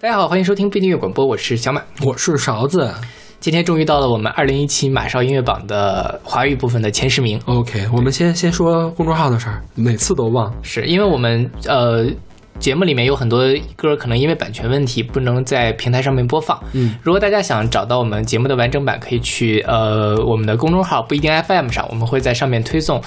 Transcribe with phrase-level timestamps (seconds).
[0.00, 2.88] 大家好，欢迎收听不订阅广播，我是小马，我是勺子。
[3.40, 7.36] 今天终于到了我们二零一七马少音乐榜的华语部分的前十名。
[7.46, 12.08] OK，我们先先说公众号的事儿，每次都忘，是因为我们呃。
[12.58, 13.44] 节目里面有很多
[13.76, 16.60] 歌，可能因为版权问题不能在平台上面播放。
[16.72, 23.00] 嗯，如果大家想找到我们节目的完整版，可以去呃我们的公众号不一定 FM 上，我们会在上面推送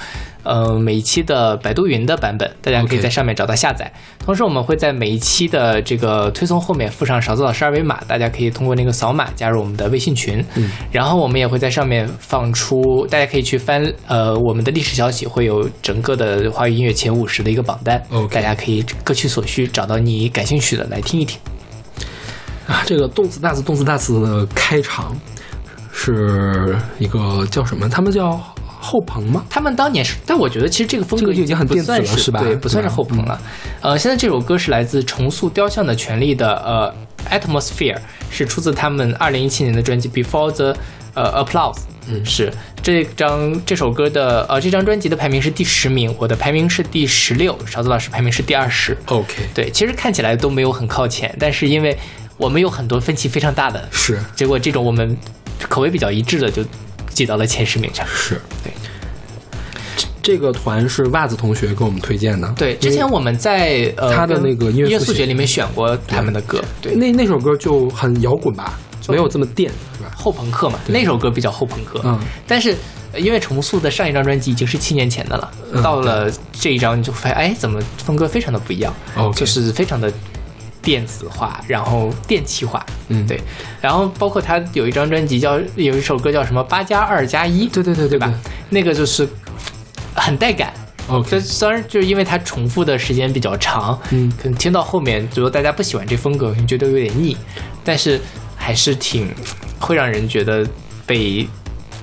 [0.43, 3.91] 呃每一期的百度云的版本，大家可以在上面找到下载。
[4.25, 10.43] 同时，我们会在每一期的这个推送后面附上勺子老师二维码，大家可以通过那个扫码加入我们的微信群。
[10.55, 18.01] 嗯，然后我们也会在上面放出，大家可以去翻呃我们的历史消息，会有整个的华语音乐前五十的一个榜单。
[18.11, 21.39] OK，大家可以各取所需，找到你感兴趣的来听一听。
[22.67, 25.13] 啊，这个动次大次动次大次的开场
[25.91, 27.89] 是一个叫什么？
[27.89, 28.39] 他们叫
[28.81, 29.45] 后朋吗？
[29.47, 33.39] 他们当年是，但我觉得其实这个风格这个已经很不电子了算是吧对，不算是后朋了。
[33.79, 36.91] 呃，现在这首歌是来自重塑雕像的权利的呃
[37.29, 37.99] Atmosphere，
[38.31, 40.75] 是出自他们二零一七年的专辑 Before the
[41.13, 41.81] 呃 Applause。
[42.07, 48.97] 嗯是这张这首歌的呃这张专辑的排名是第十名，我的排名是第十六，勺子老师排名是第二十。
[49.05, 51.95] OK，对，其实看起来都没有很靠前，但是因为
[52.37, 55.15] 我们有很多分歧非常大的，是结果这种我们
[55.69, 56.63] 口味比较一致的就
[57.13, 58.05] 挤到了前十名上。
[58.07, 58.73] 是，对。
[59.95, 60.07] 这。
[60.23, 68.77] 这个团是袜子同学给我们推荐的，对，之前我们在呃他的那个音乐音乐速学里面选过他们的歌，对，那那首歌就很摇滚吧，
[69.09, 70.11] 没有这么电，是吧？
[70.15, 72.75] 后朋克嘛，那首歌比较后朋克，嗯，但是
[73.13, 80.13] 呃因为重塑的上一张专辑已经是七年前的了，嗯到了这一张你就发现，哎，怎么风格非常的不一样 OK 就是非常的
[80.81, 83.25] 电子化，然后电气化，嗯。
[83.27, 83.39] 对，
[83.79, 88.33] 然后包括他有一张专辑叫有一首歌叫什么八加二加一，对对对对吧？
[88.69, 89.27] 那个就是
[90.15, 90.73] 很带感。
[91.27, 94.31] 这虽然就是因为它重复的时间比较长，嗯。
[94.41, 97.35] 可能听到后面，如果大家不喜欢这风格，可能觉得有点腻，
[97.83, 98.19] 但是
[98.55, 99.27] 还是挺
[99.79, 100.65] 会让人觉得
[101.05, 101.45] 被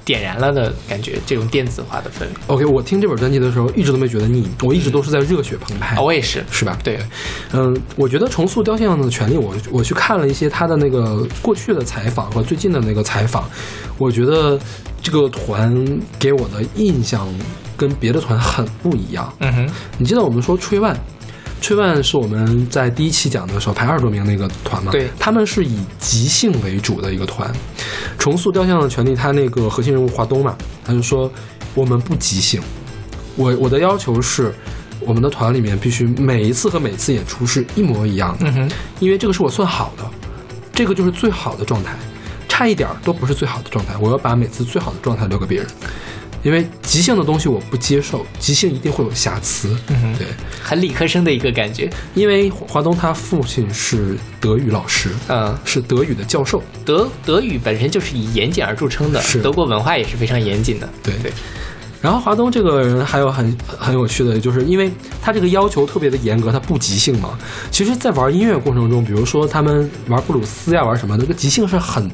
[0.08, 2.30] 点燃了的感觉，这种电子化的氛围。
[2.46, 5.96] OK，我听这本专辑的时候一直都没觉得腻，我一直都是在热血澎湃。
[5.96, 6.78] 啊，我也是，是吧？
[6.82, 6.98] 对，
[7.52, 13.44] 嗯，我觉得重塑雕像的权利，我我去看了一些他的那个过去的采访和最近的那个采访，
[13.98, 14.58] 我觉得
[15.02, 17.28] 这个团给我的印象
[17.76, 19.30] 跟别的团很不一样。
[19.40, 20.98] 嗯哼，你记得我们说吹万，
[21.60, 24.92] 吹万是我们在第一期讲的时候排二十多名那个团嘛？
[24.92, 27.50] 对他们是以即兴为主的一个团。
[28.18, 31.30] 重塑雕像的权利，他那个核心人物华东嘛，他就说
[31.74, 32.60] 我们不即兴，
[33.36, 34.54] 我我的要求是。
[35.00, 40.02] 我们的团里面必须每一次和每次演出是一模一样的，嗯哼，因为这个是我算好的，
[40.74, 41.94] 这个就是最好的状态，
[42.48, 43.96] 差一点儿都不是最好的状态。
[44.00, 45.68] 我要把每次最好的状态留给别人，
[46.42, 49.76] 因为即兴的东西我不接受，即兴一定会有瑕疵。
[49.88, 50.26] 嗯哼对，
[50.62, 51.90] 很理科生的一个感觉。
[52.14, 56.62] 因为华东他父亲是德语老师，嗯，是德语的教授。
[56.84, 60.88] 德德语本身就是以严谨而著称的，是德国文化也是非常严谨的。
[61.02, 61.32] 对对，
[62.00, 64.90] 然后华东这个人还有很很有趣的，就是因为
[65.20, 67.36] 他这个要求特别的严格，他不即兴嘛。
[67.70, 72.08] 其实，在玩音乐过程中，比如说他们玩布鲁斯呀，玩什么，这个即兴是很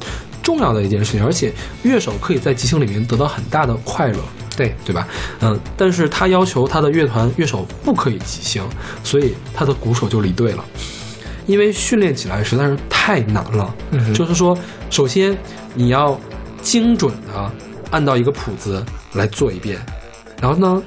[0.44, 4.18] 重要的一件事情，而且乐手可以在即兴里面得到很大的快乐。
[4.56, 5.08] 对，对吧？
[5.40, 8.62] 嗯，但是他要求他的乐团乐手不可以即兴，
[9.02, 10.64] 所以他的鼓手就离队了，
[11.46, 13.74] 因为训练起来实在是太难了。
[13.90, 14.56] 嗯就是说，
[14.90, 15.36] 首先
[15.74, 16.16] 你要
[16.62, 17.50] 精准的
[17.90, 18.84] 按照一个谱子
[19.14, 19.84] 来做一遍，
[20.40, 20.80] 然后呢，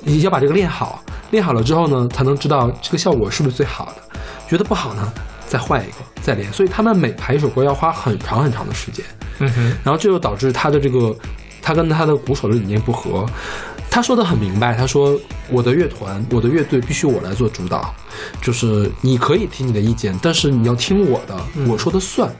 [0.00, 1.00] 你要把这个练好，
[1.30, 4.18] 练好了之后呢，才能知道这个效果是不是最好的。
[4.48, 5.12] 觉得不好呢，
[5.46, 6.50] 再换一个，再连。
[6.52, 9.04] 所以他们每排一首歌要花很长很长的时间。
[9.40, 11.14] 嗯哼，然后这就导致他的这个，
[11.60, 13.26] 他跟他的鼓手的理念不合。
[13.90, 17.94] 他说的很明白，他说我的乐团，我的乐队必须我来做主导，
[18.40, 21.38] 就是你可以提你的意见，但是你要听我的，
[21.68, 22.34] 我说的算。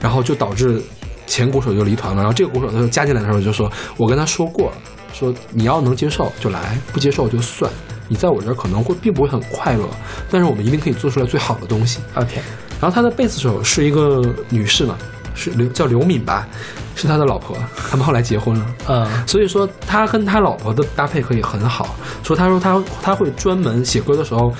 [0.00, 0.80] 然后就导致
[1.26, 4.76] 前鼓手就离团了，然后这个鼓手他就加进来的时候就说，我跟他说过了，
[5.12, 7.68] 说你要能接受就来，不接受就算。
[8.06, 9.88] 你在我这儿可能会并不会很快乐，
[10.30, 11.98] 但是我们一定可以做出来最好的东西。
[12.14, 12.40] OK，
[12.82, 14.98] 然后他的贝斯手是一个女士嘛，
[15.36, 16.48] 是刘叫刘敏吧，
[16.96, 17.56] 是他的老婆，
[17.88, 18.66] 他们后来结婚了。
[18.88, 21.94] 嗯所以说他跟他老婆的搭配可以很好。
[22.24, 24.52] 说他说他他会专门写歌的时候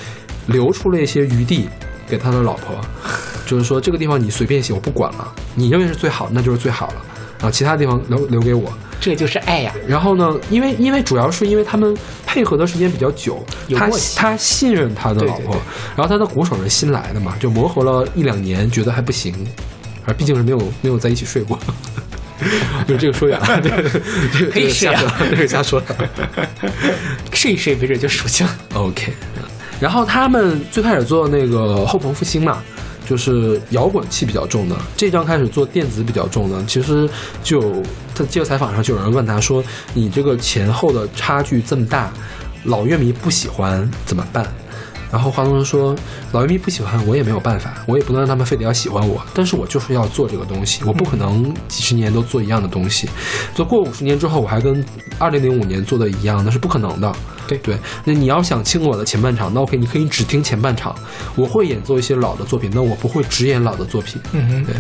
[0.47, 1.69] 留出了一些余地
[2.07, 2.77] 给他的老婆，
[3.45, 7.03] 就是说这个地方你随便写我不管了，你认为是最好那就是最好了，
[7.41, 8.73] 然后其他地方留留给我。
[9.03, 9.75] 这就是爱呀。
[9.89, 11.95] 然后呢，因为因为主要是因为他们
[12.25, 13.45] 配合的时间比较久，
[13.77, 15.61] 他他信任他的老婆，对对对
[15.97, 19.35] 然后他的鼓手是新来的嘛，就磨合了一两年，觉得还不行，
[20.07, 21.59] 而毕竟是没有没有在一起睡过。
[22.89, 23.83] 就这个说远了，这个
[24.33, 25.95] 这个可以是呀说，这个瞎说的。
[27.33, 28.51] 睡一睡，没准就熟悉了。
[28.75, 29.13] OK，
[29.79, 32.63] 然后他们最开始做那个后朋复兴嘛，
[33.09, 37.09] 就是摇滚气比较重的，这张开始做电子比较重的，其实
[37.43, 37.83] 就有
[38.15, 39.63] 他接受采访上就有人问他说
[39.93, 42.13] ：“你这个前后的差距这么大，
[42.65, 44.47] 老乐迷不喜欢怎么办？”
[45.13, 45.95] 然后华东说
[46.33, 53.11] ：“老乐迷不喜欢，我也没有办法，我也不能让他们非得要喜欢我，但是我就是要做这个东西，我不可能几十年都做一样的东西，
[53.55, 54.83] 做过五十年之后我还跟
[55.19, 57.15] 二零零五年做的一样，那是不可能的。
[57.59, 60.95] 对对，那你要想听我的前半场，那 OK，你可以只听前半场，
[61.35, 64.21] 我会演奏一些老的作品，那我不会只演老的作品。
[64.33, 64.75] 嗯哼，对，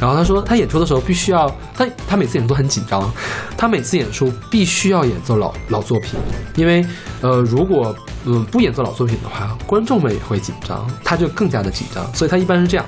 [0.00, 3.12] 然后他说他演出的时候必须要他他每次演出都很紧张，
[3.56, 6.18] 他每次演出必须要演奏老老作品，
[6.56, 6.84] 因为
[7.20, 7.94] 呃如果
[8.24, 12.86] 嗯不演奏老作品的话，观众们也会紧张，他就更加的紧张，所以他一般是这样，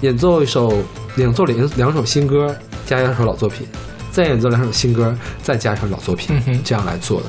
[0.00, 0.82] 演奏一首
[1.16, 2.54] 演奏两两首新歌
[2.86, 3.66] 加一首老作品，
[4.10, 7.26] 再演奏两首新歌再加上老作品，嗯这样来做的。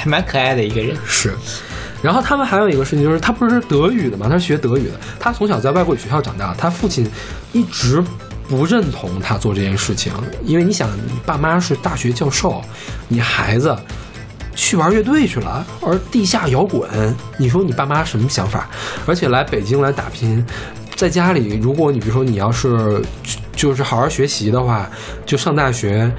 [0.00, 0.96] 还蛮可爱的一个人。
[1.06, 1.34] 是，
[2.02, 4.98] 然后他们还有一个事情就是，他不是德语的嘛，他是学德语的。
[5.18, 7.06] 他从小在外国语学校长大，他父亲
[7.52, 8.02] 一直
[8.48, 10.10] 不认同他做这件事情，
[10.42, 12.62] 因为你想，你爸妈是大学教授，
[13.08, 13.76] 你孩子
[14.54, 16.88] 去玩乐队去了，而地下摇滚，
[17.36, 18.70] 你说你爸妈什么想法？
[19.06, 20.42] 而且来北京来打拼，
[20.96, 23.02] 在家里，如果你比如说你要是
[23.54, 24.88] 就是好好学习的话，
[25.26, 26.10] 就上大学。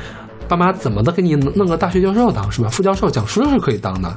[0.47, 2.69] 爸妈怎么的给你弄个大学教授当是吧？
[2.69, 4.13] 副教授、讲师是可以当的。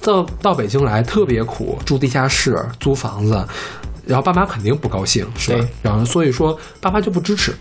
[0.00, 3.44] 到到北京来特别苦，住地下室、租房子，
[4.06, 5.68] 然后爸妈肯定不高兴，是吧？
[5.82, 7.52] 然后所以说爸妈就不支持，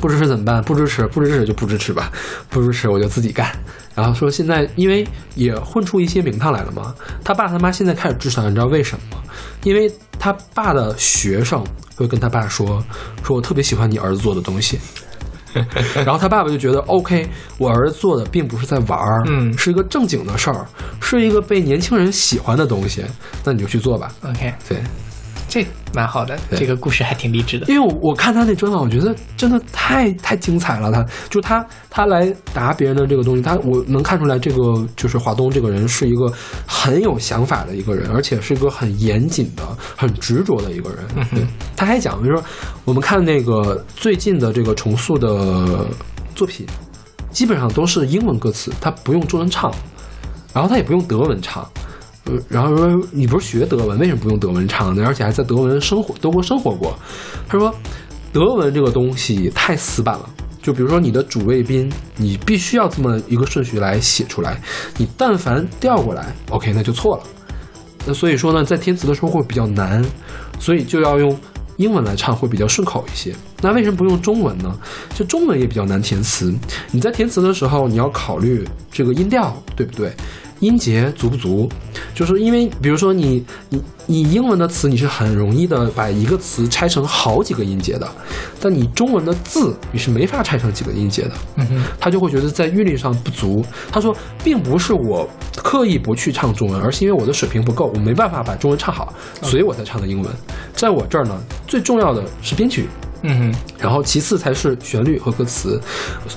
[0.00, 0.62] 不支持怎么办？
[0.62, 2.12] 不支持，不支持就不支持吧，
[2.48, 3.50] 不支持我就自己干。
[3.94, 6.94] 然后说现在因为也混出一些名堂来了嘛，
[7.24, 9.22] 他爸他妈现在开始支持他，你知道为什么吗？
[9.64, 11.64] 因为他爸的学生
[11.96, 12.82] 会跟他爸说，
[13.22, 14.78] 说我特别喜欢你儿子做的东西。
[16.04, 20.66] 然后他爸爸就觉得，OK，我儿子做的并不是在玩儿，嗯是一个正经的事儿，
[21.00, 23.04] 是一个被年轻人喜欢的东西，
[23.44, 24.12] 那你就去做吧。
[24.22, 24.78] OK，对，
[25.50, 27.66] 这蛮好的，这个故事还挺励志的。
[27.66, 30.92] 因为我我看他那专访，我觉得真的太太精彩了。
[30.92, 36.32] 他就他他来答别人的这个东西，他我能看出来，这个就是华东这个人是一个
[36.68, 39.64] 很有想法的一个人，而且是一个很严谨的、
[39.96, 40.98] 很执着的一个人。
[41.34, 41.44] 对，
[41.76, 42.44] 他还讲，就是说
[42.84, 45.84] 我们看那个最近的这个重塑的
[46.36, 46.64] 作品，
[47.32, 49.68] 基本上都是英文歌词，他不用中文唱，
[50.54, 51.68] 然后他也不用德文唱。
[52.24, 55.04] 呃，然后说你不是学德文，为什么不用德文唱呢？
[55.06, 56.94] 而且还在德文生活德国生活过。
[57.48, 57.74] 他说，
[58.32, 60.28] 德文这个东西太死板了。
[60.62, 64.60] 就比如说你的主谓宾，你必须要这么一个顺序来写出来，
[64.98, 67.22] 你但凡调过来，OK，那就错了。
[68.06, 70.04] 那所以说呢，在填词的时候会比较难，
[70.58, 71.34] 所以就要用
[71.78, 73.34] 英文来唱会比较顺口一些。
[73.62, 74.78] 那为什么不用中文呢？
[75.14, 76.54] 就中文也比较难填词。
[76.90, 78.62] 你在填词的时候，你要考虑
[78.92, 80.12] 这个音调对不对，
[80.60, 81.68] 音节足不足。
[82.14, 88.08] 就是因为比如说你你你英文的词，你是很容易的把一个词拆成好几个音节的，
[88.60, 91.32] 但你中文的字你是没法拆成几个音节的。
[91.56, 93.64] 嗯哼，他就会觉得在韵律上不足。
[93.90, 99.12] 他说，并不是我刻意不去唱中文，而是因为我的水平不够，我没办法把中文唱好，
[99.42, 100.30] 所以我才唱的英文。
[100.74, 102.86] 在我这儿呢，最重要的是编曲，
[103.22, 105.80] 嗯哼，然后其次才是旋律和歌词，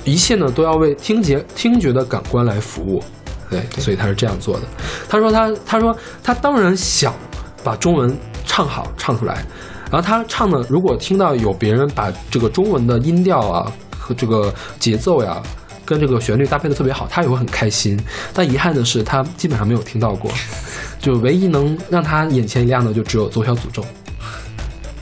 [0.04, 3.02] 一切呢都要为听觉听觉的感官来服务。
[3.50, 4.66] 对，所以他是这样做的。
[5.08, 7.14] 他说他他说他当然想
[7.62, 8.16] 把中文
[8.46, 9.44] 唱好唱出来，
[9.90, 15.42] 然后他唱的如果听到有别人把这个中文的音调啊和这个节奏呀。
[15.86, 18.00] 跟这个旋律搭配的特别好，他也会很开心。
[18.32, 20.32] 但遗憾的是，他基本上没有听到过，
[20.98, 23.82] 就唯一能让他眼前一亮的，就只有《左小诅咒》。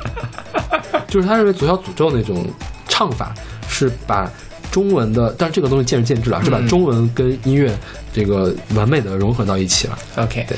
[1.07, 2.45] 就是他认为《左小诅咒》那种
[2.89, 3.33] 唱法
[3.69, 4.29] 是把
[4.73, 7.73] 中文的，但是这个东西见仁见智了，是把嗯中文跟音乐
[8.13, 9.99] 这个完美的融合到一起了。
[10.17, 10.57] OK，对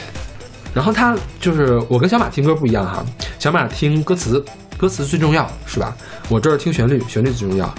[0.74, 3.04] 然后他就是我跟小马听歌不一样哈，
[3.38, 4.44] 小马听歌词，
[4.76, 5.96] 歌词最重要是吧？
[6.28, 7.72] 我这儿听旋律，旋律最重要。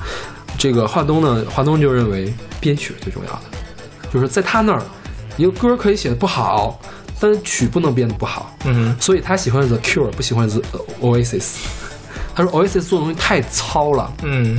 [0.57, 3.41] 这个华东呢，华东就认为编曲是最重要的，
[4.13, 4.81] 就是在他那儿，
[5.35, 6.79] 一个歌可以写的不好，
[7.19, 8.55] 但是曲不能编的不好。
[8.63, 10.61] 嗯所以他喜欢 The Cure，不喜欢 The
[11.01, 11.55] Oasis。
[12.33, 14.57] 他说 Oasis 做的东西太糙了，嗯，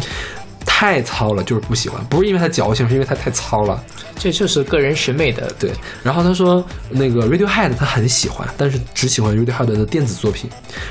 [0.79, 3.83] 太糙了，就是不喜欢，不是因为它矫情，是因为它太糙了。
[4.15, 5.71] 这就是个人审美的对，
[6.03, 10.51] 然后他说那个 Radiohead 他很喜欢，但是只喜欢 Radiohead 的电子作品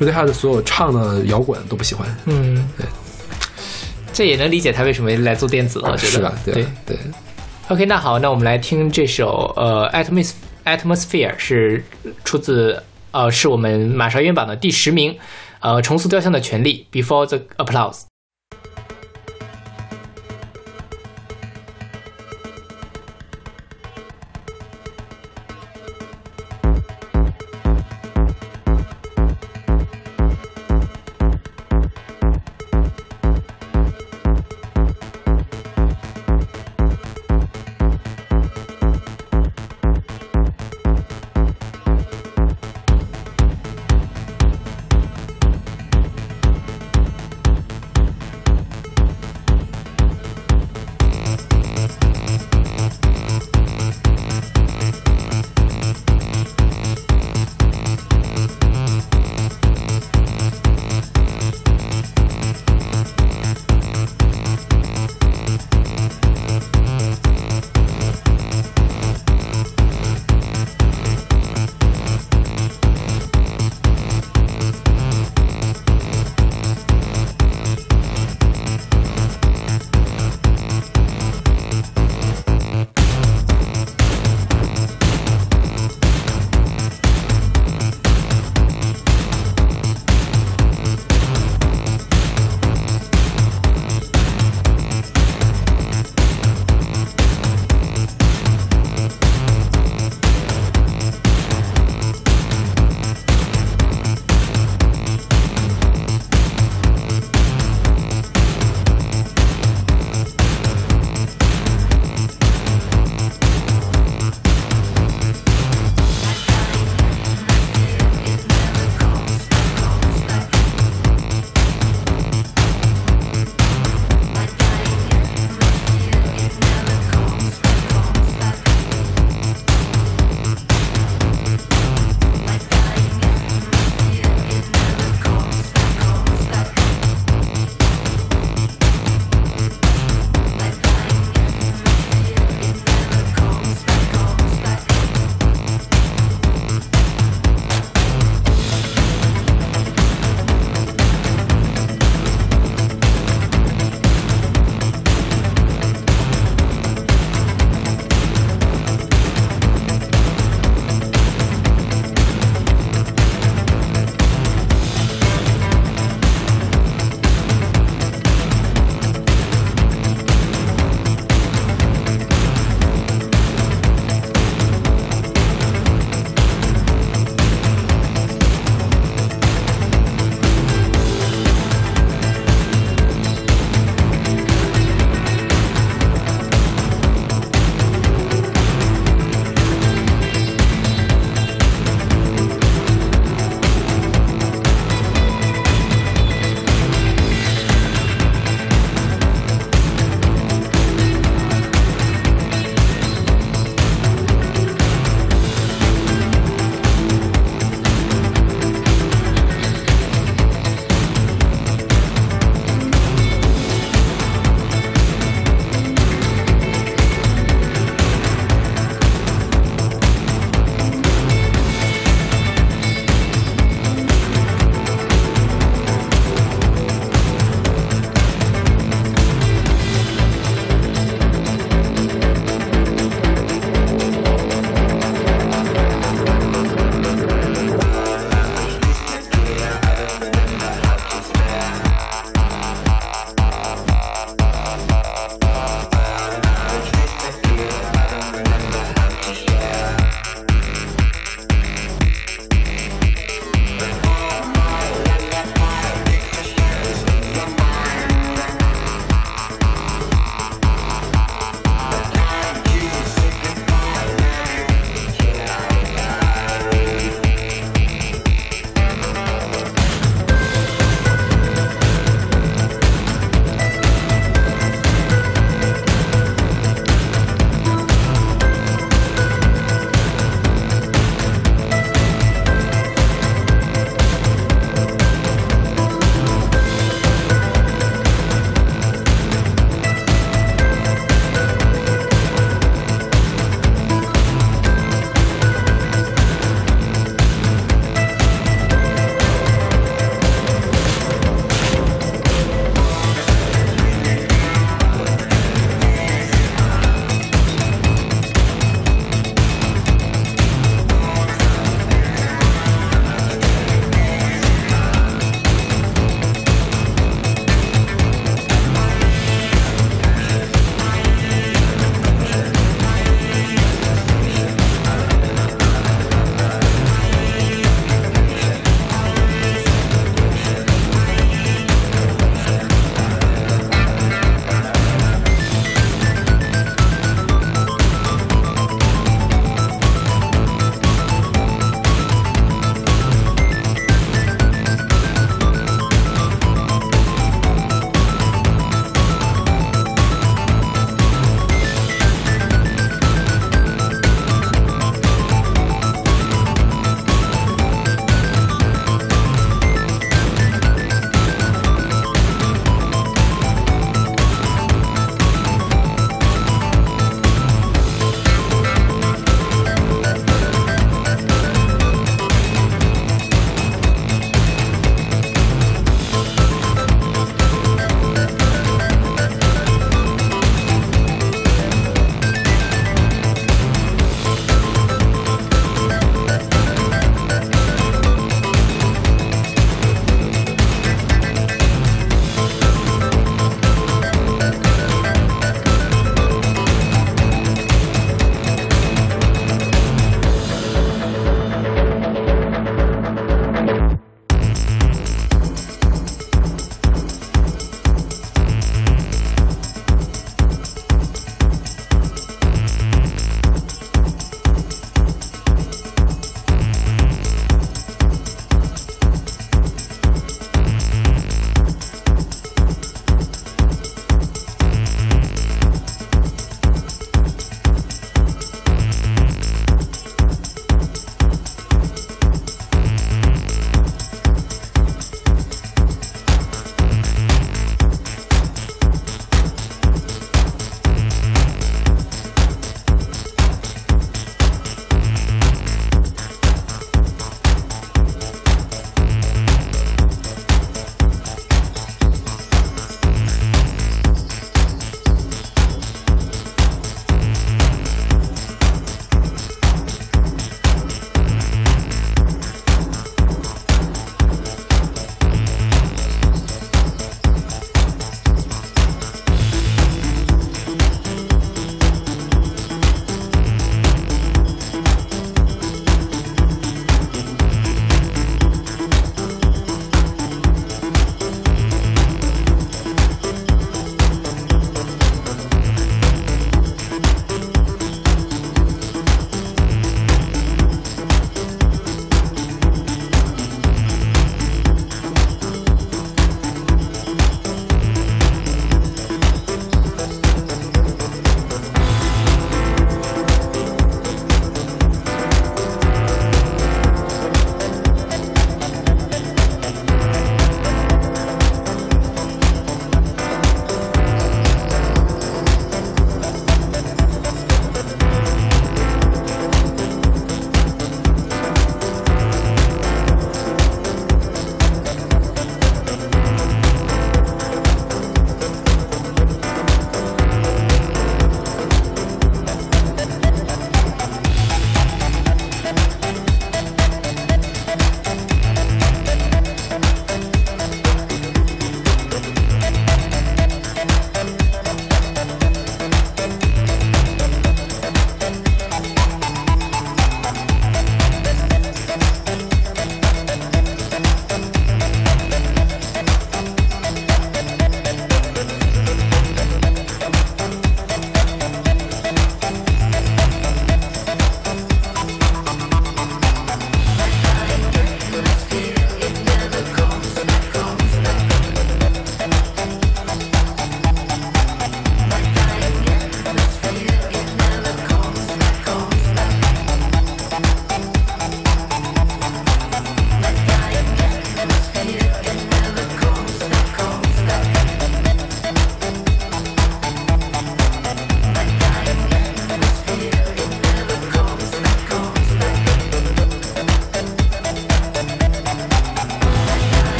[0.00, 2.08] ，Radiohead 所有唱的摇滚都不喜欢。
[2.24, 2.86] 嗯，对，
[4.14, 6.32] 这也能理解他为什么来做电子了，我觉得是吧？
[6.42, 6.98] 对对对
[7.68, 10.30] ，OK，那好，那我们来听这首呃《Atmos
[10.64, 11.84] Atmosphere》是
[12.24, 15.18] 出自呃是我们马上音榜的第十名，
[15.60, 18.04] 呃重塑雕像的权利 Before the Applause。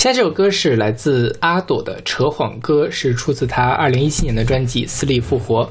[0.00, 5.62] 现在这首歌是来自阿朵的《扯谎歌》，是出自她二零一七年的专辑《死里复活》。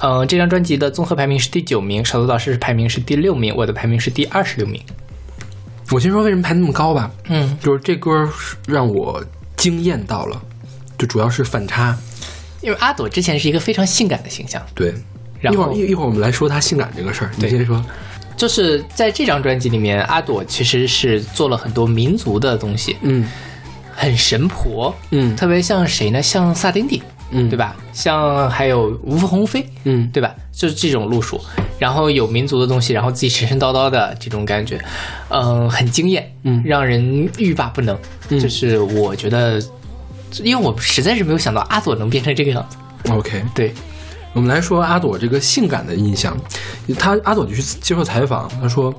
[0.00, 4.82] 嗯、这张专辑的综合排名是第九名，少多老师排名是第六名，我的排名是第二十六名。
[5.92, 9.24] 我先说为什么排那么高吧，嗯，就是这歌是让我
[9.56, 10.42] 惊艳到了，
[10.98, 11.96] 就主要是反差。
[12.62, 14.92] 因为阿朵之前是一个非常性感的形象，对，
[15.38, 17.80] 然后一会儿一一会儿我们来说她性感这个事儿，你对先说。
[18.36, 23.24] 就是在这张专辑里面，阿朵其实是做了很多民族的东西，嗯
[23.98, 26.22] 很神婆，嗯特别像谁呢？
[26.22, 27.58] 像萨丁丁，嗯，对？
[27.58, 27.74] 吧？
[27.92, 30.32] 像还有无缝鸿飞，嗯，对吧？
[30.52, 31.40] 就是这种路数，
[31.80, 34.80] 然后有民族的东西，然后自己神神叨叨的这种感觉，
[35.30, 37.98] 嗯、很惊艳，嗯让人欲罢不能。
[38.28, 39.60] 嗯就是我觉得，
[40.44, 42.76] 因为我实在是没有想到阿朵能变成这个样子。
[43.10, 43.74] OK，对，
[44.32, 46.36] 我们来说阿朵这个性感的印象。
[46.98, 48.94] 她阿朵就去接受采访，她说：“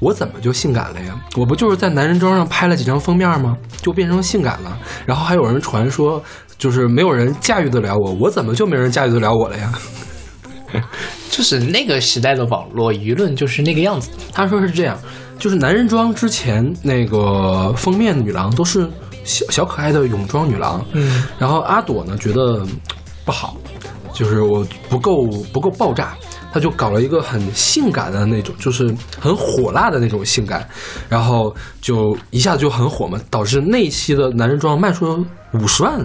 [0.00, 1.18] 我怎么就性感了呀？
[1.36, 3.56] 我不就是在男人装上拍了几张封面吗？
[3.80, 4.78] 就变成性感了。
[5.06, 6.22] 然后还有人传说，
[6.58, 9.72] 就是没有人驾驭得了我，我怎么就没人驾驭得了我了呀？”
[11.30, 14.10] 就是那个时代的网络舆论就是那个样子。
[14.32, 14.98] 他说是这样，
[15.38, 18.86] 就是男人装之前那个封面女郎都是
[19.22, 22.66] 小小可爱的泳装女郎，嗯，然后阿朵呢觉得
[23.24, 23.56] 不好，
[24.12, 26.16] 就是我不够不够爆炸，
[26.52, 30.66] 他就搞了一个很性感的那种，就是很火辣的那种性感，
[31.08, 36.04] 然后就一下子就很火嘛，导致那一期的男人装卖出了五十万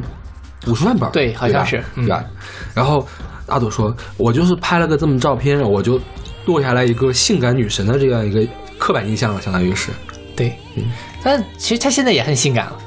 [0.67, 2.23] 五十万本，对好像是对吧？
[2.73, 3.08] 然后
[3.47, 5.99] 阿朵说，我就是拍了个这么照片，我就
[6.45, 8.45] 落下来一个性感女神的这样一个
[8.77, 9.89] 刻板印象了，相当于是。
[10.36, 10.86] 对，嗯
[11.23, 12.77] 但其实她现在也很性感了。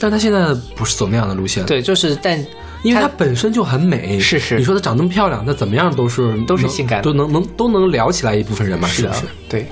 [0.00, 2.44] 但她现在不是走那样的路线，，对，就是但
[2.84, 4.56] 因为她她本身就很美，是是。
[4.56, 7.04] 你说她长那么漂亮，那怎么样都是都是性感的。
[7.04, 9.22] 都能能都能聊起来一部分人嘛，是不是？
[9.48, 9.66] 对。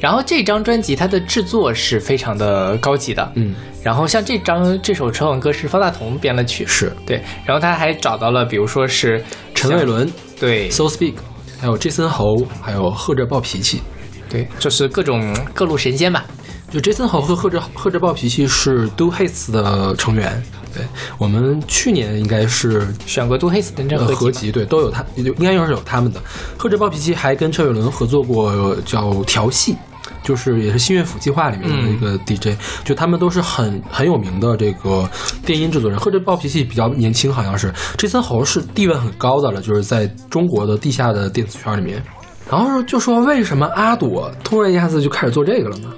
[0.00, 6.90] 然后这张专辑它的制作是非常的高级的，嗯，然后像这张这首《扯谎歌》是方大同编了曲，是。
[7.04, 9.22] 对，然后他还找到了，比如说是
[9.54, 10.70] 陈伟伦、对。
[10.70, 11.16] So Speak，
[11.60, 13.82] 还有 Jason 侯，还有贺着暴脾气。
[14.30, 16.24] 对，就是各种各路神仙吧，
[16.70, 20.42] 就 Jason 侯和贺着贺着暴脾气是 Do Hates 的成员，
[20.74, 20.84] 对
[21.18, 26.20] 我们去年应该是选过杜黑斯的合集，对，都有他，应该又是有他们的。
[26.56, 29.76] 贺哲暴脾气还跟车伟伦合作过叫调戏。
[30.22, 32.54] 就是也是新乐府计划里面的一个 DJ，、
[32.84, 35.08] 就他们都是很很有名的这个
[35.46, 35.98] 电音制作人。
[35.98, 42.02] 贺哲暴脾气比较年轻，好像是 Jason 侯是地位很高的了，就是在中国的地下的电子圈里面。
[42.50, 45.88] 然后就说为什么阿朵突然一下子就开始做这个了呢？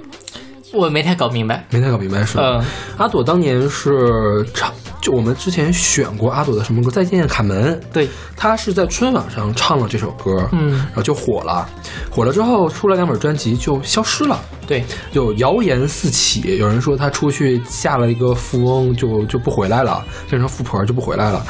[0.73, 2.59] 我没太搞明白，没太搞明白是吧？
[2.59, 2.65] 嗯。
[2.97, 10.71] 阿朵当年是唱，就我们之前选过阿朵的什么歌《再见卡门》，对，她是在春晚上唱了这首歌，嗯。
[10.71, 11.69] 然后就火了，
[12.09, 21.45] 火了之后出了两本专辑就消失了，对，就谣言四起，有人说她出去嫁了一个富翁就就不回来了，变成富婆就不回来了，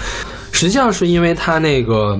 [0.51, 2.19] 实际上是因为她那个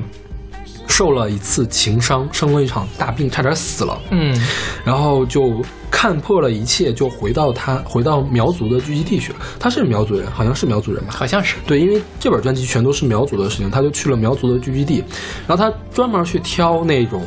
[0.96, 4.40] 受了一次情伤，生了一场大病，差点死了，嗯
[4.86, 9.40] 然后就看破了一切，就回到他回到苗族的聚集地去了。
[9.60, 11.16] 他是苗族人，好像是苗族人吧？
[11.18, 15.04] 好像是，对，因为这本专辑全都是苗族的事情，他就去了苗族的聚集地，
[15.48, 17.26] 然后他专门去挑那种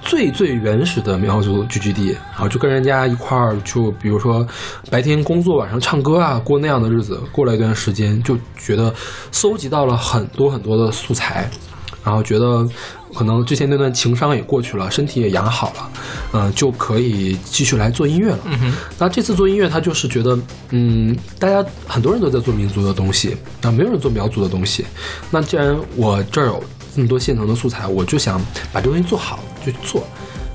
[0.00, 4.46] 最最原始的苗族聚居地，然后就跟人家一块儿，就比如说
[4.92, 7.20] 白天工作，晚上唱歌啊，过那样的日子。
[7.32, 8.94] 过了一段时间，就觉得
[9.32, 11.50] 搜集到了很多很多的素材，
[12.04, 12.68] 然后觉得
[13.14, 15.90] 可能之前那段情伤也过去了，身体也养好了，
[16.32, 18.38] 嗯、就可以继续来做音乐了。
[18.44, 20.38] 嗯，那这次做音乐，他就是觉得，
[20.70, 24.84] 嗯，大家很多人都在做民族的东西，啊，没有人做苗族的东西。
[25.30, 26.62] 那既然我这儿有
[26.94, 28.40] 这么多现成的素材，我就想
[28.72, 30.04] 把这东西做好，就去做，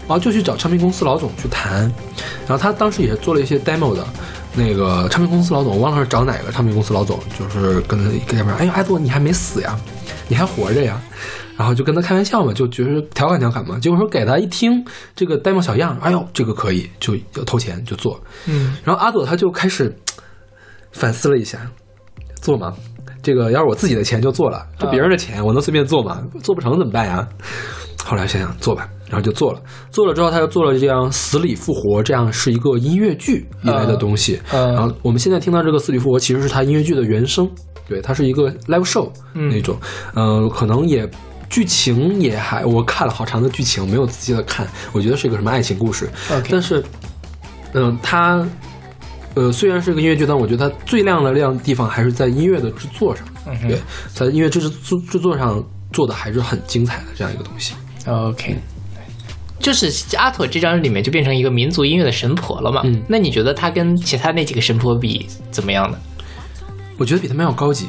[0.01, 1.81] 然后就去找唱片公司老总去谈。
[2.47, 4.05] 然后他当时也做了一些 demo 的，
[4.57, 9.79] 那个唱片公司老总，我忘了是找哪个唱片公司老总，就是跟他跟他说，哎呦，阿朵你还没死呀，
[10.27, 10.99] 你还活着呀。
[11.55, 13.79] 然后就跟他开玩笑嘛，就觉得调侃调侃嘛。
[13.79, 14.83] 结果说给他一听
[15.15, 18.19] 这个 demo 小样，哎呦，这个可以，就要投钱就做。
[18.45, 19.95] 嗯然后阿朵他就开始
[20.91, 21.59] 反思了一下，
[22.41, 22.75] 做吗？
[23.27, 26.23] 这个要是我自己的钱就做了，这别人的钱我能随便做吗？
[26.41, 27.27] 做不成怎么办呀？
[28.05, 29.59] 后来想想做吧，然后就做了。
[29.91, 34.39] 做了之后，他又做了这样《死里复活》，这样是一个音乐剧一类的东西。
[34.53, 37.49] 嗯然后我们现在听到这个《死里复活》，其实是他音乐剧的原声，
[37.85, 39.77] 对，它是一个 live show 嗯那种。
[40.15, 41.05] 嗯、可能也
[41.49, 46.09] 剧情也还我看了好长的剧情，没有仔细的看，我觉得是一个什么爱情故事。
[46.49, 46.81] 但是，
[47.73, 48.47] 嗯、它，
[49.37, 53.23] 呃，虽然是个音乐剧，但我觉得它最亮的亮地方还是在音乐的制作上。
[53.45, 53.79] 嗯对，
[54.11, 57.75] 在音乐制制制作上做的还是很精彩的这样一个东西。
[58.07, 58.55] OK，
[59.59, 62.81] 就是阿妥这张里面就变成一个民族音乐的神婆了嘛。
[62.85, 65.97] 嗯那你觉得他跟其他那几个神婆比怎么样呢？
[66.97, 67.87] 我觉得比他们要高级，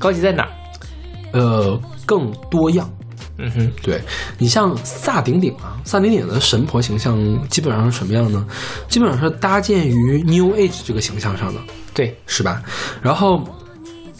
[0.00, 0.50] 高级在哪儿？
[1.32, 2.90] 呃，更多样。
[3.38, 4.00] 嗯哼，对
[4.38, 7.16] 你像萨顶顶啊，萨顶顶的神婆形象
[7.48, 8.46] 基本上是什么样呢？
[8.88, 11.60] 基本上是搭建于 New Age 这个形象上的，
[11.92, 12.62] 对，是吧？
[13.02, 13.42] 然后，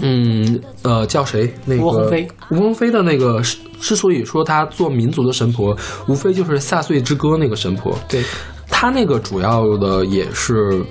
[0.00, 1.52] 嗯，呃，叫谁？
[1.64, 2.28] 那个吴鸿飞。
[2.50, 5.74] 吴鸿飞的那个之之所以说他做民族的神婆，
[6.06, 7.98] 无非就是《萨岁之歌》那个神婆。
[8.08, 8.22] 对，
[8.68, 10.84] 他那个主要的也是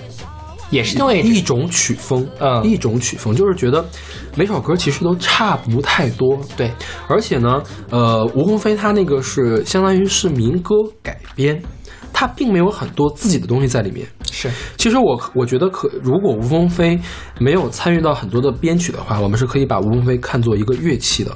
[0.69, 3.85] 也是因为一种曲风，嗯一种曲风，就是觉得
[4.35, 6.71] 每首歌其实都差不太多，对，
[7.07, 11.61] 而且呢，呃，吴鸿飞他那个是相当于是民歌改编，
[12.11, 14.07] 他并没有很多自己的东西在里面。
[14.31, 16.99] 是其实我我觉得可，如果吴鸿飞
[17.39, 21.31] 没有参与到很多的编曲的话，我们是可以把吴鸿飞看作一个乐器的。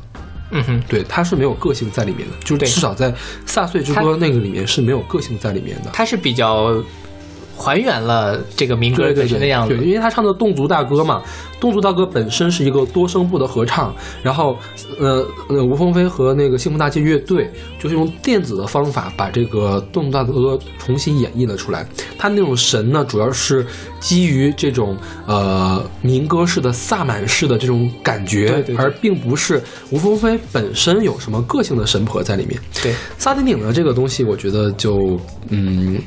[0.52, 3.12] 嗯哼，对，他是没有个性在里面的，就是至少在
[3.46, 5.92] 《萨岁之歌》那个里面是没有个性在里面的。
[5.94, 6.74] 他是比较
[7.60, 9.86] 还原了这个民歌本身的，样子对，。
[9.86, 11.22] 因为他唱的侗族大歌嘛，
[11.60, 13.94] 侗族大歌本身是一个多声部的合唱，
[14.24, 14.58] 然后
[14.98, 21.86] 呃呃，吴鸿飞和那个幸福大街乐队就是用电子的方法把这个侗族大歌重新演绎了出来。
[22.18, 23.66] 他那种神呢，主要是
[24.00, 24.96] 基于这种
[25.28, 32.58] 呃民歌式的萨满式的这种感觉，而并不是吴鸿飞本身有什么个性的神婆在里面。
[32.82, 35.20] 对，萨顶顶的这个东西，我觉得就
[35.50, 36.00] 嗯，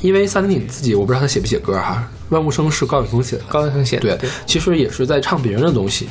[0.00, 6.08] 因为萨顶顶自己我不知道他写不写歌哈，《万物生》是高晓松写的，高晓松写的对，其实也是在唱别人的东西。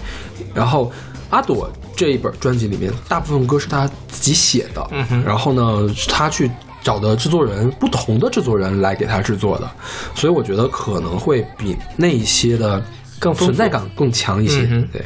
[0.54, 0.92] 然后
[1.30, 5.24] 阿朵这一本专辑里面，大部分歌是他自己写的，嗯哼。
[5.24, 6.50] 然后呢，他去
[6.84, 9.70] 找的制作人，不同的制作人来给他制作的，
[10.16, 12.84] 所以我觉得可能会比那一些的
[13.20, 14.66] 更存在感更强一些。
[14.92, 15.06] 对，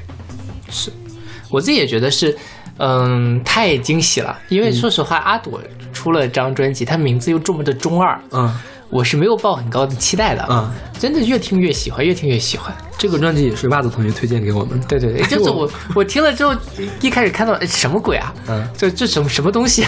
[1.50, 2.38] 我自己也觉得是，
[2.78, 4.38] 嗯，太惊喜了。
[4.50, 5.60] 因为说实话，阿朵
[5.91, 8.54] 出了张专辑，她名字又这么的中二，嗯
[8.91, 10.45] 我是没有抱很高的期待的。
[10.49, 12.75] 嗯，真的越听越喜欢，越听越喜欢。
[12.97, 14.86] 这个专辑也是袜子同学推荐给我们的。
[14.86, 16.56] 对对对，就是我我听了之后，
[17.01, 18.34] 一开始看到哎什么鬼啊？
[18.47, 19.86] 嗯这这什么什么东西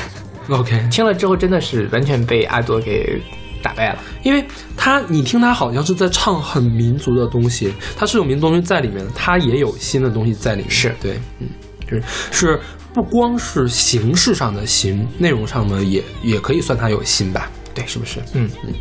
[0.50, 3.22] ？，OK，听了之后真的是完全被阿朵给
[3.62, 4.00] 打败了。
[4.24, 4.44] 因为
[4.76, 10.72] 他，你听他好像是在唱很民族的东西，他是有民族东西在里面的，他也有新的东西在里面。
[10.72, 11.48] 是对，嗯，
[11.86, 12.60] 就是是
[12.94, 17.52] 不光是形式上的新，内容上呢也也可以算他有新吧？
[17.76, 18.20] 对，是不是？
[18.34, 18.74] 嗯嗯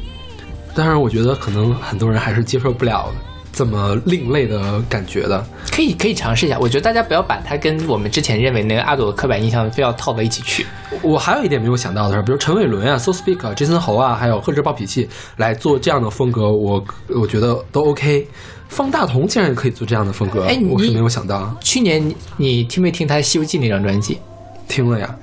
[0.75, 3.11] 但是我觉得可能很多人还是接受不了
[3.53, 5.45] 这么另类的感觉的。
[5.71, 6.59] 可以可以尝试一下。
[6.59, 10.67] 我觉得大家不要把它跟我们之前认为那个阿朵的刻板印象非要套到一起去。
[11.03, 18.27] 我还有一点没有想到的是，比如陈伟伦啊、So Speak 啊、Jason 侯啊，还有贺知暴脾气来做这样的风格，我我觉得都 OK。
[18.69, 21.55] 方大同竟然也可以做这样的风格，哎我是没有想到。
[21.61, 24.19] 去年你你听没听他《西游记》那张专辑？
[24.67, 25.15] 听了呀，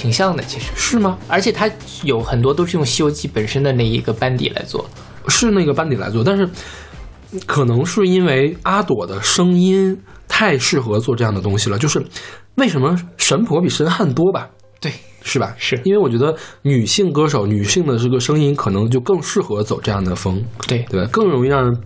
[0.00, 1.18] 挺像的，其实，是吗？
[1.28, 1.70] 而且它
[2.04, 4.88] 有很多都是用《西游记》本身的那一个班底来做。
[5.28, 6.48] 是那个班底来做，但是
[7.44, 11.78] 可能是因为阿朵的声音太适合做这样的东西了。
[11.78, 12.02] 就是
[12.54, 14.48] 为什么神婆比神汉多吧？
[14.80, 14.90] 对，
[15.22, 15.54] 是吧？
[15.58, 21.08] 是因为我觉得女性歌手、女性的这个声音可能就更适合走这样的风，对，对吧？
[21.12, 21.78] 更容易让人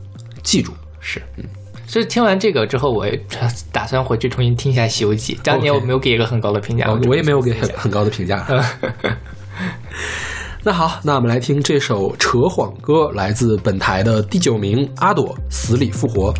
[0.44, 0.72] 记住。
[1.00, 1.44] 是，嗯。
[1.86, 3.18] 所以听完这个之后，我也
[3.70, 5.34] 打算回去重新听一下《西游记》。
[5.42, 8.44] 当年我没有给一个很高的评价，哦就我也没有给很高的评价。
[10.66, 16.32] 那好，那我们来听这首扯谎歌，来自本台的第九名阿朵死里复活。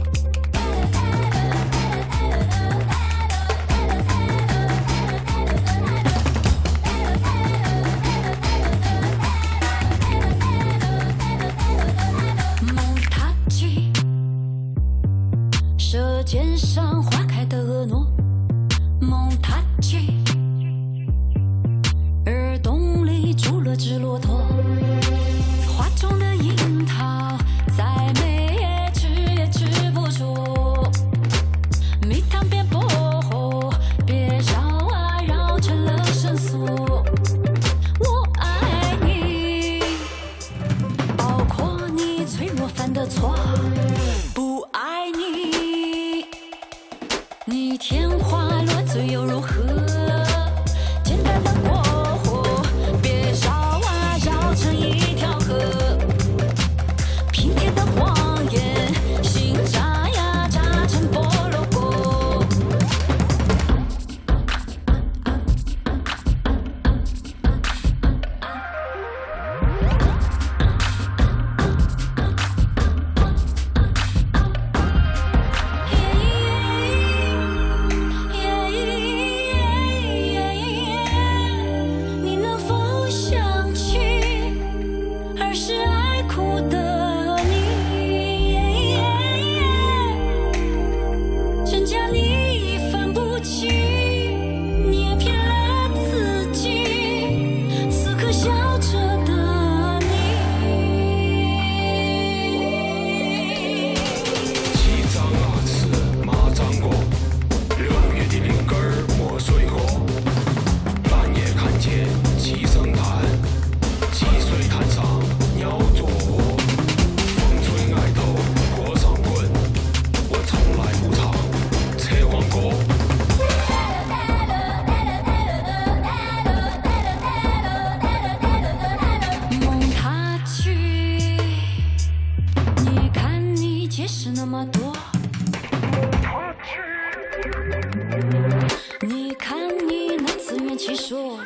[140.96, 141.38] 说，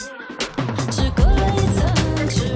[0.91, 2.55] 只隔了一层纸，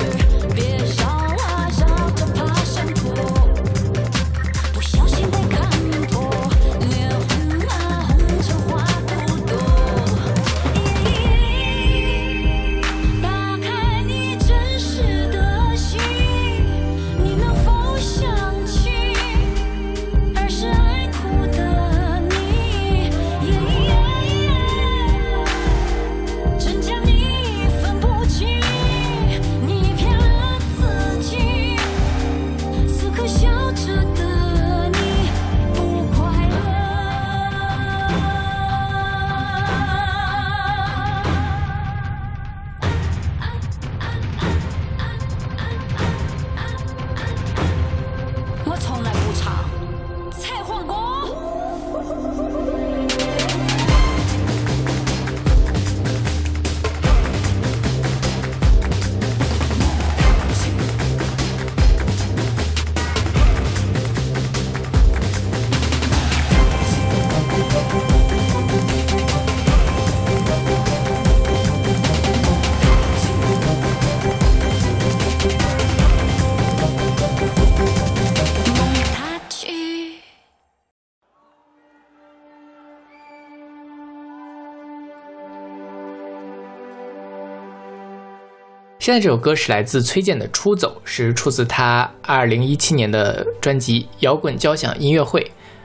[89.03, 95.41] 现在这首歌是来自崔健的《出走》，是出自他二零一七年的专辑《摇滚交响音乐会》，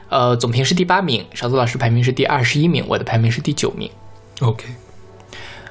[0.08, 3.90] 呃，总评是第八名，勺子老师排名是第二十一名，我的排名是第九名。
[4.40, 4.66] OK，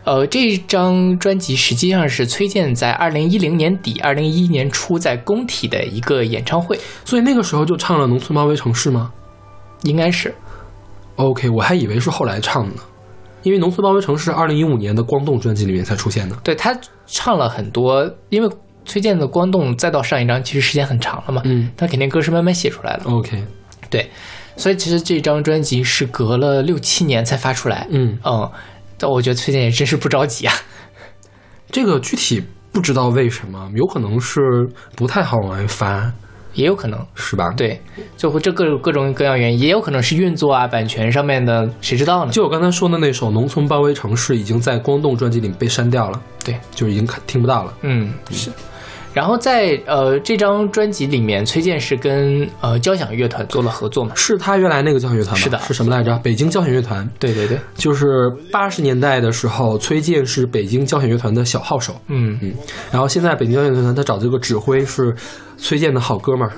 [0.04, 9.10] 呃，这张专辑实际上是崔健在二零一零年底、二零一一年初在工体的一个演唱会，所以那个时候就唱了《农村包围城市》吗
[9.84, 10.36] 应该是
[11.16, 12.82] ？OK，我还以为是后来唱的呢，
[13.48, 16.36] 因为《农村包围城市》二零一五年的《光动》专辑里面才出现的。
[16.44, 18.50] 对他唱了很多，因为
[18.84, 21.72] 崔健的《光动》再到上一张其实时间很长了嘛，嗯。
[21.78, 23.42] 他肯定歌是慢慢写出来的，OK，
[23.90, 24.12] 对，
[24.58, 28.52] 所以其实这张专辑是隔了六七年才发出来，嗯，嗯，
[28.98, 30.54] 但我觉得崔健也真是不着急啊。
[31.72, 32.44] 这个具体
[32.74, 34.42] 不知道为什么，有可能是
[34.96, 36.12] 不太好往外发，
[36.58, 37.80] 也有可能，是吧？，对，
[38.18, 42.32] 就会这各各种各样原因，也有可能是运作啊、版权上面的，谁知道呢？
[42.32, 47.74] 就我刚才说的那首《农村包围城市》已经在光动专辑里被删掉了，对，就已经看听不到了。
[47.84, 48.50] 嗯，是。
[49.18, 54.14] 然后在呃这张专辑里面，崔健是跟呃交响乐团做了合作嘛？
[54.16, 55.42] 是他原来那个交响乐团吗？
[55.42, 56.16] 是的是什么来着？
[56.20, 57.10] 北京交响乐团。
[57.18, 62.54] 对对对，就是八十年代的时候，崔健是北京交响乐团的小号手，嗯，嗯，
[62.92, 65.16] 然后现在北京交响乐团他找这个指挥是
[65.58, 66.54] 崔健的好哥们儿，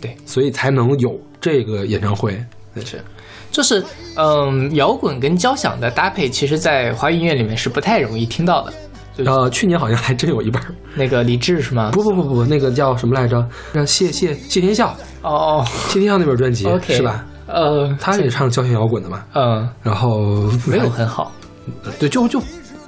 [0.00, 2.40] 对，所以才能有这个演唱会。
[2.84, 3.02] 是，
[3.50, 3.82] 就是
[4.14, 8.72] 嗯，摇滚跟交响的搭配，其实在华语音乐里面是不太容易听到的。
[9.16, 11.90] 就呃，去年好像还真有一本儿，那个李志是吗？
[11.92, 13.46] 不不不不，那个叫什么来着？
[13.72, 17.24] 让谢谢谢天笑，哦哦谢天笑那本专辑是吧？？
[17.46, 21.32] 呃，他也唱交响摇滚的嘛，嗯，然后没有很好。
[21.98, 22.40] 对，就就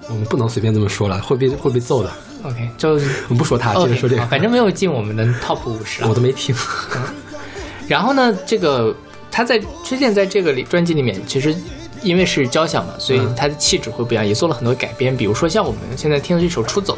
[0.08, 2.10] 我们不能随便这么说了，会被会被揍的。
[2.42, 2.90] OK，就
[3.28, 6.14] 我们不说他，接着说这个，反正没有进我们的 Top 五十啊我。
[6.14, 6.54] 都没听。
[7.88, 8.94] 然后呢，这个
[9.30, 11.54] 他在崔健在这个里专辑里面，其实
[12.02, 15.16] 因为是交响嘛，所以嗯他的气质会不一样，也做了很多改编。
[15.16, 16.94] 比如说像我们现在听的这首《出走》，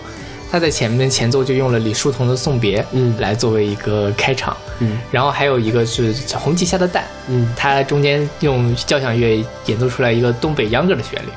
[0.51, 4.57] 它在前面前奏就用了李叔同的《送别》，嗯来作为一个开场。
[4.81, 11.29] 嗯然后还有一个是《红旗下的蛋》，嗯它中间用交响乐演奏出来一个东北秧歌的旋律，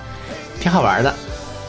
[0.60, 1.14] 挺好玩的。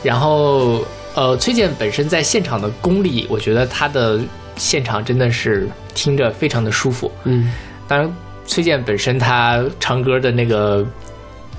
[0.02, 0.84] 然后
[1.14, 4.20] 呃，崔健本身在现场的功力，我觉得他的
[4.56, 7.10] 现场真的是听着非常的舒服。
[7.24, 7.52] 嗯
[7.86, 8.10] 当然，
[8.46, 10.84] 崔健本身他唱歌的那个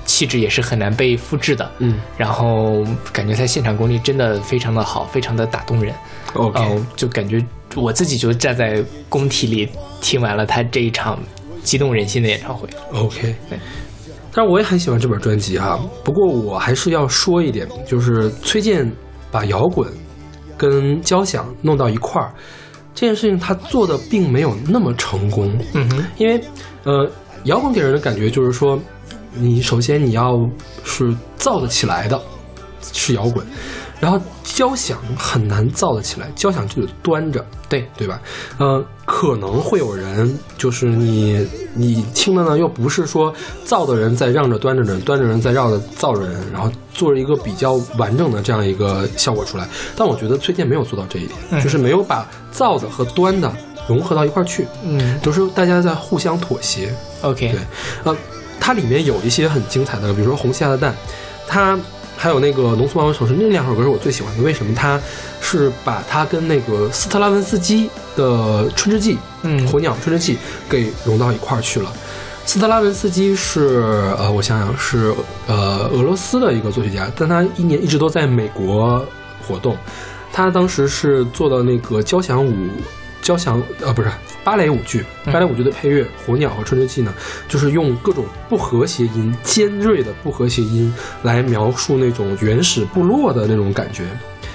[0.06, 1.70] 气质也是很难被复制的。
[1.78, 2.82] 嗯然后
[3.12, 5.94] 感觉他现场功力真的非常的好，非常的打动人。
[6.34, 7.44] ，OK，、呃，就感觉
[7.74, 9.68] 我自己就站在工体里
[10.00, 11.18] 听完了他这一场
[11.62, 12.68] 激动人心的演唱会。
[12.92, 13.58] OK，对
[14.32, 15.80] 但是我也很喜欢这本专辑哈。
[16.04, 18.90] 不过我还是要说一点，就是崔健
[19.30, 19.90] 把摇滚
[20.56, 22.32] 跟交响弄到一块儿，
[22.94, 25.50] 这件事情他做的并没有那么成功。
[25.72, 26.38] 嗯哼，因为
[26.84, 27.10] 呃，
[27.44, 28.78] 摇滚给人的感觉就是说，
[29.38, 30.48] 你首先你要
[30.84, 32.20] 是造得起来的，
[32.92, 33.44] 是摇滚，
[34.00, 37.44] 然后交响很难造得起来，交响就得端着。
[37.68, 38.20] 对，对吧？
[38.58, 43.34] 呃，可能会有人就是你你听的呢，又不是说
[43.64, 49.68] 造的人在让着端着人，端着人在绕着造着人，然后做了一个比较完整的这样一个效果出来。
[49.96, 53.52] 但我觉得崔健没有做到这一点，嗯就是没有把造的和端的
[53.88, 56.94] 融合到一块儿去，嗯都是大家在互相妥协。
[57.22, 57.60] ，OK，对，
[58.04, 58.16] 呃，
[58.66, 60.92] 它里面有一些很精彩的，比如说《红旗下的蛋》，
[61.46, 61.78] 它
[62.16, 64.42] 还有那个《浓缩漫游城市》那两首歌是我最喜欢的。
[64.42, 64.74] 为什么？
[64.74, 65.00] 它
[65.40, 70.34] 是把它跟那个斯特拉文斯基的《春之祭》嗯火鸟《春之祭》
[70.68, 71.92] 给融到一块儿去了。
[72.44, 75.14] 斯特拉文斯基是呃，我想想是
[75.46, 79.06] 呃俄罗斯的一个作曲家，但他一年一直都在美国
[79.46, 79.76] 活动。
[80.32, 82.52] 他当时是做的那个交响舞，
[83.22, 84.10] 交响呃不是
[84.46, 87.12] 芭蕾舞剧，芭蕾舞剧的配乐《火鸟》和《春之祭》呢，
[87.48, 90.94] 就是用各种不和谐音、尖锐的不和谐音
[91.24, 94.04] 来描述那种原始部落的那种感觉。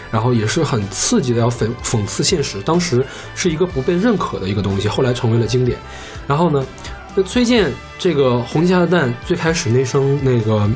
[0.09, 2.61] 然后也是很刺激的，要讽讽刺现实。
[2.61, 5.77] 当时是一个不被认可的一个东西，后来成为了经典。
[6.25, 6.65] 然后呢，
[7.13, 7.69] 那崔健
[7.99, 10.69] 这个《红旗下的蛋》最开始那声那个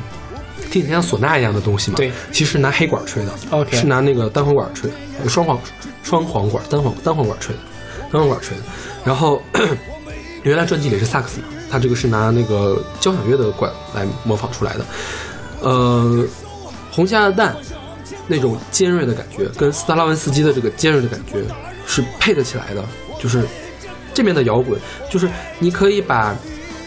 [0.70, 3.32] 听起来像唢呐一样的东西嘛，对，其实拿黑管吹的
[3.72, 4.92] 是拿那个单簧管吹
[5.26, 5.58] 双簧
[6.04, 7.62] 双簧管单簧单簧管吹的，
[8.12, 8.64] 单簧管吹的。
[9.04, 9.42] 然后
[10.44, 14.86] 原来专辑里是萨克斯嘛，他这个是拿那个交响乐的管来模仿出来的。
[15.62, 16.24] 呃，
[16.92, 17.56] 红虾的蛋
[18.28, 21.44] 那种尖锐的感觉，跟斯特拉文斯基的这个尖锐的感觉
[21.88, 22.84] 是配得起来的。
[23.20, 23.44] 就是
[24.14, 24.80] 这边的摇滚，
[25.10, 25.28] 就是
[25.58, 26.36] 你可以把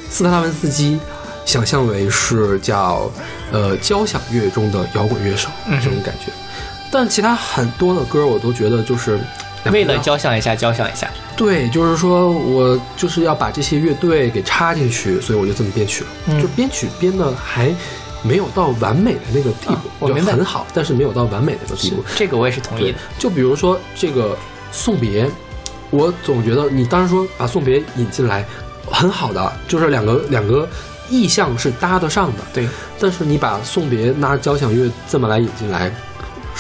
[0.09, 0.99] 斯特拉文斯基
[1.45, 3.11] 想象为是叫
[3.51, 5.49] 呃交响乐中的摇滚乐手
[5.83, 6.31] 这种感觉，
[6.93, 9.19] 但其他很多的歌我都觉得就是。
[9.71, 11.11] 为了交响一下，交响一下。
[11.37, 16.11] 对，就是说我就是要把这些乐队给插进去，所以我就这么编曲了。
[16.27, 17.75] 嗯就编曲编的还
[18.23, 22.05] 没有到完美的那个地步，就啊我明白很好，但是没有到完美的那个地步。
[22.17, 24.37] 这个我也是同意的。，就比如说这个
[24.73, 25.31] 送别，
[25.91, 28.45] 我总觉得你当时说把送别引进来
[28.91, 30.69] 很好的，就是两个两个
[31.09, 32.43] 意象是搭得上的。
[32.53, 35.95] 对，但是你把送别拿交响乐这么来引进来，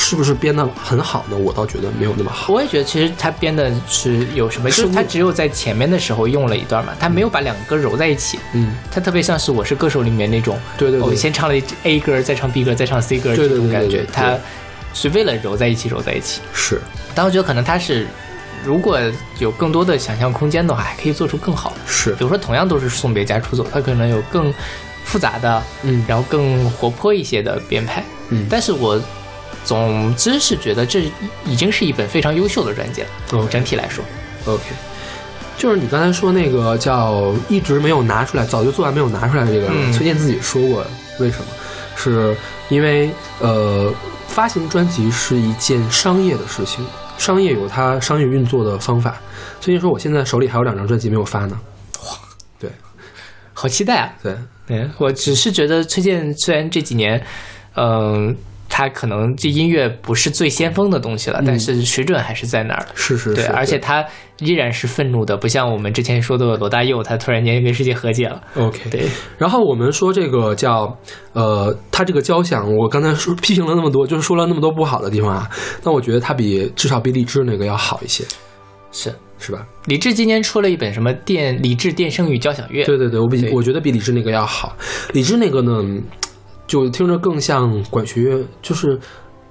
[0.01, 1.37] 是不是编的很好呢？
[1.37, 2.53] 我倒觉得没有那么好。
[2.53, 8.39] 我也觉得其实他编的是有什么，就是他只有在前面的时候用了一段嘛，他没有把两个歌揉在一起。
[8.55, 14.39] 嗯，他特别像是《我是歌手》里面那种，对对对我先唱了一 A 歌，再唱 B 歌，再唱 C 歌这种感觉他
[14.95, 16.41] 是为了揉在一起，揉在一起。
[16.55, 16.81] 是
[17.15, 18.07] 但我觉得可能他是，
[18.65, 18.99] 如果
[19.41, 21.77] 有更多的想象空间的话，还可以做出更好的。
[21.87, 24.55] 是比，如说，同样都是送别加出走，它可能有更
[25.05, 28.05] 复杂的，嗯然后更活泼一些的编排。
[28.31, 29.01] 嗯但是我
[29.69, 31.03] 总之是觉得这
[31.45, 33.09] 已经是一本非常优秀的专辑了。
[33.33, 34.03] OK 整体来说
[34.47, 34.65] ，OK，
[35.59, 40.83] 就是你刚才说那个叫一直没有拿出来，早就做完没有拿出来的这个，嗯崔健自己说过，
[41.21, 41.45] 为什么？
[41.95, 42.35] 是
[42.71, 43.11] 因为
[43.41, 43.93] 呃，
[44.27, 46.83] 发行专辑是一件商业的事情，
[47.19, 49.21] 商业有它商业运作的方法。
[49.61, 51.61] 崔健说，我现在手里还有两张专辑没有发呢。
[52.59, 52.71] 对
[53.53, 54.13] 好期待啊！
[54.23, 54.35] 对，
[54.67, 57.21] 对我只是觉得崔健虽然这几年，
[57.75, 58.37] 嗯、
[58.79, 64.07] 他可能这音乐不是最先锋的东西了，但是水准还是在那儿是是是，而且他
[64.39, 68.41] 依然是愤怒的，不像我们之前说的罗大佑，他突然间跟世界和解了。
[68.55, 68.89] OK。
[68.89, 70.97] 对，然后我们说这个叫
[71.33, 75.51] 呃，他这个交响，我刚才说批评了那么多，就是说了那么多不好的地方啊，
[75.83, 78.23] 但我觉得他比至少比李志那个要好一些，
[78.93, 79.67] 是是吧？
[79.87, 84.77] 李志今年出了一本什么电李志电声与交响乐，对对对，我比我觉得比李志那个要好。
[85.15, 85.83] 李志那个呢，
[86.69, 88.97] 就听着更像管弦乐，就是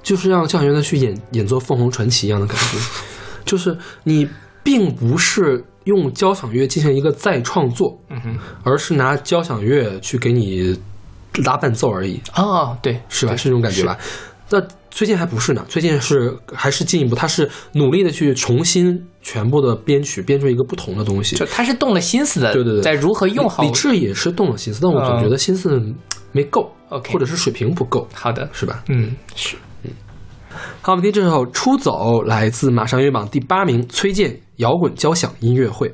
[0.02, 2.78] 就是让交响乐的去演演奏凤凰传奇一样的感觉，
[3.44, 4.26] 就是你
[4.64, 10.80] 并不是用交响乐进行一个再创作，嗯哼，而是拿交响乐去给你
[11.44, 13.36] 拉伴奏而已，哦，对，是吧？
[13.36, 13.98] 是这种感觉吧？
[14.50, 21.36] 那最近还不是呢，最近是还是进一步，他是努力的去重新全部的编曲，编出一个不同的东西。
[21.36, 25.82] 就他是动了心思的，对对对在如何用好李志也是动了心思，但我总嗯觉得心思
[26.32, 28.84] 没够、OK 或者是水平不够，好的，是吧？
[28.88, 29.56] 嗯，是。
[29.84, 29.92] 嗯。
[30.82, 31.92] 好，我们听这首《出走》，
[32.24, 35.94] 来自马上乐榜第八名，崔健摇滚交响音乐会。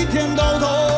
[0.00, 0.89] 一天到头。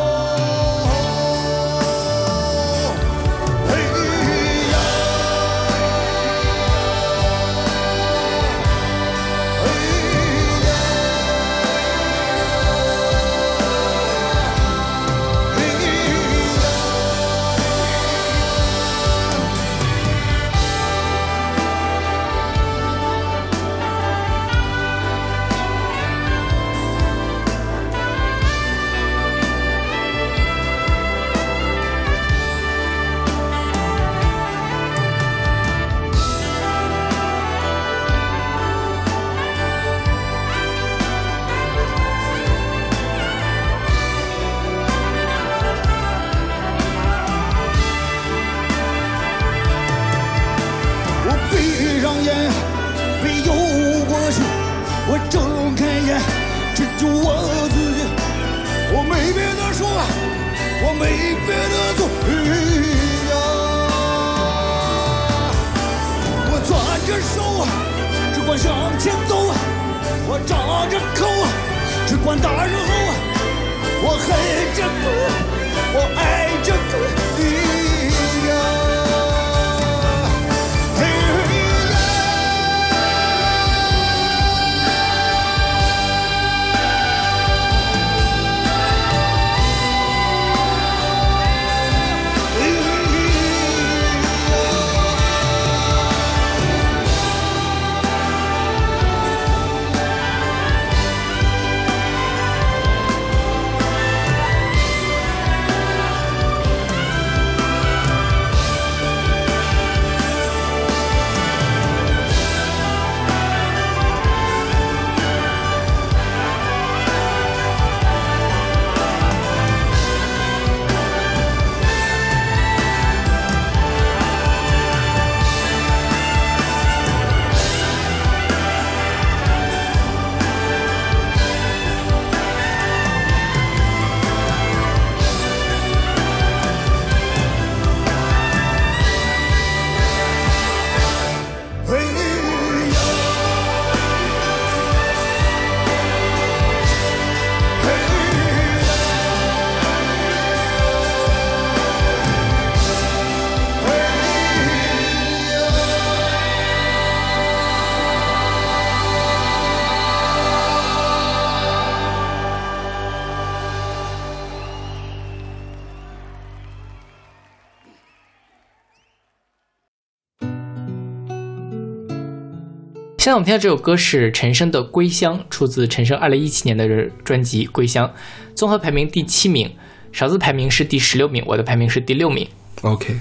[173.33, 176.87] 在我们听到这首歌是陈升的《归乡》，出自陈升二零一七年的
[177.25, 178.07] 专辑《归乡》，
[178.55, 179.75] 综合排名第七名，
[180.13, 182.47] 勺子排名是第十六名，我的排名是第六名。
[182.83, 183.19] OK，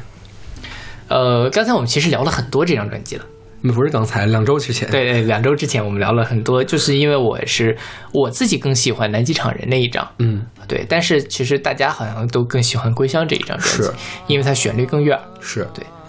[1.07, 3.23] 呃，刚才我们其实聊了很多这张专辑了。
[3.61, 7.77] 不是刚才两周之前，对对，两周之前我们聊了很多，就是因为我是
[8.11, 13.93] 我自己更喜欢南极场人那一张，嗯，对，但是其实大家好像都更喜欢《归乡》这一张专辑是，
[14.27, 15.23] 因为它旋律更悦耳。
[15.39, 16.00] 是对，嗯。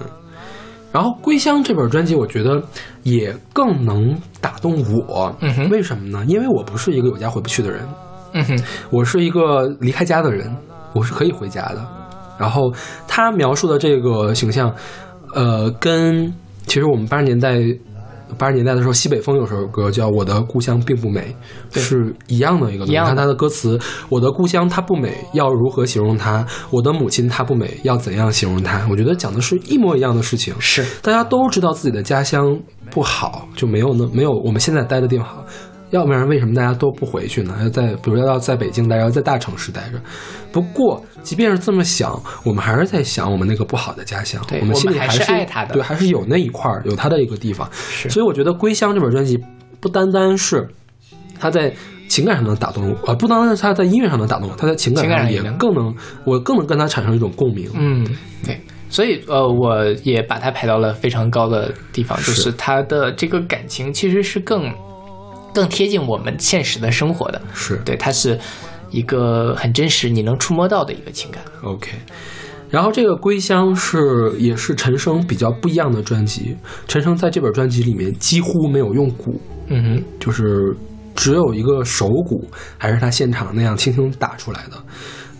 [0.93, 2.63] 然后《归乡》这本专辑，我觉得
[3.03, 5.35] 也更能打动我。
[5.41, 6.25] 嗯哼为什么呢？
[6.29, 7.89] 因为我不是一个有家回不去的人，
[8.35, 10.55] 嗯哼，我是一个离开家的人，
[10.93, 11.83] 我是可以回家的。
[12.39, 12.73] 然后
[13.09, 14.75] 他描述的这个形象，
[15.35, 16.33] 呃，跟
[16.67, 17.59] 其实我们八十年代
[18.39, 21.35] 八十年代的时候，西北风有首歌叫《我的故乡并不美》，
[21.81, 23.79] 是一样的一个你看他的歌词
[24.09, 26.47] ：“我的故乡它不美，要如何形容它？
[26.71, 30.55] 我的母亲她不美，要怎样形容它？”我觉得讲的是一模一样的事情。
[30.59, 32.59] 是大家都知道自己的家乡
[32.91, 35.45] 不好，就没有那没有我们现在待的地方好。
[35.93, 37.55] 要不然为什么大家都不回去呢？
[37.63, 40.01] 要在，比如要在北京待着，要在大城市待着。
[40.51, 44.43] 不过，即便是这么想，我们还是在想我们那个不好的家乡。
[44.49, 47.69] 对我们心里还是是爱他的对，还是有那一块儿，有他的一个地方。
[47.73, 49.39] 是所以我觉得《归乡》这本专辑
[49.81, 50.67] 不单单是
[51.39, 51.73] 他在
[52.09, 57.71] 情感上能打动我，呃，不单单是他在音乐上能打动我，他在情感上也情感上也能更能，我更能跟他产生一种共鸣。
[57.75, 58.07] 嗯，
[58.47, 64.73] 对，所以呃，我也把他排到了非常高的地方，就是他的这个感情其实是更
[65.55, 68.39] 更贴近我们现实的生活的，是对，它是
[68.91, 71.43] 一个很真实、你能触摸到的一个情感。
[71.63, 71.93] OK，
[72.71, 73.99] 然后这个《归乡是》
[74.37, 76.57] 也是陈升比较不一样的专辑。
[76.89, 80.75] 陈升在这本专辑里面几乎没有用鼓，嗯哼，就是
[81.15, 82.49] 只有一个手鼓，
[82.79, 84.77] 还是他现场那样轻轻打出来的。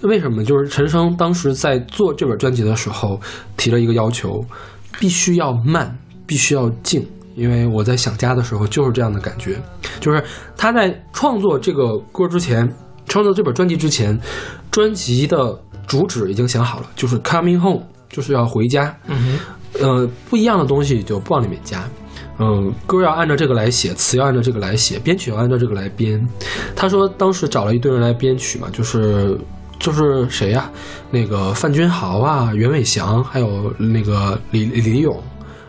[0.09, 0.45] 为什么？
[0.45, 3.21] 就是陈升当时在做这本专辑的时候
[3.57, 4.45] 提了一个要求，
[4.99, 5.97] 必须要慢，
[6.27, 7.07] 必须要静。
[7.35, 9.61] 因为我在想家的时候就是这样的感觉，
[10.01, 10.23] 就是
[10.57, 12.71] 他在创作这个歌之前，
[13.07, 14.19] 创作这本专辑之前，
[14.71, 18.95] 专辑的主旨已经想好了，就是 coming home，就是要回家。
[19.07, 19.39] 嗯哼
[19.81, 21.83] 呃，不一样的东西就不往里面加。
[22.39, 26.21] 嗯，歌要按照这个来写，词要按照这个来写，编曲要按照这个来编。
[26.75, 29.39] 他说当时找了一堆人来编曲嘛，就是
[29.79, 30.71] 就是谁呀、
[31.11, 35.23] 那个范君豪啊、袁伟翔，还有那个李李李勇，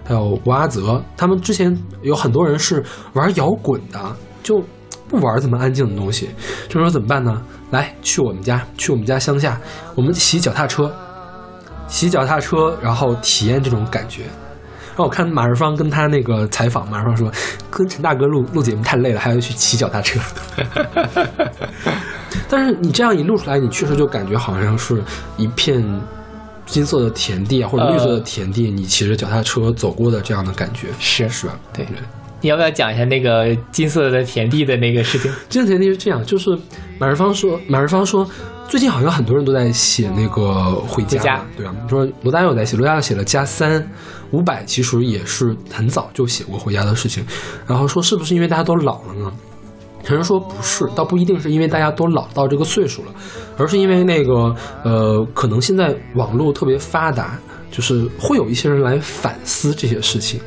[0.06, 2.84] 还有吴阿泽，他们之前有很多人是
[3.14, 4.00] 玩摇滚的，
[4.42, 4.62] 就
[5.08, 6.30] 不玩这么安静的东西，
[6.68, 7.42] 就说怎么办呢？
[7.72, 9.60] 来，去我们家，去我们家乡下，
[9.96, 10.92] 我们骑脚踏车，
[11.88, 14.24] 骑脚踏车，然后体验这种感觉。
[14.24, 17.32] 然后我看马日芳跟他那个采访，马日芳说，
[17.72, 20.20] 跟陈大哥录录节目太累了，还要去骑脚踏车。
[22.48, 25.02] 但是你这样一录出来，你确实就感觉好像是
[25.38, 25.84] 一片
[26.66, 31.28] 金色的田地啊，或者绿色的田地，你骑着脚踏车走过的这样的感觉，是。
[31.30, 31.60] 是吧？
[31.74, 31.86] 对。
[32.42, 35.32] 你要不要讲一下那个金色的田地的那个事情？
[35.48, 36.58] 金色田地是这样，就是
[37.00, 38.30] 马日芳说，马日芳说，
[38.68, 41.46] 最近好像很多人都在写那个回家，回家。
[41.56, 43.88] 对啊，你说罗大佑在写，罗大佑写了加三，
[44.32, 47.26] 伍佰其实也是很早就写过回家的事情，
[47.66, 49.32] 然后说是不是因为大家都老了呢？
[50.04, 53.12] 陈升说不是，倒不一定是因为大家都老到这个岁数了，
[53.58, 57.40] 而是因为那个呃，可能现在网络特别发达，
[57.72, 60.40] 就是会有一些人来反思这些事情。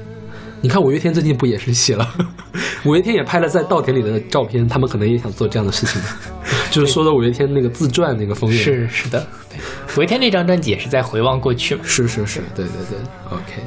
[0.60, 2.08] 你看五月天最近不也是写了，
[2.84, 6.02] 五月天也拍了在稻田里的照片，他们可能也想做这样的事情，
[6.70, 8.58] 就是说的五月天那个自传那个封面。
[8.58, 9.58] 是是的，对，
[9.96, 11.82] 五月天那张专辑也是在回望过去嘛。
[11.84, 12.98] 是是是，对对对
[13.30, 13.62] ，OK。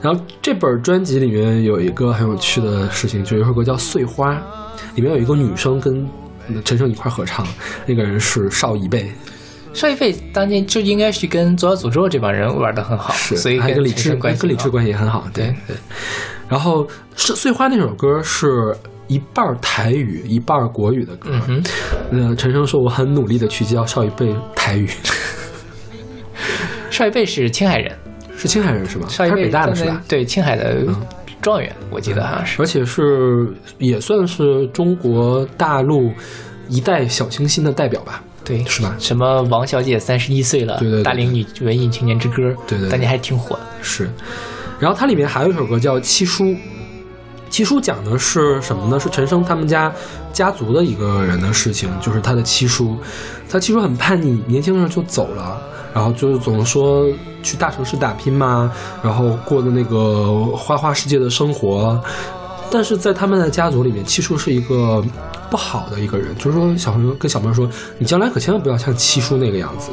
[0.00, 4.34] 然后这本专辑里面有一个很有趣的事情，就有一首歌叫《碎花》，
[4.94, 6.06] 里面有一个女生跟
[6.64, 7.46] 陈升一块儿合唱，
[7.86, 9.10] 那个人是邵一贝，
[9.72, 15.76] 邵一贝当年就应该是跟左小诅咒这帮人玩的很好，是，所以还跟李志关系跟李志关系也很好，对对对。
[16.48, 18.76] 然后是《碎花》那首歌是
[19.06, 21.64] 一半儿台语一半儿国语的歌，嗯哼，
[22.10, 24.88] 呃，陈升说我很努力的去教邵一贝台语，
[26.90, 27.96] 邵一贝是青海人，
[28.36, 29.06] 是青海人是吧？
[29.08, 29.92] 邵一贝北大的是吧？
[29.94, 30.84] 嗯对，青海的
[31.42, 32.62] 状元，我记得好像是。
[32.62, 36.10] 而且是也算是中国大陆
[36.68, 38.22] 一代小清新的代表吧？
[38.44, 43.62] 对，是吧什么王小姐三十一岁了，对对对大龄女文艺青年之歌，对对对当年还挺火的。
[43.82, 44.08] 是。
[44.80, 46.44] 然后它里面还有一首歌叫《七叔》，
[47.50, 48.98] 七叔讲的是什么呢？
[48.98, 49.92] 是陈升他们家
[50.32, 52.96] 家族的一个人的事情，就是他的七叔。
[53.48, 55.60] 他七叔很叛逆，年轻的时候就走了，
[55.94, 57.06] 然后就是总说
[57.42, 58.72] 去大城市打拼嘛，
[59.02, 62.00] 然后过的那个花花世界的生活。
[62.70, 65.04] 但是在他们的家族里面，七叔是一个
[65.50, 67.68] 不好的一个人，就是说小朋友跟小朋友说，
[67.98, 69.90] 你将来可千万不要像七叔那个样子。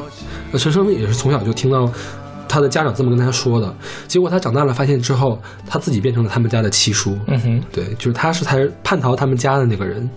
[0.52, 1.92] 那陈升也是从小就听到
[2.48, 3.76] 他的家长这么跟他说的，
[4.08, 5.38] 结果他长大了发现之后，
[5.68, 7.18] 他自己变成了他们家的七叔。
[7.28, 10.10] 嗯哼，对，就是他是才叛逃他们家的那个人。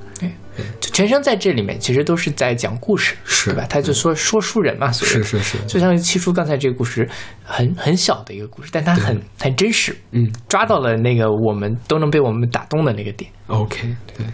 [0.80, 3.66] 就陈升在这里面其实都是在讲故事，是对吧？
[3.68, 7.08] 他就说说书人嘛，是是是就像七叔刚才这个故事，
[7.42, 13.30] 很很小的一个故事，但它很很真实，嗯抓到了那个我们都能被我们打动的那个点。
[13.46, 14.26] ，OK，对。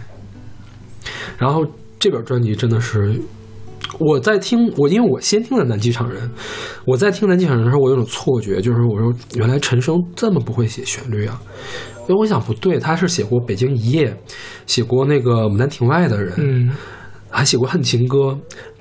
[1.37, 1.65] 然后
[1.97, 3.19] 这本专辑真的是，
[3.97, 6.27] 我在听我，因为我先听了《南机场人》，
[6.85, 11.41] 我在听《南机场人》的时候，我有种错觉，就是我说原来陈升这么不会写旋律啊。
[12.07, 14.11] 因为我想不对，他是写过《北京一夜》，
[14.65, 16.71] 写过那个《牡丹亭外的人》，嗯，
[17.29, 18.17] 还写过《恨情歌》，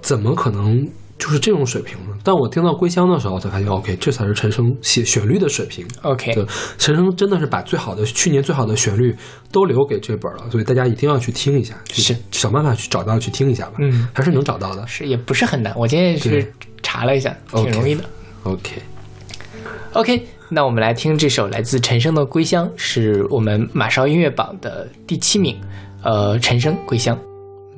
[0.01, 0.87] 怎么可能
[1.19, 2.17] 就是这种水平的？
[2.23, 5.87] 但我听到《归乡》的时候，我才发现，OK，这才是陈升写旋律的水平。
[6.03, 6.45] OK，对，
[6.79, 9.15] 陈升真的是把最好的去年最好的旋律
[9.51, 13.75] 都留给这本了，所以大家一定要去听一下，就是想办法去找到去听一下吧。
[13.79, 14.87] 嗯还是能找到的。
[14.87, 16.53] 是也不是很难，我今天也是
[16.83, 18.05] 查了一下，挺容易的。
[18.45, 25.59] OK，OK，那我们来听这首来自陈升的《归乡》，是我们马少音乐榜的第七名。
[26.05, 27.17] 呃，陈升《归乡》。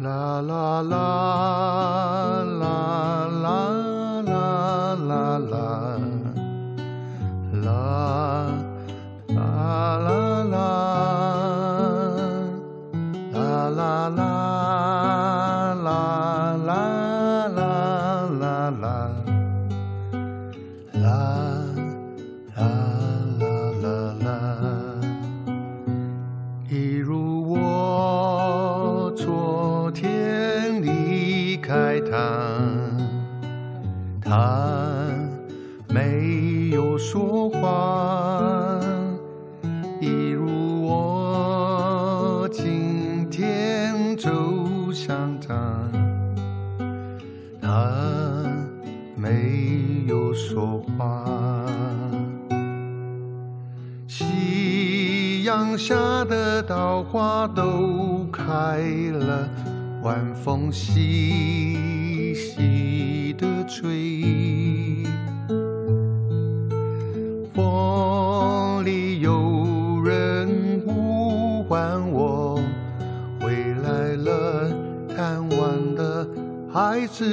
[0.01, 0.97] 啦啦啦
[2.43, 5.59] 啦啦啦啦啦啦
[9.29, 10.65] 啦啦啦
[13.31, 14.50] 啦啦啦
[34.31, 35.09] 他
[35.89, 38.78] 没有说话。
[40.01, 44.31] 一如我今天走
[44.93, 45.91] 向他，
[47.61, 48.47] 他
[49.16, 51.26] 没有说话。
[54.07, 58.78] 夕阳下的稻花都开
[59.11, 59.49] 了，
[60.05, 65.03] 晚风习习的吹，
[67.55, 72.61] 风里有人呼唤我，
[73.41, 73.51] 回
[73.82, 74.70] 来了，
[75.16, 76.28] 贪玩的
[76.70, 77.24] 孩子。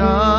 [0.00, 0.29] 자.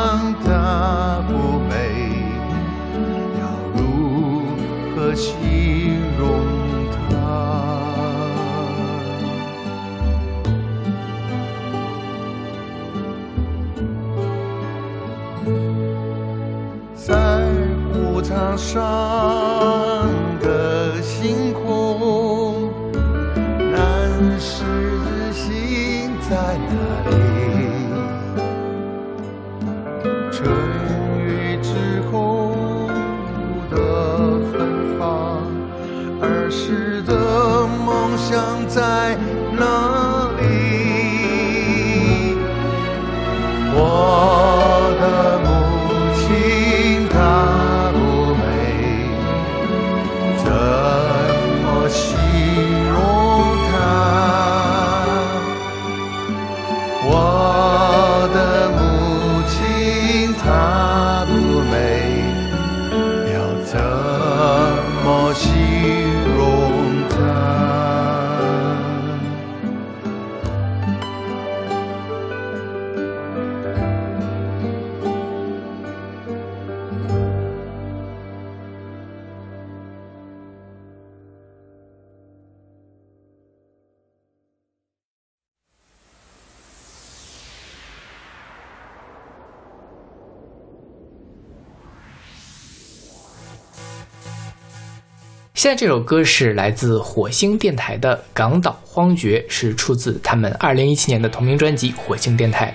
[95.62, 102.66] 现在这首歌是来自火星电台的《港岛荒绝》，是出自他们二零一七年的同名专辑《火星电台》。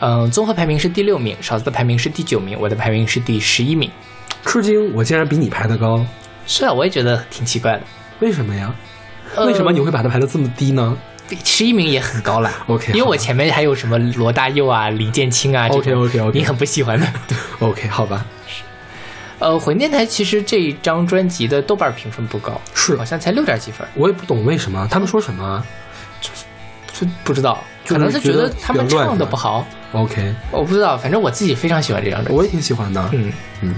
[0.00, 3.90] 嗯，综合排名是第六名，勺子的排名是第九名，我的排名是第十一名。
[4.44, 6.04] 吃惊，我竟然比你排的高，
[6.46, 7.80] 是啊，我也觉得挺奇怪的。
[8.20, 8.74] 为什么呀？
[9.36, 10.94] 呃为什么你会把它排的这么低呢？
[11.42, 17.06] 十一名也很高了 OK，因为我前面还有什么罗大佑啊、李建清啊这种 OK，OK，OK 你很不喜欢的。
[17.60, 18.26] OK，好吧，
[19.44, 25.66] 呃，混电台其实这一张专辑的豆瓣评分不高，是好像才六点几分，我也不懂为什么他们说什么啊。
[26.94, 29.26] 就不知道，可能是觉觉得得他们唱的。
[29.26, 32.36] 不好，OK，我不知道，反正我自己非常喜欢这张专辑。
[32.36, 33.10] 我也挺喜欢的。
[33.12, 33.32] 嗯，
[33.62, 33.74] 嗯，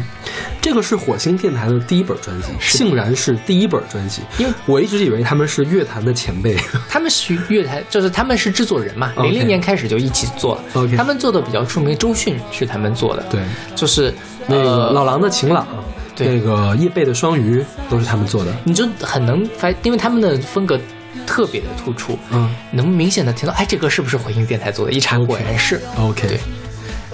[0.61, 4.21] 这个是火星电台的第一本专辑，竟然是第一本专辑。
[4.37, 6.55] 因为我一直以为他们是乐坛的前辈。
[6.91, 13.41] 他们是乐坛，就是他们是制作人嘛零零年开始就一起做 OK 他们做的比较出名，周迅是他们做的，对，
[13.75, 14.13] 就是
[14.47, 15.67] 那个呃老狼的晴朗，
[16.15, 16.29] 对。
[16.29, 18.55] 那个叶蓓的双鱼都是他们做的。
[18.65, 20.79] 你就很能发，因为他们的风格
[21.27, 22.53] 特别的突出，嗯。
[22.73, 24.93] 能明显的听到，哎，这歌是不是火星电台做的？
[24.93, 25.81] 一查果然是。
[26.01, 26.39] ，OK，对。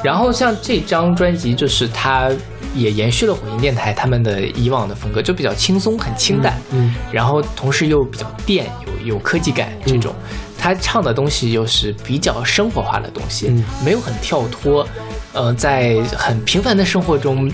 [0.02, 2.28] 然后像这张专辑，就是它
[2.74, 8.66] 也延续了火星电台他们的以往的风格，就比较轻松，很清淡，嗯然后同时又比较电，
[9.00, 10.12] 有有科技感这种。
[10.58, 13.64] 他唱的东西又是比较生活化的东西，嗯。
[13.84, 14.86] 没有很跳脱，
[15.32, 17.50] 呃，在很平凡的生活中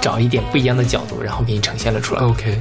[0.00, 2.22] 找一点不一样的角度，然后给你呈现了出来。
[2.22, 2.58] ，OK，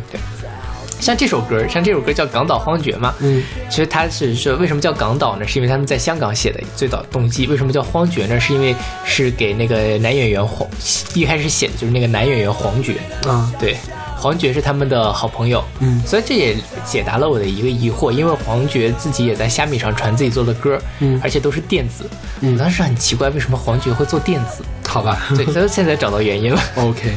[1.01, 3.43] 像这首歌，像这首歌叫《港岛荒绝》嘛，嗯。
[3.69, 5.47] 其实它是说为什么叫港岛呢？
[5.47, 7.47] 是因为他们在香港写的最早动机。
[7.47, 8.39] 为什么叫荒绝呢？
[8.39, 10.69] 是因为是给那个男演员黄
[11.15, 12.97] 一开始写的就是那个男演员黄觉，
[13.27, 13.75] 啊，对，
[14.15, 15.99] 黄觉是他们的好朋友，嗯。
[16.05, 21.19] 所以这也解答了我的一个疑惑，因为黄觉自己也在虾米上传自己做的歌，嗯。
[21.23, 22.05] 而且都是电子，
[22.41, 22.53] 嗯。
[22.53, 25.25] 我当时很奇怪为什么黄觉会做电子，好吧。
[25.35, 27.11] 对，所以现在找到原因了，， OK。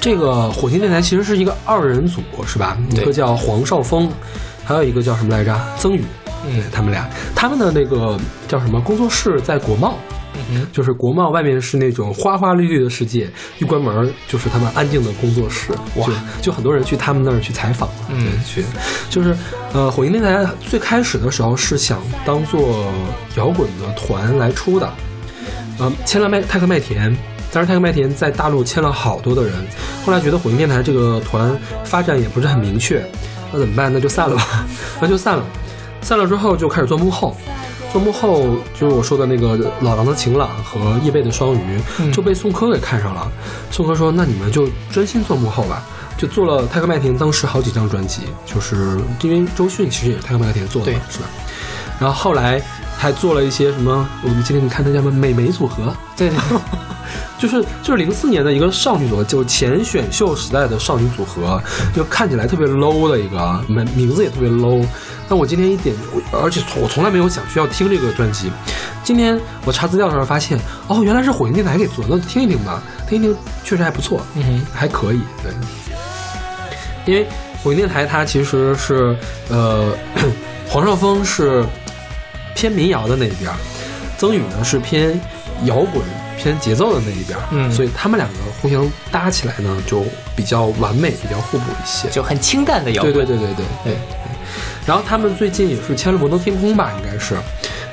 [0.00, 2.76] 这个火星电台其实是一个二人组，是吧？
[2.90, 4.10] 一个叫黄少峰，
[4.64, 5.58] 还有一个叫什么来着？
[5.78, 6.02] 曾宇。
[6.48, 8.16] 嗯他们俩，他们的那个
[8.46, 9.98] 叫什么工作室在国贸，
[10.34, 13.28] 嗯哼，就是国贸外面是那种花花绿绿的世界，
[13.58, 15.72] 一关门就是他们安静的工作室。
[15.96, 18.64] 哇就就很多人去他们那儿去采访，嗯对，去，
[19.10, 19.36] 就是
[19.72, 22.86] 呃，火星电台最开始的时候是想当做
[23.36, 24.88] 摇滚的团来出的，
[25.80, 27.16] 呃，签了麦泰克麦田。
[27.56, 29.54] 但是泰克麦田在大陆签了好多的人，
[30.04, 33.02] 后来觉得火星电台这个团发展也不是很明确，
[33.50, 33.90] 那怎么办？
[33.90, 34.66] 那就散了吧，
[35.00, 35.42] 那就散了。
[36.02, 37.34] 散了之后就开始做幕后，
[37.90, 43.26] 做幕后就是我说的那个老狼的晴朗和叶蓓的双鱼，嗯就被宋柯给看上了。
[43.70, 45.82] 宋柯说：“那你们就专心做幕后吧。”
[46.18, 51.24] 就做了泰克麦田当时好几张专辑，就是因为周迅其实也是泰克麦田做的嘛，是吧？
[51.98, 52.60] 然后后来
[52.96, 56.58] 还做了一些什么，我们今天你看它叫什么美眉组合，对对对，
[57.38, 61.62] 就是就是零四年的一个少女组合，就前选秀时代的少女组合，
[61.94, 64.84] 就看起来特别 low 的一个名名字也特别 low。
[65.28, 68.50] 但我今天一点，我而且从我从来没有想需要听这个专辑。
[69.02, 75.20] 今天我查资料的时候发现，哦，原来是火星电台给做的，那听一听吧，听一听确实还不错，嗯哼，还可以。
[75.42, 75.52] 对，
[77.04, 77.26] 因为
[77.62, 79.16] 火星电台它其实是
[79.48, 79.92] 呃，
[80.68, 81.64] 黄少峰是
[82.56, 83.52] 偏民谣的那一边，
[84.18, 85.20] 曾宇呢是偏
[85.64, 86.02] 摇滚、
[86.36, 90.02] 偏节奏的那一边，嗯所以他们两个互相搭起来呢，就
[90.34, 92.08] 比较完美，比较互补一些。
[92.08, 93.96] 就很清淡的摇滚，对对对对对对。
[94.86, 97.36] 然后他们最近也是签了摩登天空吧，应该是，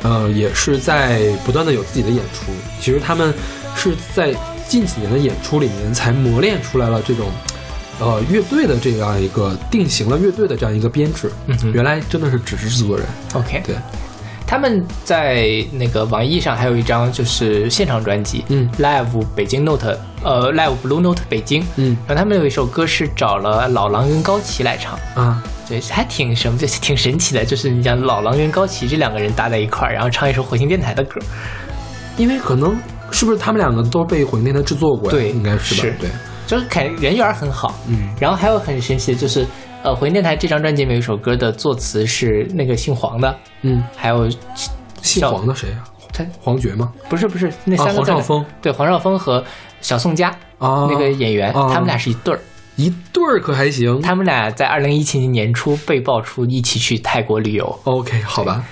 [0.02, 2.52] 呃，也是在不断的有自己的演出。
[2.80, 3.34] 其实他们
[3.76, 4.34] 是在
[4.68, 7.32] 近几年的演出里面才磨练出来了这种，
[8.00, 11.32] 呃，乐队的这样一个定型了乐队的这样一个编制。
[11.48, 13.06] 嗯哼原来真的是只是制作人。
[13.34, 13.76] OK，对，
[14.54, 27.44] 他们在那个网易上还有一张就是现场专辑，嗯，Live 北京 Note，呃，Live Blue Note 北京，嗯然后他们有一首歌是找了老狼跟高旗来唱，啊，对，还挺什么，就挺神奇的。
[27.44, 31.20] 就是你讲老狼跟高旗这两个人搭在一块儿，然后唱一首火星电台的歌，
[32.18, 32.78] 因为可能
[33.10, 35.18] 是不是他们两个都被火星电台制作过呀？
[35.18, 35.82] 对应该是吧？
[35.82, 36.10] 是对，
[36.46, 37.74] 就是肯人缘很好。
[37.88, 39.48] 嗯，然后还有很神奇的就是，
[39.84, 44.30] 呃，火星电台这张专辑里面有一首歌的作词是那个姓黄的，嗯，还有
[45.02, 46.94] 姓黄的谁呀、他黄觉吗？
[47.10, 49.44] 不是不是那啊，三个字的、黄少峰对黄少峰和
[49.82, 52.40] 小宋佳、啊，那个演员，啊他们俩是一对儿。
[52.76, 54.02] 一对儿可还行。
[54.02, 58.64] 他们俩在二零一七年年初被爆出一起去泰国旅游，OK，好吧，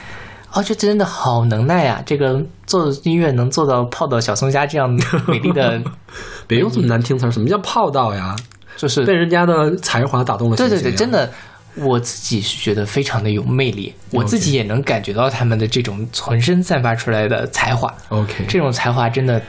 [0.54, 4.90] 哦，这真的好能耐呀、这个做音乐能做到泡到小宋佳这样
[5.28, 5.80] 美丽的，
[6.48, 7.32] 别用这么难听词儿。
[7.32, 8.36] 什么叫泡到呀？
[8.82, 10.68] 就是被人家的才华打动了心。
[10.68, 11.32] 对对对，真的，
[11.76, 18.46] 我自己是觉得非常的有魅力，我自己也能感觉到他们的这种浑身散发出来的才华，OK。
[18.48, 19.40] 这种才华真的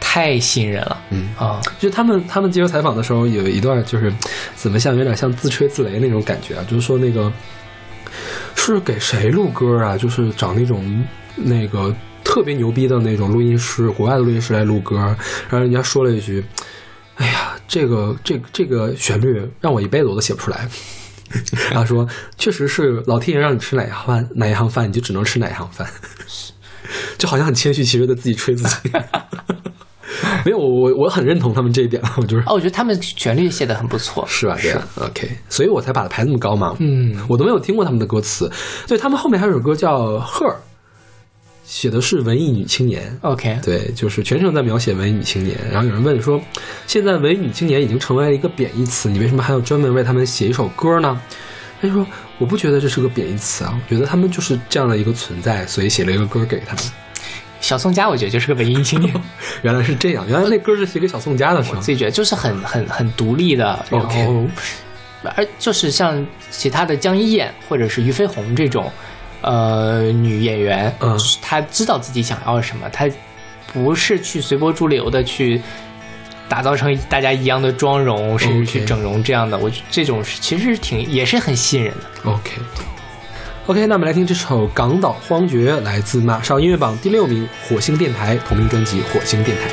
[0.00, 0.98] 太吸引人了。
[1.10, 4.10] 嗯啊、就他们他们接受采访的时候，有一段就是
[4.56, 7.30] 怎么像有点像自吹自擂那种感觉啊，就是说那个
[8.56, 9.96] 是给谁录歌啊？
[9.96, 11.04] 就是找那种
[11.36, 16.44] 那个特别牛逼的那种录音师，国外的录音师来录歌，然后人家说了一句
[17.16, 20.68] ：“哎呀，这个这个这个旋律让我一辈子我都写不出来。
[21.70, 22.04] ”他说
[22.36, 25.88] ：“确实是老天爷让你吃哪一行饭，哪一行饭你就只能吃哪一行饭。”
[27.16, 28.90] 就好像很谦虚，其实在自己吹自己。
[30.44, 34.24] 没有，我我我很认同他们这一点，我就是哦，我觉得他们旋律写的很不错。
[34.26, 34.58] 是吧？
[34.60, 36.74] 对啊，OK，所以我才把它排那么高嘛。
[36.80, 38.50] 嗯，我都没有听过他们的歌词，
[38.88, 40.48] 对他们后面还有首歌叫《Her》，
[41.70, 43.16] 写的是文艺女青年。
[43.20, 45.56] OK，对，就是全程在描写文艺女青年。
[45.70, 46.42] 然后有人问说，
[46.88, 51.22] 现在文艺女青年已经成为了一个贬义词，你为什么还要专门为他们写一首歌呢？
[51.80, 52.04] 他就说，
[52.38, 56.84] 我不觉得这是个贬义词啊，我觉得他们就是这样的一个存在，所以写了一个歌给他们。
[57.60, 59.14] 小宋佳我觉得就是个文艺青年，
[59.62, 61.92] 原来是这样，原来那歌是写给小宋佳的，是吗我自？
[61.92, 64.44] 己觉得就是很很很独立的，然 OK 后
[65.36, 68.90] 而就是像其他的江一燕或者是俞飞鸿这种
[69.42, 73.08] 呃女演员，嗯她知道自己想要什么，她
[73.72, 75.60] 不是去随波逐流的去。
[76.48, 82.28] 打造成大家一样的妆容，甚至去整容这样的，我觉得这种是其实是挺也是很吸引人的。
[82.28, 82.50] OK。
[83.68, 89.68] OK，那我们来听这首《港岛荒绝》，来自马上音乐榜第六名，火星电台同名专辑《火星电台》。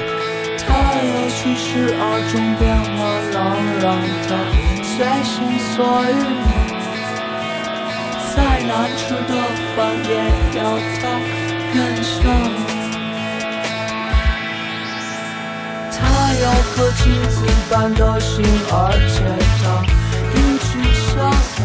[0.68, 3.42] 他有七十二种变化，能
[3.82, 3.98] 让
[4.28, 4.38] 他
[4.84, 5.76] 随心所
[6.12, 6.67] 欲。
[8.68, 9.34] 难吃的
[9.76, 10.12] 饭也
[10.60, 10.60] 要
[11.00, 11.02] 他
[11.74, 12.14] 原香。
[15.90, 15.96] 他
[16.34, 16.46] 有
[16.76, 17.36] 颗金子
[17.70, 18.76] 般的心，而
[19.08, 19.16] 且
[19.62, 19.64] 他
[20.36, 21.56] 一直潇洒。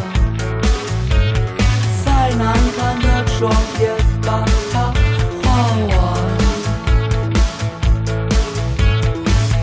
[2.05, 2.41] 再难
[2.77, 3.05] 看的
[3.37, 3.41] 妆
[3.81, 3.83] 也
[4.23, 4.29] 把
[4.73, 4.75] 它
[5.43, 5.45] 画
[5.89, 5.91] 完。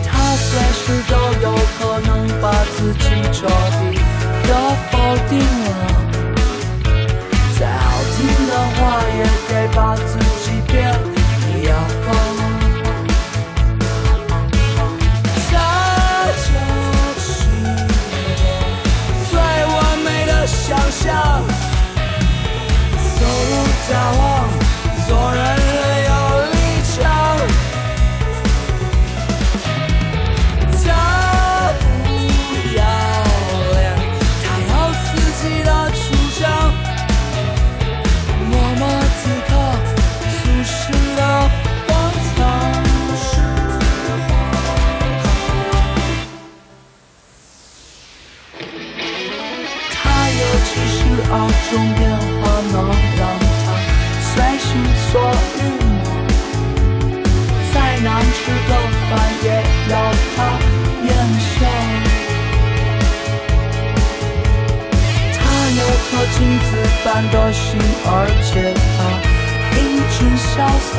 [0.04, 1.46] 他随时都有
[1.78, 2.08] 可能
[2.42, 2.44] 把
[2.76, 3.38] 自己彻
[3.80, 3.80] 底
[4.46, 4.50] 的
[4.90, 4.92] 否
[5.30, 5.68] 定了，
[8.82, 8.84] 我
[9.18, 10.10] 也得把自
[10.42, 10.72] 己变
[11.64, 11.70] 哑
[12.06, 12.08] 巴。
[15.50, 15.52] 他
[16.46, 16.48] 就
[17.20, 17.28] 是
[19.28, 20.58] 最完美的想
[20.90, 20.98] 象，
[23.16, 23.20] 走
[23.50, 23.52] 路
[23.90, 24.20] 大王，
[25.06, 25.38] 做人
[67.12, 68.08] 般的心，而
[68.40, 68.96] 且他
[69.74, 69.78] 英
[70.14, 70.48] 俊潇
[70.86, 70.94] 洒。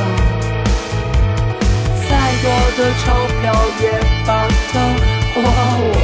[2.04, 2.10] 再
[2.44, 2.46] 多
[2.76, 3.04] 的钞
[3.40, 3.42] 票
[3.80, 3.84] 也
[4.28, 4.30] 把
[4.74, 4.76] 他
[5.32, 5.40] 花
[5.96, 6.02] 完。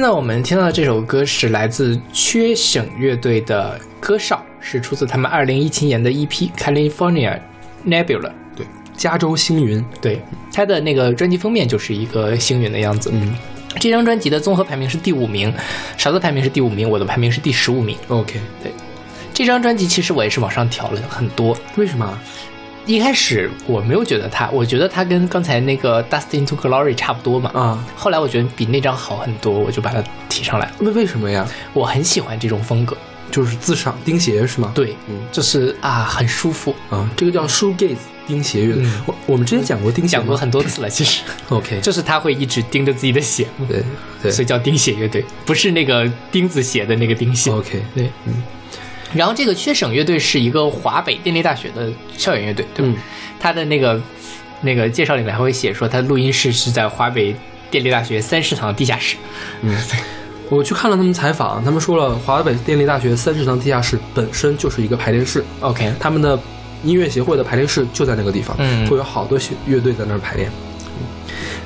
[0.00, 7.38] 现在我们听到的这首歌是来自缺省乐队的《歌哨》，是出自他们二零一七年的 EP《California
[7.86, 8.18] Nebula》。
[8.56, 8.64] 对，
[8.96, 10.22] 加州星云，对，
[10.54, 13.10] 它的那个专辑封面就是一个星云的样子。
[13.12, 13.36] 嗯
[13.78, 15.52] 这张专辑的综合排名是第五名，
[15.98, 17.94] 勺子排名是第五名，我的排名是第十五名。
[18.08, 18.72] ，OK，对
[19.34, 21.54] 这张专辑其实我也是往上调了很多。
[21.76, 22.18] 为什么？
[22.90, 27.48] 一开始我没有觉得它，我觉得它跟刚才那个《Dust into Glory》差不多嘛。
[27.54, 30.72] 啊，后来我觉得比那张好很多，我就把它提上来了。
[30.80, 31.46] 为为什么呀？
[31.72, 32.96] 我很喜欢这种风格，
[33.30, 34.72] 就是自赏钉鞋是吗？
[34.74, 36.74] 对，嗯就是啊，很舒服。
[36.90, 37.96] 啊，这个叫 shoegaze
[38.26, 38.82] 钉鞋乐队。
[38.84, 43.46] 嗯我我们之前讲过钉鞋，讲过很多次了，其实 OK，就是他会一直盯着自己的鞋
[44.20, 47.52] 对所以叫钉鞋乐队，不是那个钉子鞋的那个钉鞋。
[47.52, 48.34] ，OK，对，嗯。
[49.14, 52.92] 然后这个缺省乐队是一个华北电力大学的校园乐队，对吧？
[52.96, 53.02] 嗯
[53.40, 53.98] 他的那个
[54.60, 57.34] 那个介绍里面还会写说，他录音室是在华北
[57.70, 59.16] 电力大学三食堂地下室。
[59.62, 59.74] 嗯
[60.50, 66.38] 我去看了他们采访，他们说了，华北电力大学三食堂地下室本身就是一个排练室，OK，他们的
[66.82, 70.50] 音乐协会的排练室就在那个地方，嗯会有好多乐乐队在那儿排练。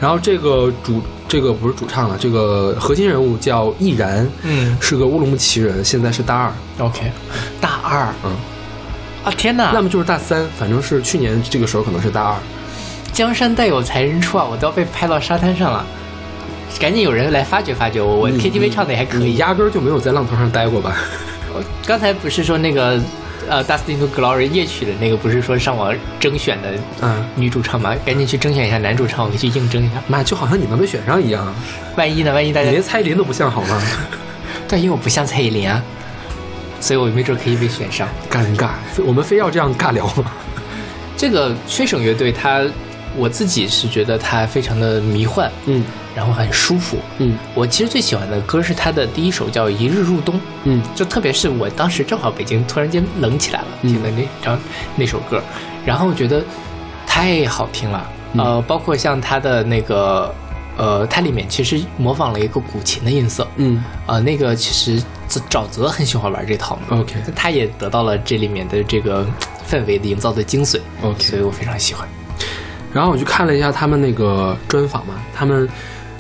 [0.05, 7.11] 嗯然后这个主这个不是主唱了，这个核心人物叫易然，嗯是个乌鲁木齐人，现在是大二，，OK，
[7.59, 8.31] 大二，嗯，
[9.25, 12.37] 啊天哪，要么就是大三，反正是去年这个时候可能是大二。
[13.15, 15.87] 江山代有才人出啊，我都要被拍到沙滩上了。
[16.79, 19.25] 赶紧有人来发掘发掘我，我 KTV 唱的也还可以。
[19.25, 20.95] 你压根儿就没有在浪头上待过吧？
[21.57, 23.01] 我刚才不是说那个
[23.49, 27.95] 呃《Dust into Glory》夜曲的那个，不是说上网征选的嗯，女主唱吗？
[28.05, 30.03] 赶紧去征选一下男主唱，我可以去应征一下。
[30.09, 31.55] 妈，就好像你能被选上一样，
[31.97, 32.33] 万一呢？
[32.33, 33.83] 万一大家你连蔡依林都不像好吗？
[34.69, 35.83] 对，因为我不像蔡依林啊，
[36.81, 38.09] 所以我没准可以被选上。
[38.31, 38.71] 尴尬，
[39.05, 40.31] 我们非要这样尬聊吗？
[41.17, 42.63] 这个缺省乐队，它
[43.17, 45.85] 我自己是觉得它非常的迷幻，嗯。
[46.15, 46.97] 然后很舒服。
[47.19, 47.37] 嗯。
[47.55, 50.35] 我其实最喜欢的歌是他的第一首叫《一日入冬》，
[50.65, 50.83] 嗯。
[50.95, 53.93] 就特别是我当时正好北京突然间冷起来了，嗯。
[53.93, 54.59] 听的那张
[54.97, 55.43] 那首歌，
[55.85, 56.45] 然后我觉得
[57.07, 58.09] 太好听了。
[58.35, 58.45] 嗯。
[58.45, 60.33] 呃，包括像它的那个
[60.77, 63.83] 呃，它里面其实模仿了一个古琴的音色，嗯。
[64.07, 65.03] 呃，那个其实
[65.51, 67.17] 沼泽很喜欢玩这套嘛，，OK。
[67.35, 69.27] 他也得到了这里面的这个
[69.69, 72.09] 氛围的营造的精髓 OK 所以我非常喜欢。
[72.95, 75.69] 然后我去看了一下他们那个专访嘛，他们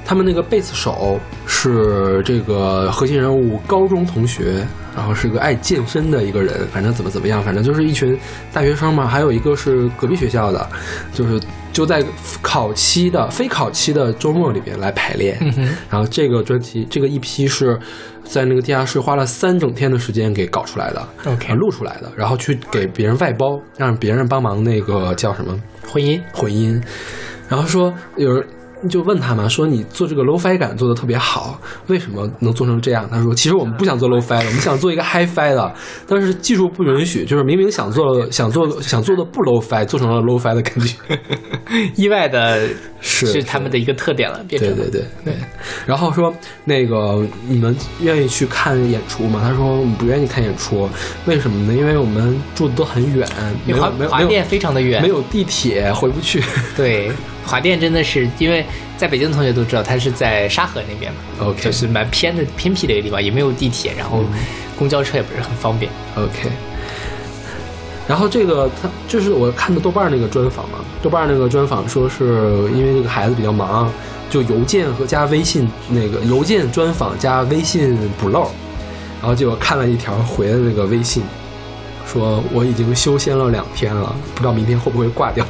[0.04, 8.18] 他们那个贝斯手是这个核心人物高中同学，然后是个爱健身的一个人，反正怎么怎么样，反正就是一群
[8.52, 9.06] 大学生嘛。
[9.06, 10.68] 还有一个是隔壁学校的，
[11.12, 11.40] 就是
[11.72, 12.04] 就在
[12.40, 15.36] 考期的非考期的周末里边来排练。
[15.40, 17.78] 嗯，然后这个专辑这个一批是
[18.22, 26.80] 在那个地下室花了三整天的时间给搞出来的 OK 啊录出来的，然后去给别人外包，让别人帮忙那个叫什么混音混音，
[27.48, 28.46] 然后说有人
[28.88, 33.08] 就问他嘛，说你做这个 low-fi 感做的特别好，为什么能做成这样？
[33.10, 35.74] 他说其实我们不想做 low-fi 的，我们想做一个 hi-fi 的，
[36.06, 40.94] 但是技术不允许，就是明明想做想做想做的不 low-fi，做成了 low-fi 的感觉。
[41.96, 42.68] 意外的
[43.00, 45.34] 是是他们的一个特点了，变成对对对对，
[45.86, 46.32] 然后说
[46.64, 49.40] 那个你们愿意去看演出吗？
[49.42, 50.88] 他说我们不愿意看演出，
[51.26, 51.74] 为什么呢？
[51.74, 53.28] 因为我们住的都很远，
[53.66, 56.42] 没有没有没有华电非常的远，没有地铁回不去。
[56.76, 57.10] 对，
[57.46, 58.64] 华电真的是因为
[58.96, 64.24] 在北京的同学都知道，它是在沙河那边嘛 OK 就是蛮偏的偏僻的一个地方，也没有地铁，然后
[64.78, 65.90] 公交车也不是很方便。
[66.16, 66.50] OK。
[68.06, 72.24] 然后这个他就是我看的豆瓣那个专访嘛，豆瓣那个专访说是
[72.74, 73.90] 因为这个孩子比较忙，
[74.28, 78.50] 就邮件和加微信那个邮件专访加微信补漏，
[79.20, 81.22] 然后结果看了一条回的那个微信，
[82.06, 85.46] 说我已经修仙了两天了，不知道明天会不会挂掉，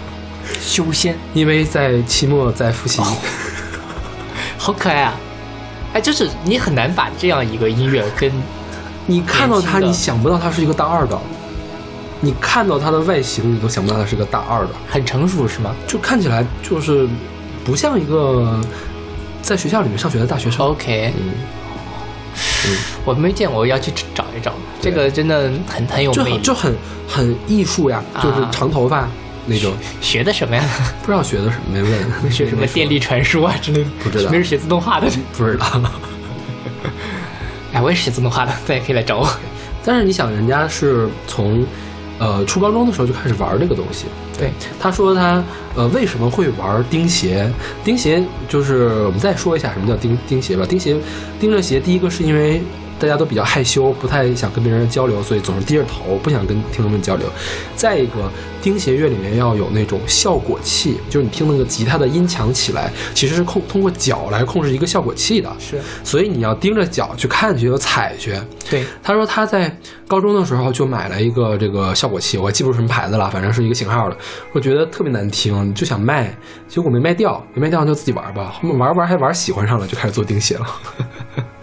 [0.61, 3.01] 修仙因为在期末在复习。
[4.59, 5.15] 好可爱啊！
[5.93, 8.33] 哎，就是你很难把这样一个音乐跟
[9.07, 11.19] 你看到他，你想不到他是一个大二的，
[12.21, 14.71] 你看到他的外形，你都想不到他是个大二的。
[14.89, 17.07] 很成熟是吗就看起来就是
[17.63, 18.59] 不像一个
[19.43, 20.67] 在学校里面上学的大学生。
[20.67, 21.35] ？OK，嗯，
[23.05, 24.55] 我没见过，我要去找一找。
[24.81, 26.37] 这个真的很很有就魅力。
[26.37, 26.75] 很就很
[27.07, 29.07] 很艺术呀，啊就是长头发
[29.47, 30.65] 那种，学的什么呀？
[31.03, 31.93] 不知道学的什么，没问。
[32.33, 33.91] 学什么电力传输啊之类的？
[34.03, 35.09] 不知道没人学自动化的。
[35.37, 35.67] 不知道。
[37.73, 39.29] 哎，我也是学自动化的， 大家可以来找我。
[39.85, 41.65] 但是你想，人家是从
[42.19, 44.07] 呃初高中的时候就开始玩这个东西。
[44.39, 44.51] 对，
[44.81, 45.43] 他说他
[45.77, 47.49] 呃为什么会玩钉鞋？
[47.85, 50.65] 钉鞋就是我们再说一下什么叫钉钉鞋吧。
[50.67, 50.97] 钉鞋
[51.39, 52.63] 钉着鞋，第一个是因为
[52.99, 57.29] 大家都比较害羞，不太想跟别人交流，所以总是低着头，不想跟听众们交流。
[57.75, 58.31] 再一个，
[58.63, 68.35] 钉鞋乐里面要有那种效果器，就是你听那个吉他的音强起来，其实是控通过脚来控制一个效果器的，是所以你要盯着脚去看去，有踩去。
[68.71, 69.77] 对，他说他在
[70.09, 74.17] 高中的时候就买了一个这个效果器，我记不住什么牌子了，反正是一个型号的。
[74.53, 76.35] 我觉得特别难听，就想卖，
[76.69, 78.55] 结果没卖掉，没卖掉就自己玩吧。
[78.55, 80.67] 后面玩玩还玩喜欢上了，就开始做钉鞋了，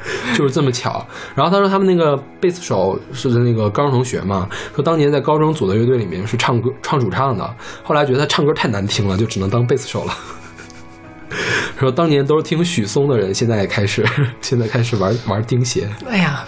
[0.35, 1.05] 就是这么巧。
[1.35, 10.13] 然后他说他们那个贝斯手是那个高中同学嘛，说当年在高中组的乐队里面是唱歌唱主唱的，后来觉得他唱歌太难听了，就只能当贝斯手了。
[11.79, 14.05] 说当年都是听许嵩的人，现在也开始
[14.41, 15.89] 现在开始玩玩钉鞋。
[16.07, 16.43] 哎呀，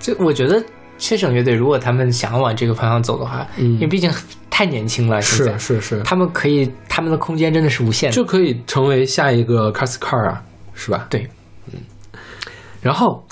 [0.00, 0.60] 就我觉得
[0.96, 4.10] 缺省乐队如果他们想要往这个方向走的话，嗯因为毕竟
[4.50, 8.16] 太年轻了，是是是，他们可以，他们的空间真的是无限的。
[8.16, 10.42] 就可以成为下一个 c a s Car 啊，
[10.74, 11.06] 是吧？
[11.08, 11.28] 对，
[12.80, 13.24] 然后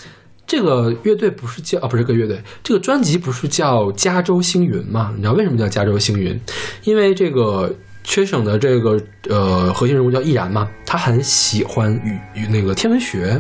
[0.47, 5.13] 这个乐队不是叫啊，不是个乐队，这个专辑不是叫加州星云吗？
[5.15, 6.41] 你知道为什么叫加州星云？
[6.85, 7.75] 因为这个
[8.05, 8.97] 缺省的这个
[9.29, 13.37] 呃核心人物叫易然嘛，他很喜欢与与那个天文学，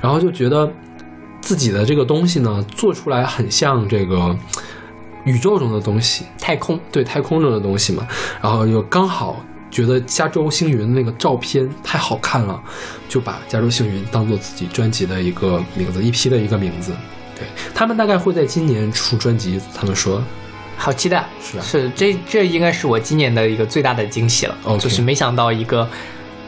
[0.00, 0.68] 然后就觉得
[1.40, 4.36] 自己的这个东西呢做出来很像这个
[5.24, 8.06] 宇宙中的东西，太空对太空中的东西嘛，
[8.42, 9.44] 然后又刚好
[9.74, 12.62] 觉得加州星云那个照片太好看了，
[13.08, 16.92] 就把加州星云当做自己专辑的一个名字一批的一个名字。
[17.34, 17.44] 对。
[17.74, 20.22] 他们大概会在今年出专辑，他们说。
[20.76, 21.62] 好期待，是啊。
[21.62, 25.88] 是这这应该是我今年的一个最大的惊喜了 OK 就是没想到一个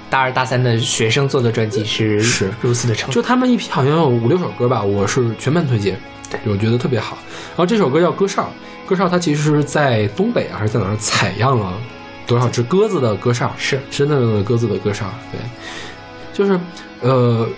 [0.09, 2.53] 大二大三的学生做的专辑是是。
[2.61, 5.98] 如此的成就，他们一批好像有五六首歌吧，我是全盘推荐，
[6.44, 7.19] 我觉得特别好。
[7.51, 8.53] 然后这首歌叫《歌哨》，
[8.89, 11.73] 歌哨它其实是在东北啊还是在哪儿采样了
[12.27, 15.40] 多少只鸽子的歌哨，是真的鸽子的歌哨，对，
[16.32, 16.59] 就是
[17.01, 17.48] 呃，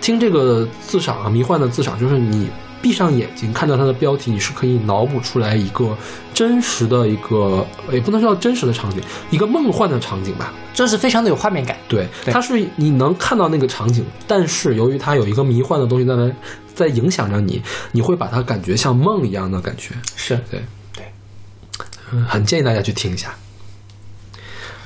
[0.00, 2.48] 听这个自赏啊，迷幻的自赏，就是你
[2.80, 5.96] 闭上眼睛看到它的标题，你是可以脑补出来一个
[6.32, 9.00] 真实的一个，也不能说真实的场景，
[9.30, 10.52] 一个梦幻的场景吧。
[10.72, 11.76] 这是非常的有画面感。
[11.88, 16.30] 对，对它是你能看到那个场景，但是由于它有一个迷幻的东西在那
[16.74, 17.60] 在影响着你，
[17.92, 19.94] 你会把它感觉像梦一样的感觉。
[20.14, 20.62] 是对
[20.94, 21.04] 对，
[22.12, 23.34] 嗯，很建议大家去听一下。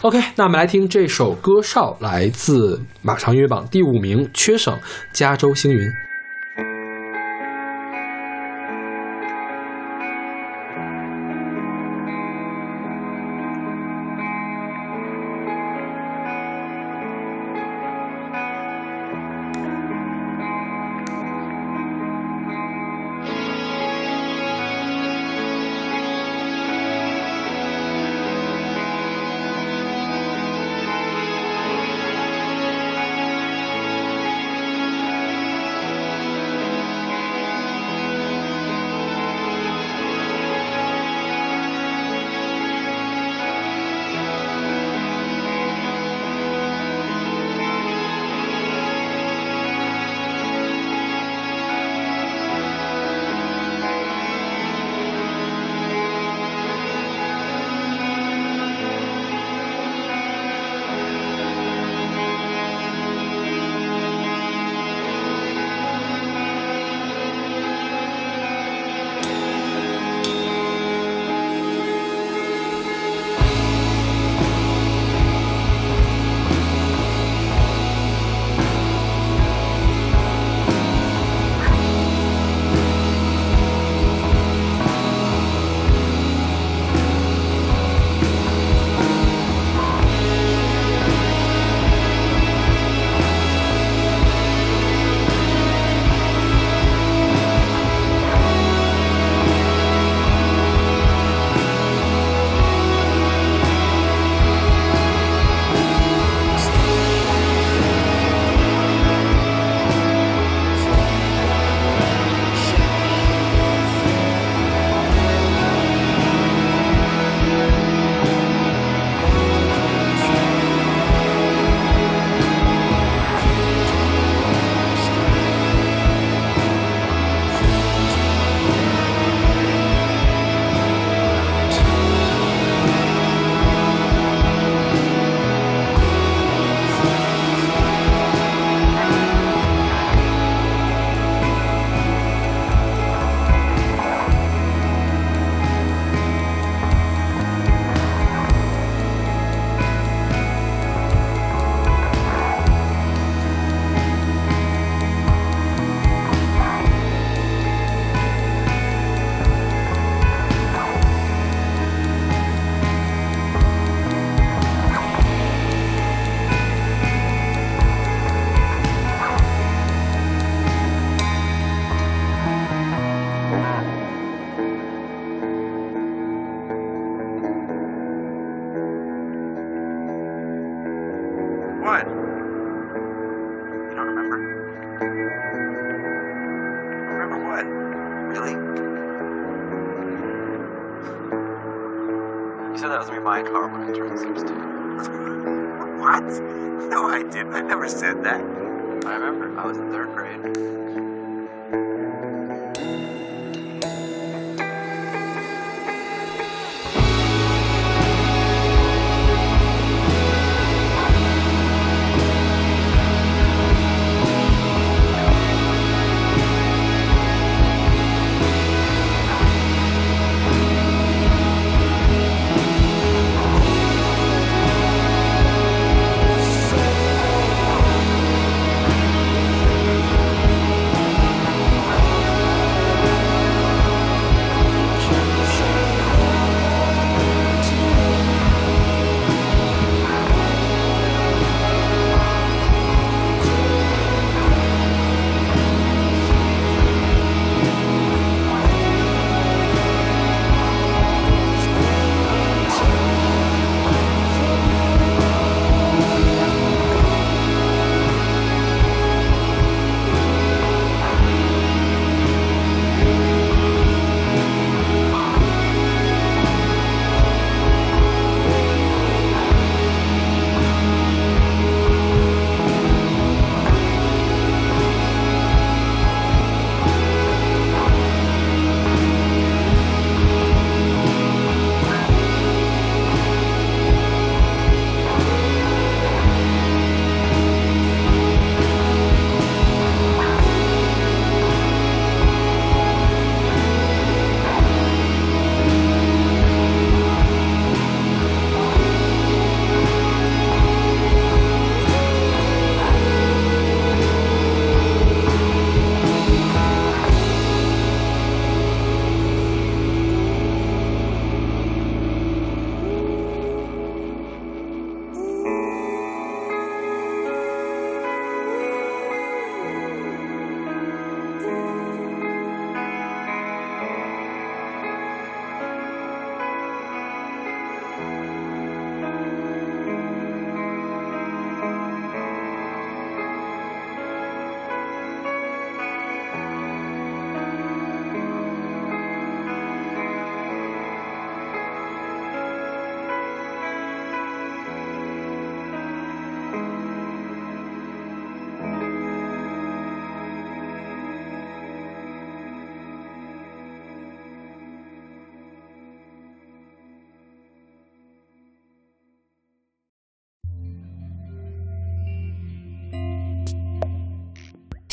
[0.03, 4.75] OK，那我们来听这首歌《少》，来自马上音乐榜第五名，缺省
[5.13, 5.93] 加州星云。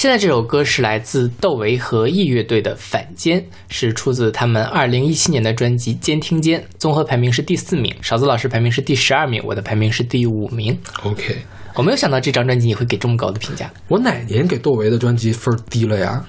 [0.08, 10.80] 现在这首歌是来自窦唯和 E 乐队的《反间》，是出自他们二零一七年的专辑《监听间》，综合排名是第四名，勺子老师排名是第十二名，我的排名是第五名。
[11.04, 11.40] OK，
[11.76, 16.26] 我没有想到这张专辑你会给这么高的评价，我哪年给窦唯的专辑分低了呀？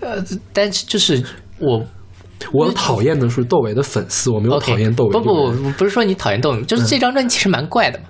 [0.00, 0.22] 呃
[0.52, 1.24] 但是就是
[1.58, 1.82] 我
[2.52, 5.50] 我讨厌的是窦唯的粉丝，我没有讨厌窦唯不。
[5.50, 8.04] 不，不是说你讨厌窦唯，就是这张专辑其实蛮怪的嘛，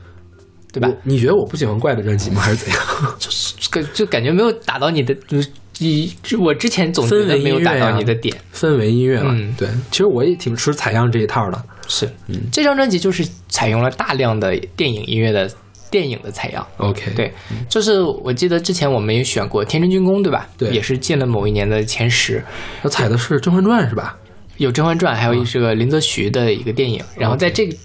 [0.75, 0.91] 对吧？
[1.05, 2.41] 你觉得我不喜欢怪的专辑吗？
[2.43, 2.79] 还是怎样？
[3.19, 5.49] 就是感就感觉没有打到你的，就是
[5.79, 8.37] 你我之前总觉得没有打到你的点。
[8.53, 11.65] 氛围音乐嘛，嗯对，其实我也挺吃采样这一套的。
[11.87, 15.49] 是，嗯这张专辑就是采用了大量的电影音乐的
[15.91, 16.67] 电影的采样。
[16.79, 17.33] OK，对，
[17.69, 20.49] 就是我记得之前我们也选过《天真军工》，对吧？
[20.59, 22.43] 对也是进了某一年的前十，
[22.83, 24.17] 他采的是《甄嬛传》是吧？
[24.57, 27.03] 有《甄嬛传》，还有这个林则徐的一个电影。
[27.17, 27.77] 然后在这个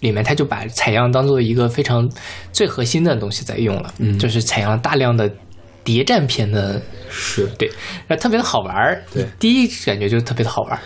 [0.00, 2.08] 里面，他就把采样当做一个非常
[2.52, 5.30] 最核心的东西在用了，嗯就是采样了大量的
[5.82, 7.70] 谍战片的，是对，
[8.16, 9.02] 特别的好玩儿。
[9.12, 10.80] 对第一感觉就特别的好玩儿。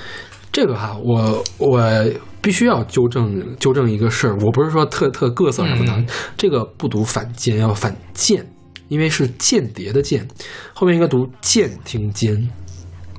[0.53, 2.05] 这个哈，我我
[2.43, 6.07] 必须要纠正纠正一个事儿，我不是说特特各色什么的，嗯
[6.37, 8.45] 这个不读反间，要反间，
[8.89, 10.27] 因为是间谍的间，
[10.75, 12.51] 后面应该读监听间。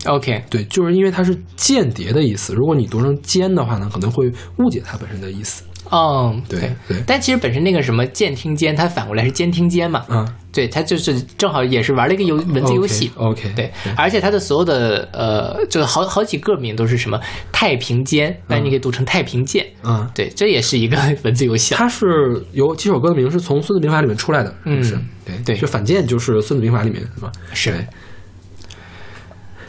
[0.06, 5.64] OK，对，就是因为它是间谍的意思，如果你读成间的话呢，可能会误解它本身的意思。
[5.92, 6.98] 哦，对对。
[7.06, 13.12] 但其实本身那个什么监听监，它反过来是监听监嘛，嗯，对，它就是正好也是玩了一个游文字游戏。
[13.16, 17.20] OK，, 对，而且它的所有的呃，就是好好几个名都是什么
[17.52, 19.66] 太平间，但你可以读成太平剑。
[19.84, 21.76] 嗯，对，这也是一个文字游戏。
[21.76, 21.78] 啊。
[21.78, 25.58] 它是有几首歌的名是从《孙子兵法》里面出来的，嗯是对对。
[25.58, 27.32] 就反间就是《孙子兵法》里面是吧？
[27.54, 27.86] 是。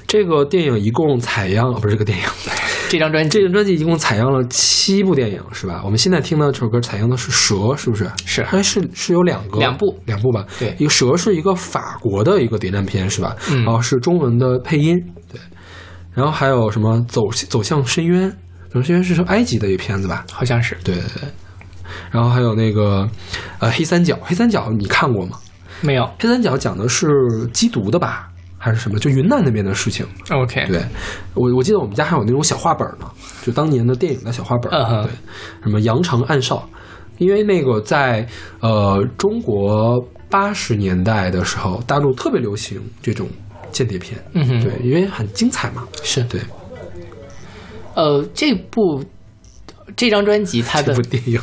[0.06, 2.24] 这个电影一共采样，哦不是这个电影，
[2.92, 5.80] 这张专辑这张专辑一共采样了七部电影，是吧？
[5.82, 8.06] 我们现在听到这首歌采样的是《蛇》，是不是？
[8.26, 10.44] 是它是是有两个两部两部吧？
[10.58, 13.34] 对一个《蛇》是一个法国的一个谍战片，是吧？
[13.50, 15.02] 嗯然后是中文的配音，
[15.32, 15.40] 对。
[16.12, 18.28] 然后还有什么走走向深渊？
[18.68, 20.26] 走向深渊是说埃及的一个片子吧？
[20.30, 21.22] 好像是对对对。
[22.10, 23.08] 然后还有那个
[23.58, 25.38] 呃黑三角，黑三角你看过吗？
[25.80, 27.06] 没有黑三角讲的是
[27.54, 28.28] 缉毒的吧？
[28.64, 28.96] 还是什么？
[29.00, 30.06] 就云南那边的事情。
[30.30, 30.80] ？OK，对，
[31.34, 33.10] 我我记得我们家还有那种小画本呢，
[33.42, 34.70] 就当年的电影的小画本。
[34.70, 35.10] 对，
[35.64, 36.56] 什么《羊城暗哨》，
[37.18, 38.24] 因为那个在
[38.60, 43.26] 呃中国八十年代的时候，大陆特别流行这种
[43.72, 44.16] 间谍片。
[44.34, 45.82] 嗯哼对，因为很精彩嘛。
[46.04, 46.40] 是对，
[47.94, 49.04] 呃，这部
[49.96, 51.40] 这张专辑它的这部电影。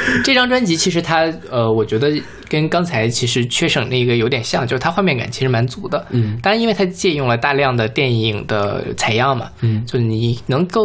[0.24, 2.10] 这张专辑其实它呃，我觉得
[2.48, 6.04] 跟刚才其实缺省那个有点像，就是它画面感其实蛮足的。
[6.10, 10.80] 嗯当然，因为它借用了大量的电影的采样嘛，嗯就你能够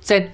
[0.00, 0.26] 在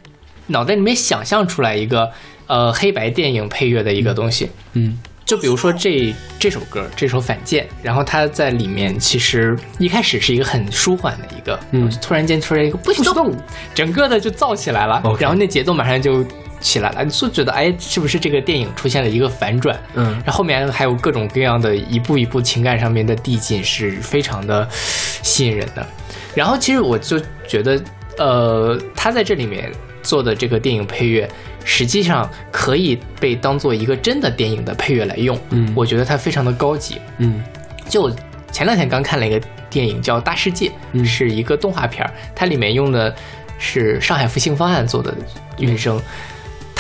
[0.47, 2.11] 脑袋里面想象出来一个
[2.47, 4.51] 呃黑白电影配乐的一个东西。
[4.75, 13.33] 嗯就比如说这这首歌，这首《反舰》，然后它在里面其实一开始是一个很舒缓的一个，嗯突然间出来一个不许动，
[13.73, 16.25] 整个的就燥起来了然后那节奏马上就
[16.61, 19.79] 起来了，你就觉得哎，是不是这个电影出现了一个反转？
[19.95, 25.87] 嗯然后后面还有各种各样的一步一步情感上面的递进，是非常的吸引人的。
[26.35, 27.19] 然后其实我就
[27.49, 27.83] 觉得，
[28.19, 29.73] 呃，他在这里面
[30.03, 31.29] 做的这个电影配乐，
[31.65, 35.39] 实际上可以被当做一个真的电影的配乐来用。
[35.51, 37.01] 嗯我觉得它非常的高级。
[37.19, 37.43] 嗯
[37.89, 38.11] 就
[38.53, 43.15] 前两天刚看了一个电影叫《大世界》，嗯是一个动画片儿，它里面用的
[43.59, 45.13] 是上海复兴方案做的
[45.59, 46.01] 原声，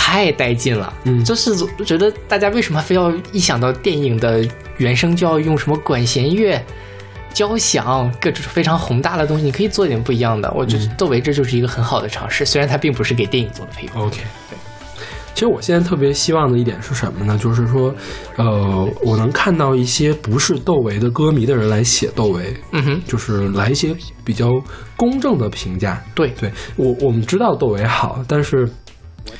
[0.02, 0.90] 太带劲了。
[1.04, 1.54] 嗯就是
[1.84, 4.42] 觉得大家为什么非要一想到电影的
[4.78, 6.58] 原声就要用什么管弦乐？
[7.34, 10.50] 交响各种非常宏大的东西，你可以做一点不一样的。
[10.56, 13.92] 我觉得嗯窦唯这就是一个很好的尝试，虽然它并不是给电影做的配乐。
[13.94, 14.16] OK，
[14.48, 14.58] 对。
[15.32, 17.38] 其实我现在特别希望的一点是什么呢？
[17.38, 17.94] 就是说，
[18.36, 23.94] 呃，我能看到一些不是窦唯的歌迷的人来写窦唯，嗯哼，就是来一些
[24.24, 24.50] 比较
[24.96, 26.02] 公正的评价。
[26.16, 28.68] 对，对我我们知道窦唯好，但是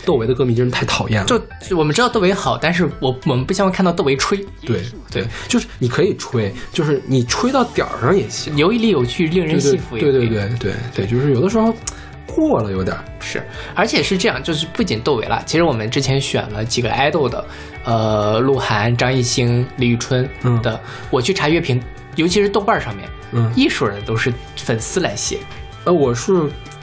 [0.04, 1.26] 窦唯的歌迷真是太讨厌了。
[1.26, 1.38] 就
[1.68, 11.74] 就我们知道窦唯好，但是我我们不希望看到窦唯吹，对对，就是你可以吹，就是你吹到点儿上也行，有理有据，令人信服也对对对对对对，就是有的时候
[12.26, 13.04] 过了有点儿。
[13.20, 13.42] 是，
[13.74, 17.44] 而且是这样，就是不仅窦唯了，其实我们之前选了几个 idol 的，
[17.84, 20.80] 呃，鹿晗、张艺兴、李宇春嗯的，
[21.10, 21.80] 我去查乐评，
[22.16, 25.38] 尤其是豆瓣上面，嗯艺术人都是粉丝来写，
[25.84, 26.32] 呃，我是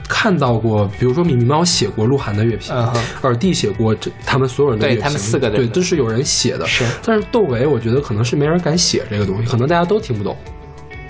[0.08, 6.66] 看到过，比如说米米猫写过鹿晗的乐评，嗯哼耳帝写过这他们所有人的乐评，对他们四个的对，都是有人写的。
[6.66, 10.36] 是但是窦唯，我觉得可能是没人敢写这个东西，可能大家都听不懂，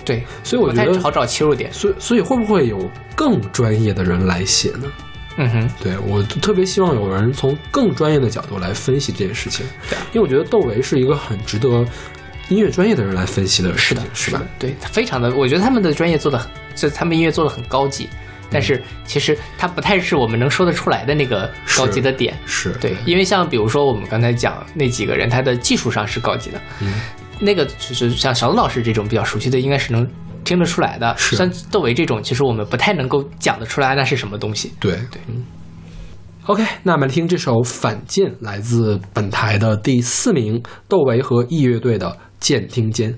[0.05, 4.89] 对，所以我觉得好找切入点，所以所以会不会有更专业的人来写呢？
[5.41, 9.65] 嗯哼，对我特别希望有人从更专业的角度来分析这件事情，
[10.12, 11.87] 因为我觉得窦唯是一个很值得
[12.49, 14.43] 音乐专业的人来分析的事情，是吧？？
[14.59, 18.09] 对，非常的，我觉得他们的专业做的很，就他们音乐做的很高级，
[18.51, 26.95] 但是其实它不太是我们能说得出来的那个高级的点，是对，因为像比如说我们刚才讲那几个人，他的技术上是高级的，嗯，
[27.41, 30.09] 那个就是像小杜老师这种比较熟悉的，应该是能
[30.45, 31.15] 听得出来的。
[31.16, 34.73] 是像窦唯这种，其实我们不太能够讲得出来那是什么东西。
[34.81, 35.45] 对对嗯。
[36.47, 42.09] OK，那我们来听这首《反剑》，来自本台的第四名窦唯和 E 乐队的
[42.41, 43.12] 《剑听间》。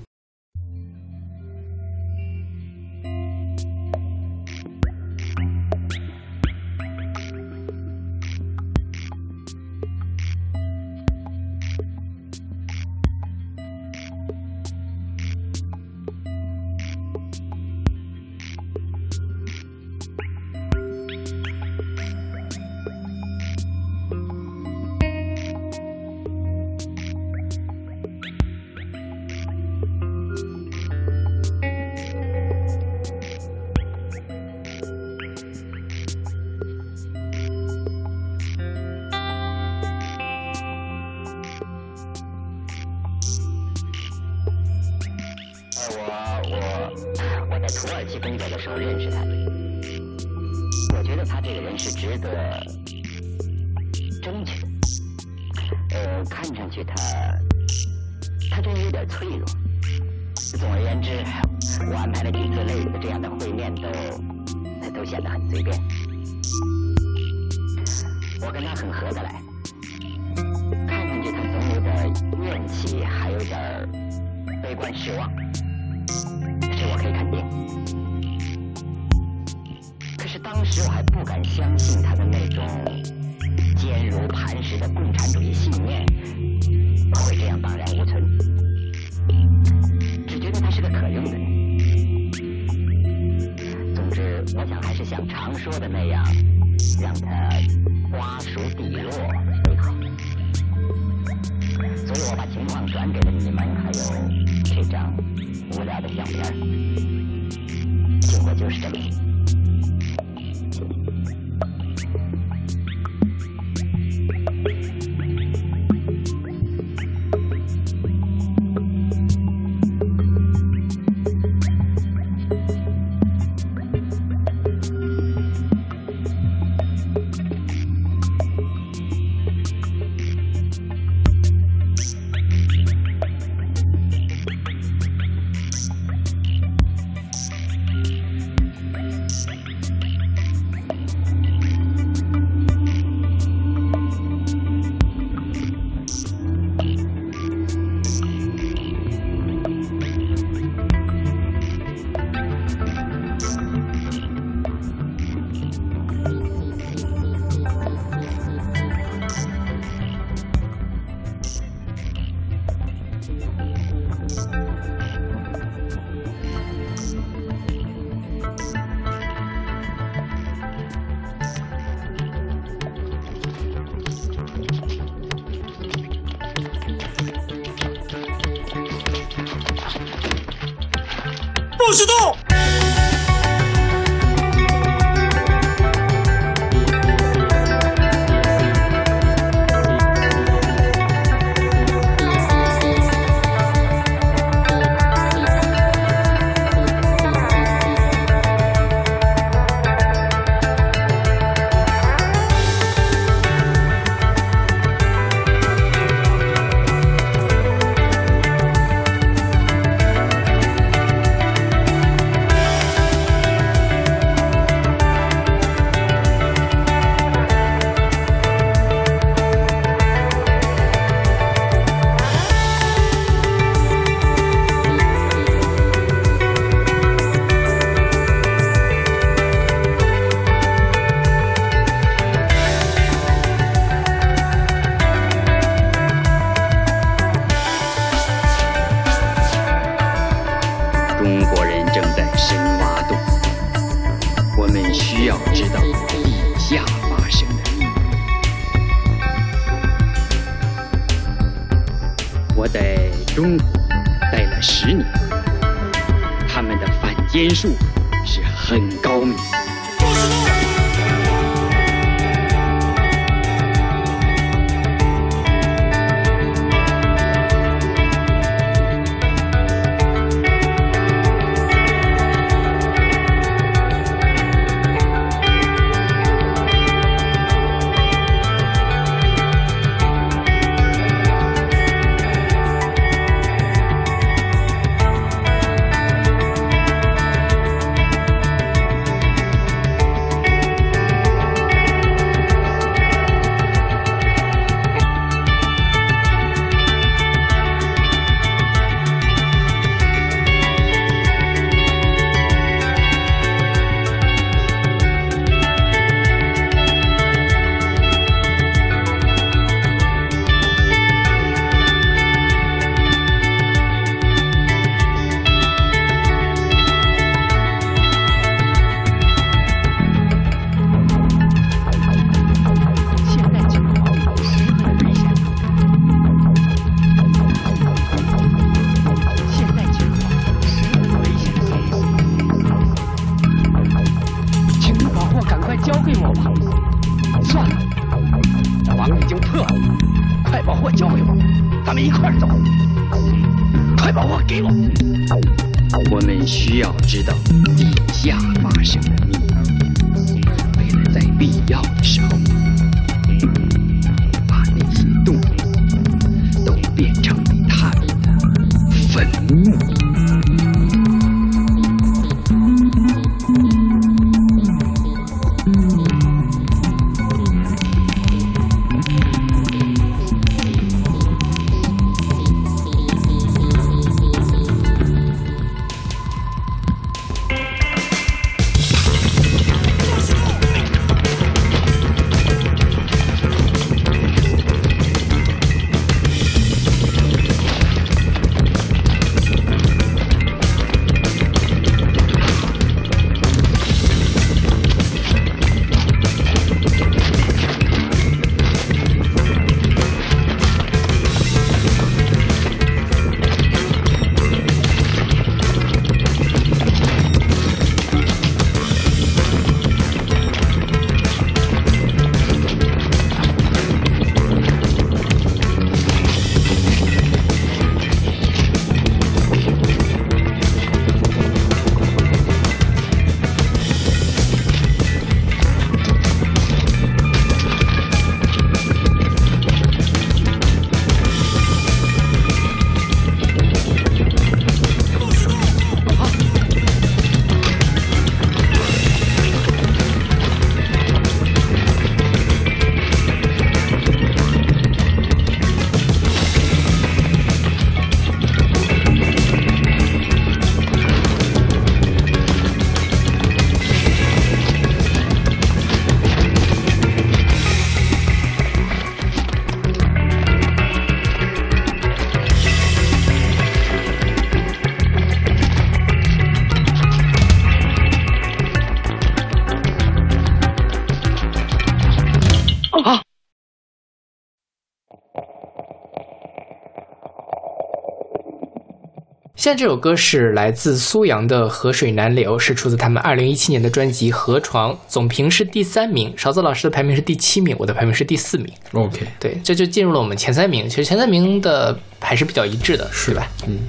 [479.75, 488.67] 这首歌是来自苏阳的《河水难流》，是出自他们二零一七年的专辑《河床》，总评是第三名，勺子老师的排名是第七名，我的排名是第四名。
[488.93, 490.87] OK，对，这就进入了我们前三名。
[490.89, 493.47] 其实前三名的还是比较一致的，是对吧？
[493.67, 493.79] 嗯，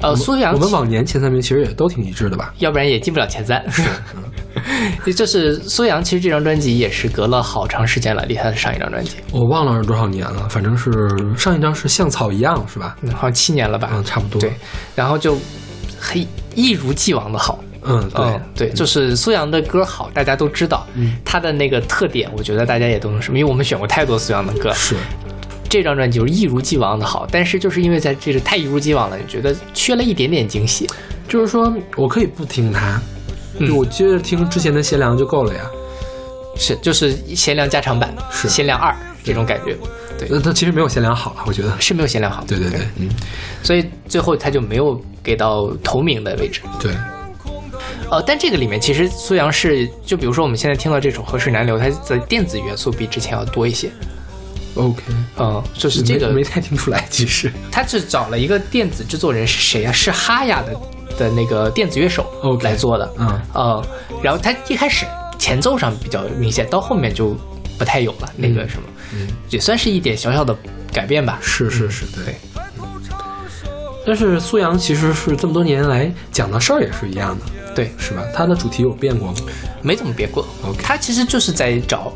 [0.00, 2.52] 呃，苏阳我们往年前三名其实也都挺一致的吧？
[2.58, 3.64] 要不然也进不了前三。
[5.14, 10.90] 就是苏阳，其实这张专辑也是隔了好长时间了，离他的上一张专辑，我忘了是多少年了，反正是
[11.36, 12.96] 上一张是像草一样，是吧？
[13.02, 13.90] 嗯好像七年了吧？
[13.92, 14.40] 嗯，差不多。
[14.40, 14.52] 对，
[14.94, 15.38] 然后就
[15.98, 16.24] 很
[16.54, 17.62] 一如既往的好。
[17.86, 20.86] 嗯，对，嗯，对，就是苏阳的歌好，大家都知道。
[20.94, 24.72] 嗯他的那个特点，我觉得大家也都能什么，因为我们选过太多苏阳的歌。
[24.72, 24.96] 是，
[25.68, 30.88] 这张专辑就是一如既往的好，但是就是因为在这个太一如既往了，你觉得缺了一点点惊喜。
[31.28, 32.98] 就是说我可以不听它，
[33.58, 35.60] 嗯就我接着听之前的贤良就够了呀。
[36.56, 38.94] 是，就是贤良加长版，是贤良二
[39.24, 39.76] 这种感觉，
[40.16, 41.72] 对，那它其实没有贤良好啊，我觉得。
[41.80, 42.44] 是没有贤良好。
[42.46, 43.08] 对对对，嗯，
[43.62, 46.60] 所以最后他就没有给到头名的位置。
[46.78, 46.92] 对，
[48.08, 53.90] 呃，但这个里面其实苏阳是，就比如说我们现在听到这首《河水难流》，它的电子元素比之前要多一些。
[54.74, 55.02] OK，
[55.38, 57.50] 嗯，就是这个没没太听出来，其实。
[57.72, 59.90] 他是找了一个电子制作人是谁啊？
[59.90, 60.72] 是哈雅的
[61.18, 62.26] 的那个电子乐手
[62.62, 63.12] 来做的。
[63.18, 63.86] 嗯呃，
[64.22, 65.06] 然后他一开始
[65.38, 67.36] 前奏上比较明显，到后面就
[67.78, 68.30] 不太有了。
[68.36, 70.56] 那个什么，嗯也算是一点小小的
[70.92, 71.38] 改变吧。
[71.42, 72.34] 是是是，对。
[74.06, 78.22] 但是苏阳其实是这么多年来讲的事儿也是一样的，对，是吧？
[78.34, 79.34] 他的主题有变过吗？
[79.80, 80.46] 没怎么变过。
[80.62, 82.12] OK 他其实就是在找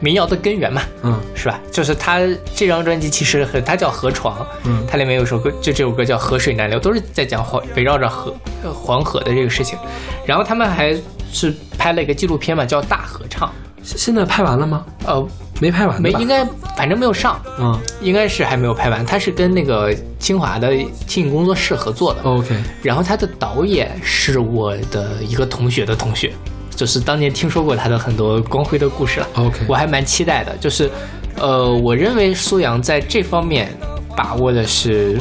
[0.00, 0.82] 民谣的根源嘛。
[1.02, 1.58] 嗯是吧？
[1.70, 2.20] 就是他
[2.54, 9.78] 这张专辑其实很，它叫《河床》，嗯它里面有首歌，就这首歌叫《河水难流》，都是在讲黄围绕着河呃黄河的这个事情。
[10.26, 10.94] 然后他们还
[11.32, 13.48] 是拍了一个纪录片嘛，叫《大合唱》，
[13.82, 14.84] 现现在拍完了吗？
[15.06, 15.26] 呃，
[15.60, 16.26] 没拍完，没应。
[16.28, 16.44] 该，
[16.76, 19.04] 反正没有上，嗯应该是还没有拍完。
[19.06, 20.72] 他是跟那个清华的
[21.06, 26.32] 庆影工作室合作的，，OK，然后他的导演是我的一个同学的同学，
[26.80, 29.28] 就是当年听说过他的很多光辉的故事了。
[29.34, 30.56] OK 我还蛮期待的。
[30.56, 30.90] 就是，
[31.36, 33.70] 呃，我认为苏阳在这方面
[34.16, 35.20] 把握的是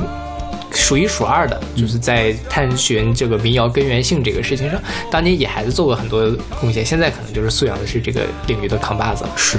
[0.72, 4.81] 数一数二的，就是在探寻这个民谣根源性这个事情上，
[5.11, 6.31] 当年野孩子做过很多
[6.61, 9.30] 贡献，现在可能就是苏阳的是这个领域的扛把子了。
[9.36, 9.57] 是。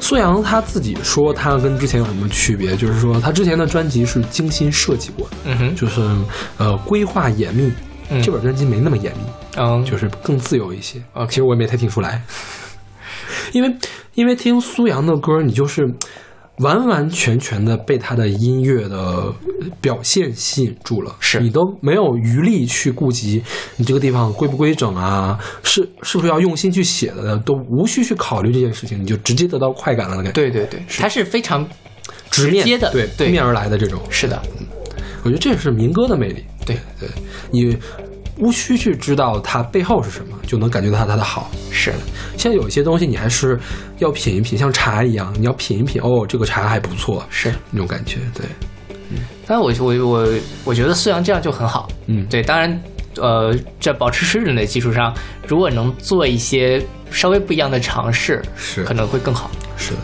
[0.00, 2.74] 苏阳他自己说，他跟之前有什么区别？
[2.74, 6.00] 就是说，他之前的专辑是精心设计过的，嗯哼，就是
[6.58, 7.70] 呃规划严密。
[8.10, 8.22] 嗯。
[8.22, 9.24] 这本专辑没那么严密，
[9.56, 11.02] 嗯，就是更自由一些。
[11.14, 12.22] OK 其实我也没太听出来，
[13.52, 13.76] 因为
[14.14, 15.82] 因为听苏阳的歌，你就是
[16.58, 19.32] 完完全全的被他的音乐的
[19.80, 21.40] 表现吸引住了，是。
[21.40, 23.42] 你都没有余力去顾及
[23.76, 30.32] 你这个地方规不规整啊，是是不是要用心去写的，都无需去考虑这件事情，你就直接得到快感了的感觉。
[30.32, 31.66] 对对对，他是非常
[32.30, 34.40] 直面接的对对面而来的这种，是的，
[35.24, 36.44] 我觉得这也是民歌的魅力。
[36.64, 37.08] 对对，
[37.50, 37.76] 你
[38.38, 41.50] 无需去知道它背后是什么，就能感觉到它的好。
[41.70, 41.92] 是
[42.36, 43.58] 现在有一些东西你还是
[43.98, 47.52] 要品一品，像茶一样，你要品一品，哦，这个茶还不错，是。
[47.70, 48.18] 那种感觉。
[48.34, 48.46] 对，
[49.10, 50.28] 嗯但我我我
[50.64, 52.80] 我觉得虽然这样就很好，嗯对，当然，
[53.16, 55.14] 呃，在保持水准的基础上，
[55.46, 59.50] 如果能做一些稍微不一样的尝试，是可能会更好。
[59.76, 59.98] 是的。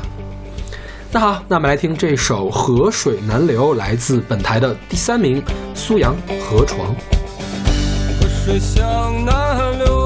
[1.11, 5.43] 那好，那我们来听这首《河水难流》，来自本台的第三名
[5.75, 6.95] 苏阳《河床》。
[8.21, 9.98] 河水向南流，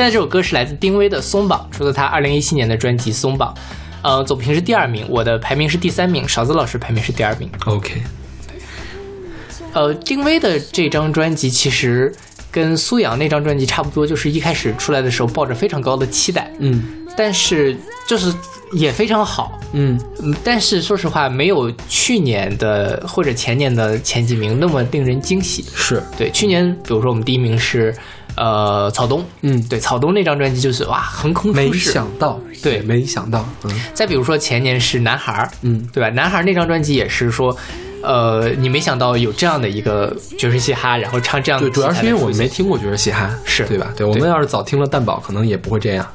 [0.00, 3.54] 现在这首歌是来自丁薇的《松绑》，出自她二零一七年的专辑《松绑》。
[4.00, 7.50] 呃，总评是第二名，我的排名是第三名，勺子老师排名是第二名。
[7.66, 8.02] OK，
[9.74, 12.10] 呃，丁薇的这张专辑其实
[12.50, 16.82] 跟苏阳那张专辑差不多，就是一开始出来的时候抱着非常高的期待，嗯
[17.14, 17.76] 但是
[18.08, 18.32] 就是
[18.72, 25.62] 也非常好，嗯嗯，但是说实话，没有去年的或者前年的前几名那么令人惊喜。
[25.74, 27.94] 是，对，去年比如说我们第一名是
[28.40, 32.80] 呃草东，嗯，对，草东那张专辑就是哇横空出世，没想到，对。
[32.80, 33.70] 没想到，嗯。
[33.92, 36.08] 再比如说前年是男孩儿，嗯，对吧？
[36.08, 37.54] 男孩儿那张专辑也是说，
[38.02, 43.92] 呃，你没想到有这样的一个爵士嘻哈，然后唱这样的对，主要是因为我们没听过爵士嘻哈，是对吧？
[43.94, 46.06] 对，我们要是早听了蛋堡，可能也不会这样。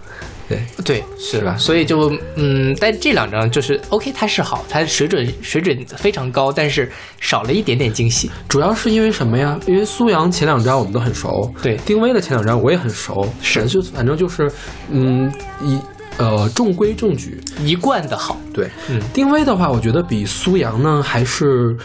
[0.48, 1.56] 对，对，是吧？
[1.58, 8.30] 所以就嗯，但这两张就是 OK，它是好，它水准水准非常高，但是少了一点点惊喜。
[8.48, 9.60] 主要是因为什么呀？
[9.66, 11.78] 因为苏阳前两张我们都很熟，对。
[11.86, 13.66] 丁威的前两张我也很熟，是。
[13.66, 14.52] 就反正就是，
[14.90, 15.32] 嗯，
[15.62, 15.80] 一
[16.18, 17.42] 呃中规中矩。
[17.64, 19.02] 一贯的好，对，嗯。
[19.14, 21.76] 丁威的话，我觉得比苏阳呢还是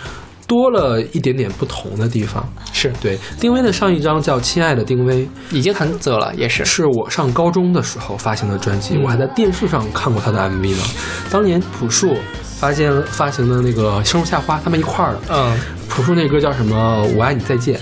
[0.51, 2.45] 多了一点点不同的地方。
[2.73, 10.83] 是对，丁薇的上一张叫《亲爱的丁薇》，已经很久了，也是是我上高中的时候发行的专辑，嗯我还在电视上看过他的 MV 呢。
[11.31, 12.17] 当年朴树
[12.59, 15.21] 发现发行的那个《生如夏花》，他们一块儿的。
[15.31, 15.57] 嗯，
[15.89, 17.07] 朴树那歌叫什么？
[17.17, 17.79] 我爱你再见。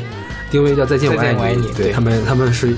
[0.50, 2.74] 丁薇叫再见再我爱你对对他们他们是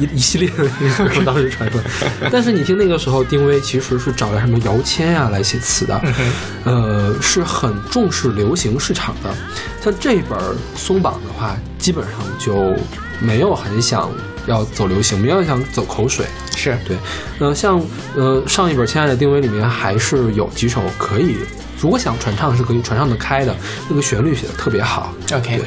[0.00, 1.84] 一一系列的那个 当时传出来。
[2.30, 6.00] 但是你听那个时候，丁薇其实是找了什么姚谦啊、来写词的，
[6.64, 9.34] 呃，是很重视流行市场的。
[9.82, 12.74] 像这本儿松绑的话，基本上就
[13.20, 14.10] 没有很想
[14.46, 16.26] 要走流行，没有想走口水。
[16.56, 16.96] 是对，
[17.38, 17.80] 呃，像
[18.16, 21.36] 呃上一本《亲爱的丁威》里面还是有几首可以，
[21.80, 23.56] 如果想传唱是可以传唱的开的，
[23.88, 25.14] 那个旋律写的特别好。
[25.32, 25.64] OK 对。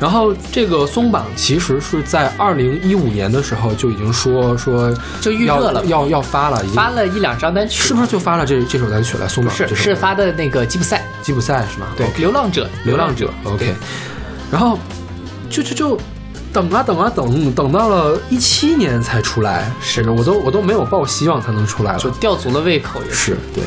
[0.00, 4.90] 然后这个松绑其实是在二零一五年的时候就已经说说
[5.20, 6.74] 就预热了要要要发了，已经。
[6.74, 9.54] 发了一两张单曲，是不是就发了这这首单曲了松绑？
[9.54, 11.86] 是是发的那个吉普赛，吉普赛是吗？
[11.96, 13.74] 对流浪者，流浪者，OK。
[14.50, 14.78] 然后
[15.50, 16.00] 就就就
[16.50, 20.08] 等啊等啊等，等到了一七年才出来，是。
[20.08, 23.62] 我都我都没有抱希望它能出来了，就吊足了胃口，也是对。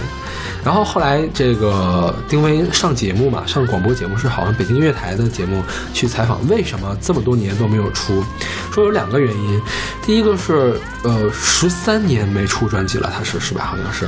[0.64, 5.62] 然后后来这个丁薇上节目嘛，上广播节目是好像北京音乐台的节目
[5.94, 8.24] 去采访，为什么这么多年都没有出？
[8.72, 9.62] 说有两个原因，
[10.06, 13.66] 第一个是呃十三年没出专辑了，他是是吧？
[13.66, 14.08] 好像是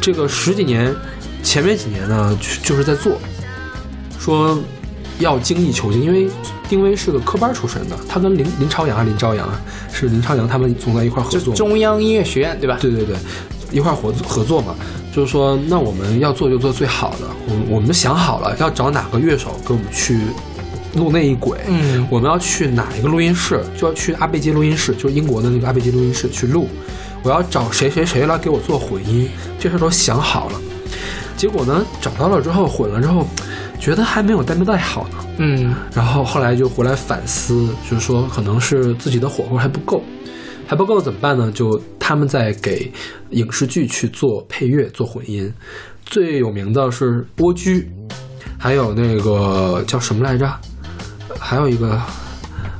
[0.00, 0.94] 这个十几年
[1.42, 3.18] 前面几年呢就是在做，
[4.18, 4.58] 说
[5.18, 6.30] 要精益求精，因为
[6.68, 9.60] 丁薇是个科班出身的，他跟林林朝阳啊林朝阳啊
[9.92, 12.76] 是林朝阳他们总在一块合作，中央音乐学院对吧？
[12.80, 13.16] 对对对，
[13.72, 14.74] 一块儿合合作嘛，
[15.14, 17.26] 就是说，那我们要做就做最好的。
[17.46, 20.18] 我我们想好了要找哪个乐手跟我们去
[20.96, 26.68] 录那一轨，嗯我们要去哪一个录音室，就要去阿贝基录音室，就是英国的那个阿贝基录音室去录。
[27.22, 30.60] 我要找谁谁谁来给我做混音，这事都想好了。
[31.36, 33.26] 结果呢，找到了之后混了之后，
[33.78, 35.16] 觉得还没有戴没戴好呢。
[35.38, 40.02] 嗯，然后后来就回来反思，就是说可能是自己的火候还不够，
[40.66, 41.50] 还不够怎么办呢？
[41.52, 42.90] 就他们在给
[43.30, 45.52] 影视剧去做配乐、做混音，
[46.04, 47.04] 最有名的是
[47.38, 47.80] 《蜗居》，
[48.58, 50.50] 还有那个叫什么来着？
[51.38, 51.90] 还有一个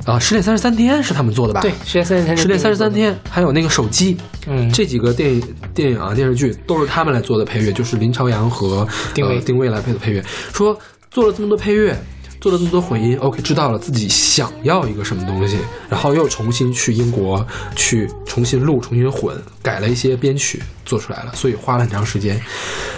[0.06, 1.60] 啊，《失恋三十三天》是他们做的吧？
[1.60, 4.16] 对，失恋三十三，失恋三十三，天，还有那个手机，
[4.46, 5.42] 嗯，这几个电影、
[5.74, 10.22] 电影啊、电视剧都是他们来做的配乐，就是林朝阳和丁薇呃、丁薇来配的配乐。
[10.52, 10.78] 说
[11.10, 11.96] 做了这么多配乐，
[12.44, 15.56] 做了这么多混音，OK，知道了自己想要一个什么东西，
[15.88, 17.42] 然后又重新去英国
[17.74, 22.38] 去重新录、重新混，改了一些编曲，做出来了，所以花了很长时间。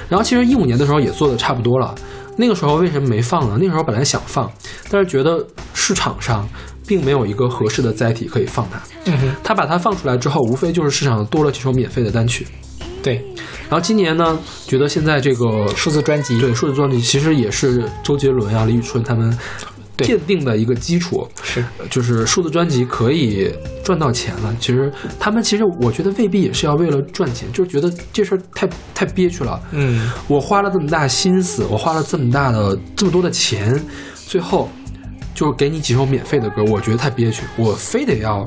[0.09, 1.94] 然后其实一五年的时候也做的差不多了，
[2.36, 3.56] 那个时候为什么没放呢？
[3.56, 4.51] 那个时候本来想放，
[4.90, 6.44] 但是觉得市场上
[6.85, 8.81] 并没有一个合适的载体可以放它。
[9.05, 12.44] 嗯，他把它放出来之后，无非就是市场多了几首免费的单曲。
[13.06, 13.24] 对，
[13.68, 19.32] 然后今年呢，觉得现在这个数字专辑，对数字专辑其实也是周杰伦啊、李宇春他们
[19.96, 21.64] 奠定的一个基础，是。
[21.78, 23.48] 呃就是数字专辑可以
[23.84, 24.52] 赚到钱了。
[24.58, 29.62] 其实他们其实我觉得未必也是要为了赚钱，就是觉得这事儿太太憋屈了。
[29.70, 33.80] 嗯，我花了这么大心思，我花了这么大的这么多的钱，
[34.26, 34.68] 最后
[35.32, 38.44] 就是给你几首免费的歌，我觉得太憋屈，我非得要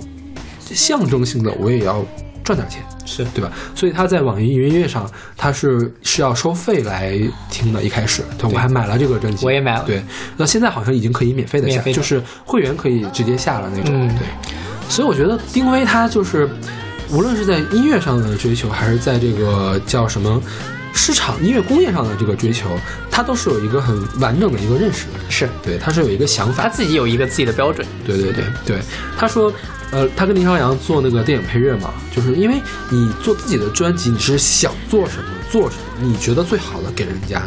[0.60, 2.04] 象征性的，我也要
[2.50, 3.52] 赚点钱，是对吧？
[3.76, 5.08] 所以他在网易云音乐上，
[5.38, 7.20] 他是是要收费来
[7.52, 7.84] 听的。
[7.84, 10.04] 一开始，对我还买了这个专辑，我也买了对，
[10.36, 13.92] 那现在好像已经可以免费的下，的就是会员可以直接下了那种。
[13.94, 14.28] 嗯对，
[14.90, 16.50] 所以我觉得丁薇他就是，
[17.12, 20.42] 无论是在音乐上的追求，还是在这个叫什么
[20.92, 22.68] 市场音乐工业上的这个追求，
[23.12, 25.20] 他都是有一个很完整的一个认识的。
[25.30, 26.70] 是对，他是有一个想法他。
[26.70, 28.80] 自己有一个自己的标准，对对对对，
[29.18, 29.54] 他说，
[29.92, 37.42] 呃，他跟林朝阳做那个电影配乐嘛，就是因为你做自己的专辑，你是想做什么做什么，你觉得最好的给人家。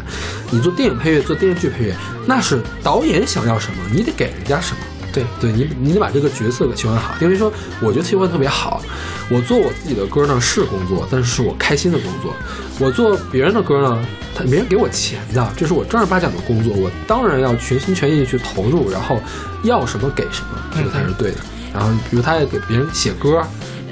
[0.50, 1.96] 你做电影配乐，做电视剧配乐，
[2.26, 4.78] 那是导演想要什么，你得给人家什么。
[5.12, 7.14] 对对你，你得把这个角色给切换好。
[7.20, 8.82] 因为说，我觉得切换特别好。
[9.28, 12.34] 我做我自己的歌呢是工作，但是是我开心的工作。
[12.78, 14.04] 我做别人的歌呢，
[14.34, 19.20] 他别人给我钱的，这是我正儿八经的工作，我当然要全心全意地去投入，然后
[19.62, 21.36] 要什么给什么，这个才是对的。
[21.72, 23.42] 然后，比如他也给别人写歌，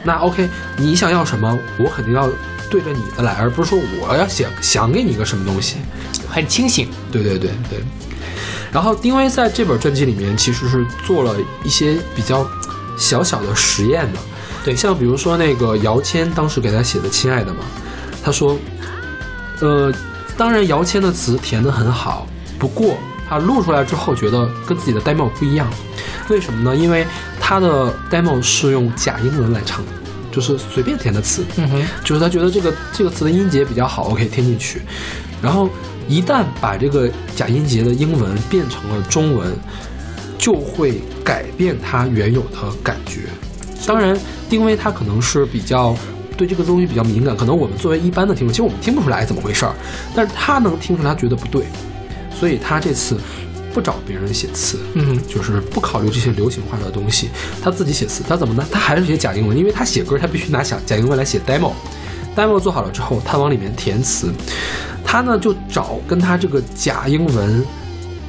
[0.04, 2.28] 那 OK，你想要什么，我肯定要
[2.70, 5.76] 对着你的来，而不是说我要想想给你一个什么东西。
[6.28, 7.50] 很清醒，对对对。
[7.68, 7.80] 对。
[8.72, 11.34] 然后丁薇在这本专辑里面其实是做了
[11.64, 12.46] 一些比较
[12.96, 14.18] 小小的实验的，
[14.64, 14.76] 对。
[14.76, 17.60] 像比如说那个姚谦当时给他写的《亲爱的》嘛，
[18.22, 18.56] 他说，
[19.60, 19.92] 呃，
[20.36, 22.26] 当然姚谦的词填得很好，
[22.58, 22.96] 不过
[23.28, 25.68] 他录出来之后觉得跟自己的 demo 不一样，
[26.30, 26.74] 为什么呢？
[26.74, 27.04] 因为
[27.40, 29.92] 他的 demo 是用假英文来唱的，
[30.30, 34.80] 就是随便填的词，嗯哼，就是他觉得这个这个词的音节比较好，OK 填进去，
[35.42, 35.68] 然后
[36.08, 39.52] 一旦把这个假音节的英文变成了中文，
[40.38, 43.22] 就会改变它原有的感觉。
[43.86, 44.16] 当然，
[44.48, 45.96] 丁薇他可能是比较
[46.36, 49.74] 对这个东西比较敏感，可能我们作为一般的听众，其实我们听不出来怎么回事儿，
[50.14, 51.64] 但是他能听出来，他觉得不对，
[52.38, 53.18] 所以他这次
[53.72, 57.28] 不找别人写词，嗯，就是不考虑这些流行化的东西，
[57.62, 58.64] 他自己写词，他怎么呢？
[58.70, 61.72] 他还是写假英文，因为他写歌他必须拿假假英文来写 demo。
[62.36, 64.32] demo 做好了之后，他往里面填词，
[65.04, 67.64] 他呢就找跟他这个假英文，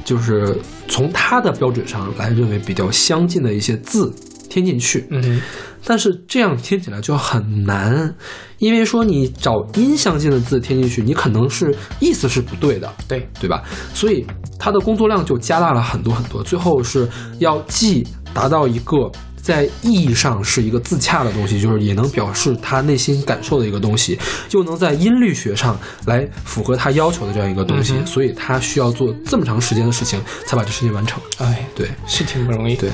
[0.04, 0.58] 就是
[0.88, 4.12] 从他的标准上来认为比较相近的一些字
[4.52, 5.06] 添进去。
[5.10, 5.40] 嗯，
[5.82, 8.14] 但是这样听起来就很难，
[8.58, 13.62] 因为说你找音相近的字添进去，你可能是意思是不对的，对，对吧？
[13.94, 14.26] 所以
[14.58, 17.08] 它的工作量就加大了很多很多，最后是
[17.38, 19.10] 要既达到一个
[19.42, 24.18] 在意义上是一个自洽的东西，就是也能表示他内心感受的一个东西，
[24.50, 31.20] 又能在音律学上来符合他要求的这样一个东西，嗯所以他需要做这么长时间的事情才把这事情完成。
[31.38, 32.76] 哎，对，是挺不容易。
[32.76, 32.90] 对，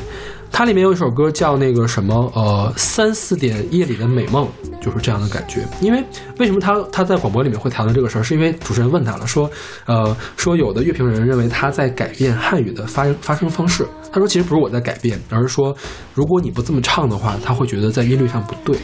[0.51, 4.49] 它里面有一首歌叫那个什么呃三四点夜里的美梦，
[4.81, 5.65] 就是这样的感觉。
[5.81, 6.03] 因为
[6.39, 9.49] 为什么他他在广播里面会谈论这个事儿，是因为主持人问他了，说
[9.87, 13.87] 呃说有的乐评人认为他在改变汉语的发发声方式。
[14.11, 15.77] 他说其实不是我在改变，而是说
[16.15, 18.79] 如果你不这么唱的话，他会觉得在音律上不对。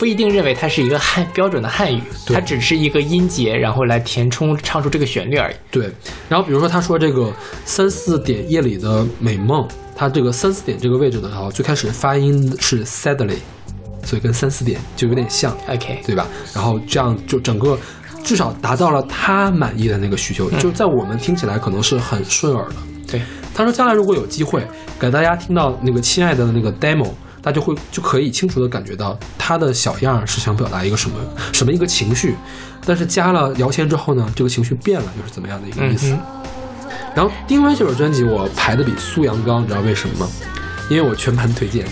[0.00, 5.54] 不一定认为它是一个汉标准的汉语，对它只是一个音节，然后来填充唱出这个旋律而已。
[5.70, 5.92] 对，
[6.26, 7.30] 然后比如说他说这个
[7.66, 13.36] 三四点夜里的美梦，他这个三四点这个位置的时候，最开始发音是 sadly，
[14.02, 16.26] 所以跟三四点就有点像，OK，对吧？
[16.54, 17.78] 然后这样就整个
[18.24, 22.76] 至少达到了他满意的那个需求，就在我们听起来可能是很顺耳的。
[23.06, 23.20] 对，
[23.54, 24.66] 他说将来如果有机会
[24.98, 27.10] 给大家听到那个亲爱的的那个 demo。
[27.42, 31.16] 大家就会就可以清楚的感觉到他的小样儿是想表达一个什么
[31.52, 32.34] 什么一个情绪，
[32.84, 36.12] 但是加了摇签之后呢，这个情绪变了，又是怎么样的一个意思？
[36.12, 36.20] 嗯
[37.12, 40.28] 然后丁薇这首专辑我排的比苏阳高，你知道为什么吗？
[40.88, 41.84] 因为我全盘推荐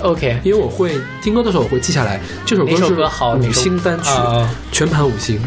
[0.00, 5.38] ，OK，因为我会听歌的时候我会记下来这首歌是歌好五星单曲，啊全盘五星。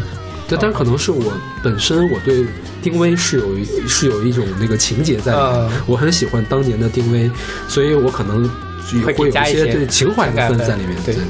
[0.48, 1.32] 对，但是可能是我
[1.64, 2.46] 本身我对
[2.80, 7.28] 丁薇是有一是有一种那个情节在里面，嗯我很喜欢当年的丁薇，
[7.66, 8.50] 所以我可能也
[9.04, 11.24] 会会有一些加一些对情怀的分分在里面，对对，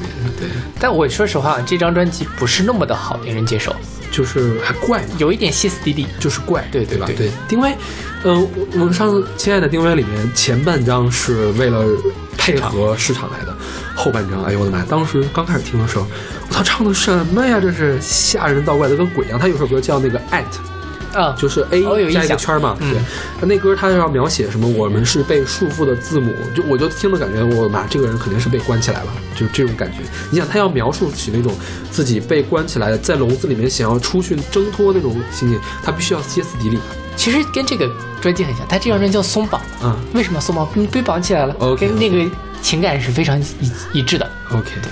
[0.79, 3.75] 但我说实话，这张专辑不是那么的好令人接受，
[4.11, 5.03] 就是还怪。
[5.17, 6.07] 有一点歇斯底里。
[6.19, 7.05] 就是怪，对对吧？
[7.07, 7.73] 对对，丁薇，
[8.23, 11.85] 呃，我我们上次《亲爱的丁薇》里面前半张是为了
[12.37, 13.55] 配合市场来的，
[13.95, 14.83] 后半张，哎呦我的妈！
[14.85, 16.05] 当时刚开始听的时候，
[16.49, 17.59] 他唱的什么呀？
[17.59, 19.39] 这是吓人到怪的，跟鬼一样。
[19.39, 20.43] 他有首歌叫那个 at，
[21.13, 22.99] 啊，就是 A 加一个圈嘛，嗯对。
[23.39, 24.67] 他那歌他要描写什么？
[24.67, 29.99] 我们是被束缚的字母，就我就听的感觉，我的妈，这个人肯定是被关起来了，就这种感觉。
[30.31, 31.53] 你想，他要描述起那种
[31.91, 36.79] 自己被关起来，在笼子里面想要出去挣脱那种心情，他必须要歇斯底里。
[37.15, 37.89] 其实跟这个
[38.21, 39.59] 专辑很像，他这张专辑叫松绑。
[39.83, 40.67] 嗯为什么松绑？
[40.73, 42.29] 你被绑起来了 OK，跟那个
[42.61, 44.31] 情感是非常一一致的。
[44.51, 44.91] OK，对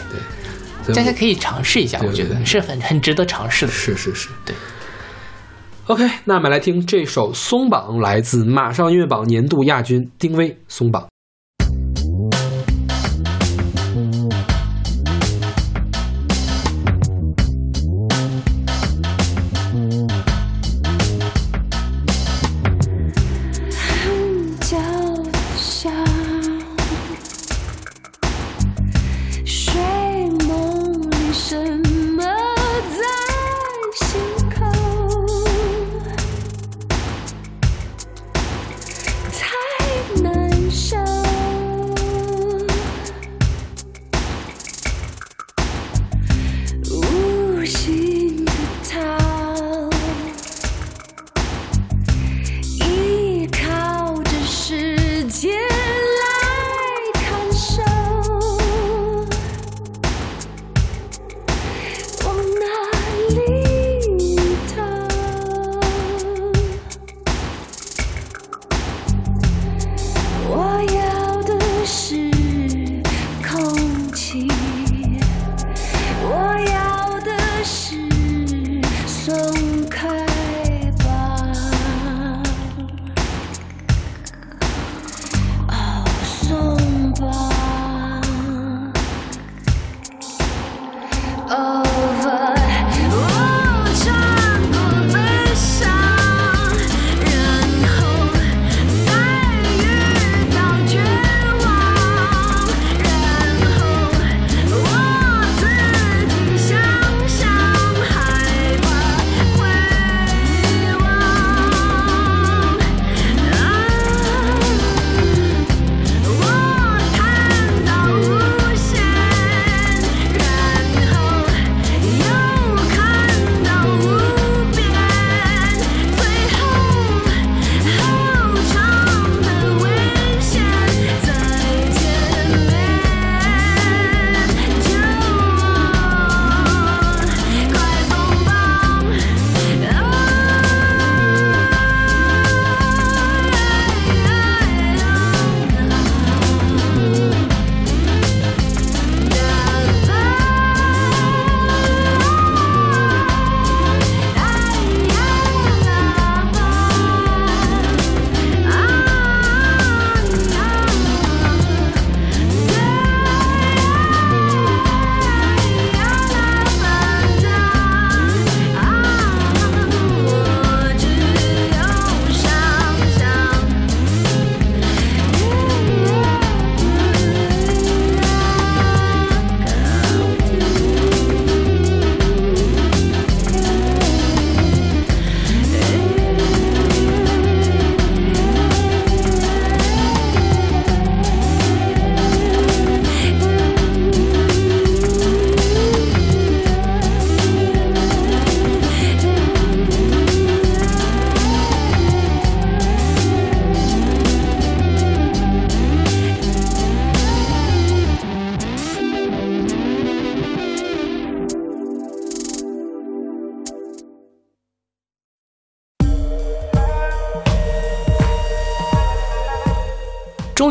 [0.87, 3.71] 对，大家可以尝试一下，对我觉得是很很值得尝试的。
[3.71, 4.55] 是是是，对。
[5.87, 11.03] OK，那我们来听这首《松绑》，来自马上音乐榜年度亚军丁薇，《松绑》。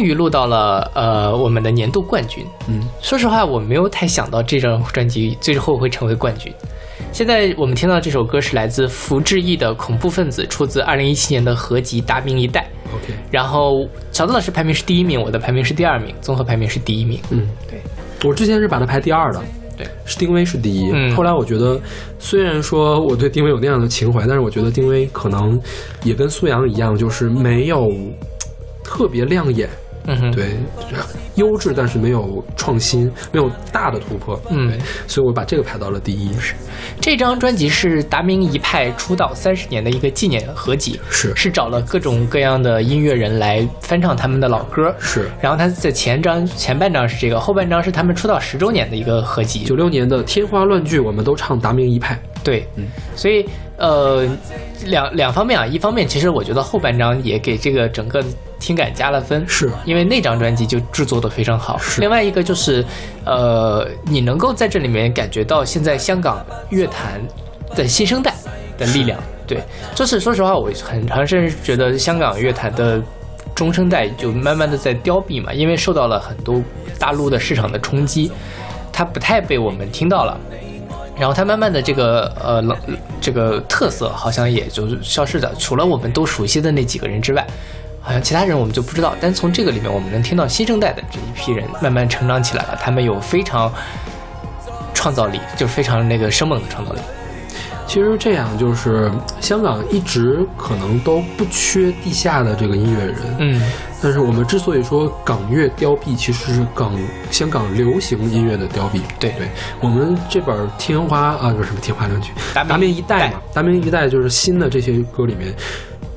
[0.00, 2.44] 于录到了呃我们的年度冠军。
[2.68, 6.52] 嗯，说实话，我没有太想到这张专辑最后会成为冠军。
[7.12, 12.68] 现在我们听到这首歌是来自福志毅的《恐怖分子》，出自二零一七年的合集《达明一代》。
[12.94, 17.20] OK，然后小邓老师排名是第一名，我的排名是第二名，综合排名是第一名。
[17.30, 17.80] 嗯，对，
[18.28, 19.40] 我之前是把它排第二的，
[19.76, 20.90] 对，是丁薇是第一。
[20.92, 21.80] 嗯后来我觉得，
[22.18, 25.60] 虽然说我对丁薇有那样的情怀，但是我觉得丁薇可能
[26.02, 27.92] 也跟苏阳一样，就是没有
[28.84, 29.68] 特别亮眼。
[30.06, 30.50] 嗯哼，对，
[31.36, 34.38] 优质但是没有创新，没有大的突破。
[34.50, 34.70] 嗯，
[35.06, 36.30] 所以我把这个排到了第一。
[36.34, 36.54] 是
[37.00, 44.94] 这张专辑是达明一派出道三十年的一个纪念合集，是是找了各种各样的音乐人来翻唱他们的老歌。
[45.00, 49.64] 是，然后他在前张前半张是这个，后半张是他们出道十周年的一个合集。
[49.64, 52.20] 九六年的《天花乱坠》，我们都唱达明一派。
[52.42, 52.84] 对，嗯，
[53.16, 53.48] 所以
[53.84, 54.26] 呃，
[54.86, 58.24] 两两方面啊，一方面其实我觉得后半张也给这个整个
[58.58, 61.76] 听感加了分，是因为那张专辑就制作的非常好。
[61.76, 62.82] 是另外一个就是，
[63.26, 67.20] 呃，你能够在这里面感觉到现在香港乐坛
[67.76, 68.32] 的新生代
[68.78, 69.20] 的力量。
[69.46, 69.62] 对，
[69.94, 73.02] 就是说实话，我很长时间觉得香港乐坛的
[73.54, 76.62] 中生代就慢慢的在凋敝嘛，因为受到了很多
[76.98, 78.32] 大陆的市场的冲击，
[78.90, 80.40] 它不太被我们听到了。
[81.16, 82.76] 然后他慢慢的这个呃冷
[83.20, 87.46] 这个特色好像也就消失的，除了我们都熟悉的那几个人之外，
[88.00, 89.14] 好像其他人我们就不知道。
[89.20, 93.72] 但从这个里面，我们能听到新生代的这一批人慢慢成长起来了，他们有非常
[94.92, 97.00] 创造力，就非常那个生猛的创造力。
[97.86, 103.62] 其实这样就是香港一直可能都不缺地下的这个音乐人，嗯，
[104.02, 106.92] 但是我们之所以说港乐凋敝，其实是港
[107.30, 109.00] 香港流行音乐的凋敝。
[109.20, 109.30] 对。
[109.32, 109.48] 对，
[109.80, 115.52] 我们这本《天花》啊，不是什么《天花乱坠》，达明达明一代代嘛，达明一代就是新的这些歌里面，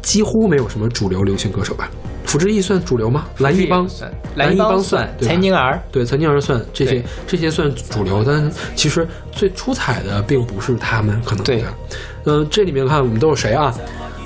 [0.01, 1.89] 几乎没有什么主流流行歌手吧？
[2.27, 3.25] 福之翼算主流吗？
[3.39, 3.87] 蓝一帮？
[3.87, 5.33] 算，蓝一帮帮算，对吧？
[5.33, 7.03] 蔡宁儿，对，曾经儿算这些对。
[7.25, 11.61] 这些算主流，但是其实最出彩的并不是他们，可能对。
[11.61, 11.73] 吧？
[12.25, 13.73] 嗯、这里面看我们都有谁啊？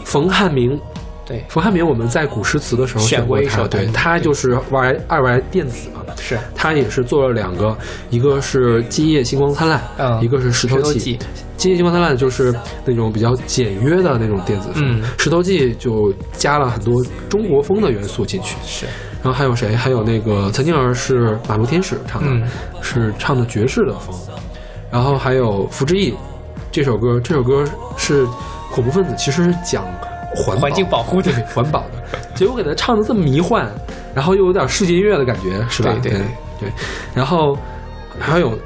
[0.04, 0.78] 冯汉明，
[1.26, 6.40] 对，冯汉明我们在古诗词的时候选过一首他对他就是玩二玩电子嘛，是。
[6.56, 7.78] 他也是做了两个，
[8.10, 10.20] 一个是《今夜星光灿烂》，嗯。
[10.24, 11.26] 一个是《石头记》石头
[11.62, 11.70] 记。
[11.70, 12.52] 今夜星光灿烂就是
[12.84, 18.58] 那种比较简约的那种电子风，嗯石头记就加了很多中国风的元素进去。
[18.66, 18.88] 是，
[19.22, 19.76] 然后还有谁？
[19.76, 22.44] 还有那个曾经儿是马路天使唱的，嗯
[22.82, 24.16] 是唱的爵士的风。
[24.90, 26.14] 然后还有福之翼
[26.72, 27.64] 这首歌，这首歌
[27.96, 28.26] 是
[28.72, 29.86] 恐怖分子，其实是讲
[30.36, 33.70] 环环境保护的对环保的，结果给他唱的这么迷幻，
[34.16, 35.94] 然后又有点世界音乐的感觉，是吧？
[36.02, 36.28] 对对对
[36.62, 36.70] 对
[37.14, 37.56] 然后
[38.20, 38.58] 还有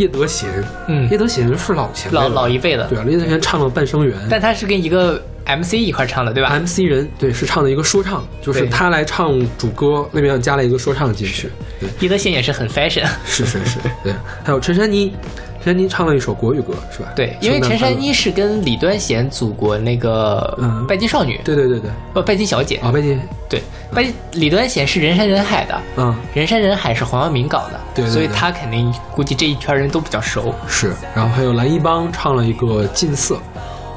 [0.00, 0.46] 叶德娴，
[0.88, 1.06] 嗯。
[1.10, 8.68] 叶德娴是老前辈老老一辈的，对啊，叶德娴唱了《半生缘》，但他是跟一个 MC 一块儿唱的，对吧？MC 人对是唱的一个说唱，就是对。
[8.70, 11.50] 他来唱主歌，那边加了一个说唱进去。
[11.78, 14.14] 对，伊德娴也是很 fashion，是是是，对。
[14.42, 15.12] 还有陈珊妮，
[15.62, 17.08] 陈珊妮唱了一首国语歌，是吧？
[17.14, 23.62] 对，因为陈珊妮是跟李端贤组过那个嗯拜金少女，对对对对，不拜金小姐，啊，拜金，对，
[23.94, 28.12] 拜李端贤是人山人海的，嗯，人山人海是黄耀明搞的，对对对。
[28.12, 30.54] 所以他肯定估计这一圈人都比较熟。
[30.66, 30.94] 是。
[31.14, 33.34] 然后还有蓝一帮唱了一个《近色》，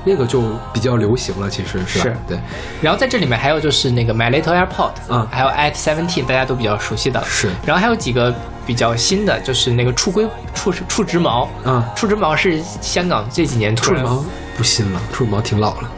[0.03, 0.41] 那个就
[0.73, 2.03] 比较流行了，其实是吧？
[2.03, 2.15] 是。
[2.27, 2.37] 对，
[2.81, 5.25] 然后在这里面还有就是那个 My Little Airport，嗯。
[5.31, 7.23] 还有 At Seventeen，大家都比较熟悉的。
[7.23, 7.49] 是。
[7.65, 8.33] 然后还有几个
[8.65, 14.25] 比较新的，就是那个触龟触触直毛，啊，触直毛是香港这几年突然触毛
[14.57, 15.89] 不新了，触毛挺老了，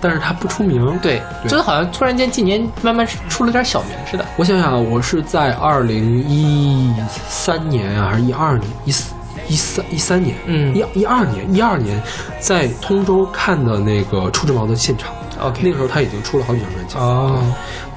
[0.00, 0.84] 但是他不出名。
[1.02, 4.24] 对，对就是好像突然间今年慢慢出了点小名似的。
[4.36, 6.94] 我想想啊，我是在二零一
[7.28, 8.70] 三年啊，还是一二年？
[8.84, 9.12] 一四
[9.48, 12.00] 一三一三年，嗯一一二年，一二年
[12.40, 15.10] 在通州看的那个触之毛的现场。
[15.40, 17.38] OK 那个时候他已经出了好几张专辑，哦，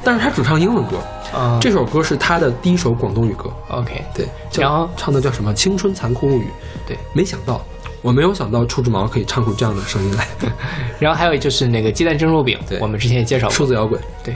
[0.04, 0.98] 但是他只唱英文歌。
[1.34, 6.44] 啊，这首歌是他的第一首广东语歌，OK，对，叫然后唱的叫什么《青春残酷物语》。
[6.88, 7.62] 对，没想到，
[8.02, 10.28] 我没有想到触之毛可以唱出这样的声音来，
[11.00, 13.54] 然后还有就是那个鸡蛋蒸肉饼对，我们之前也介绍过。
[13.54, 14.02] 数字摇滚。
[14.24, 14.34] 对，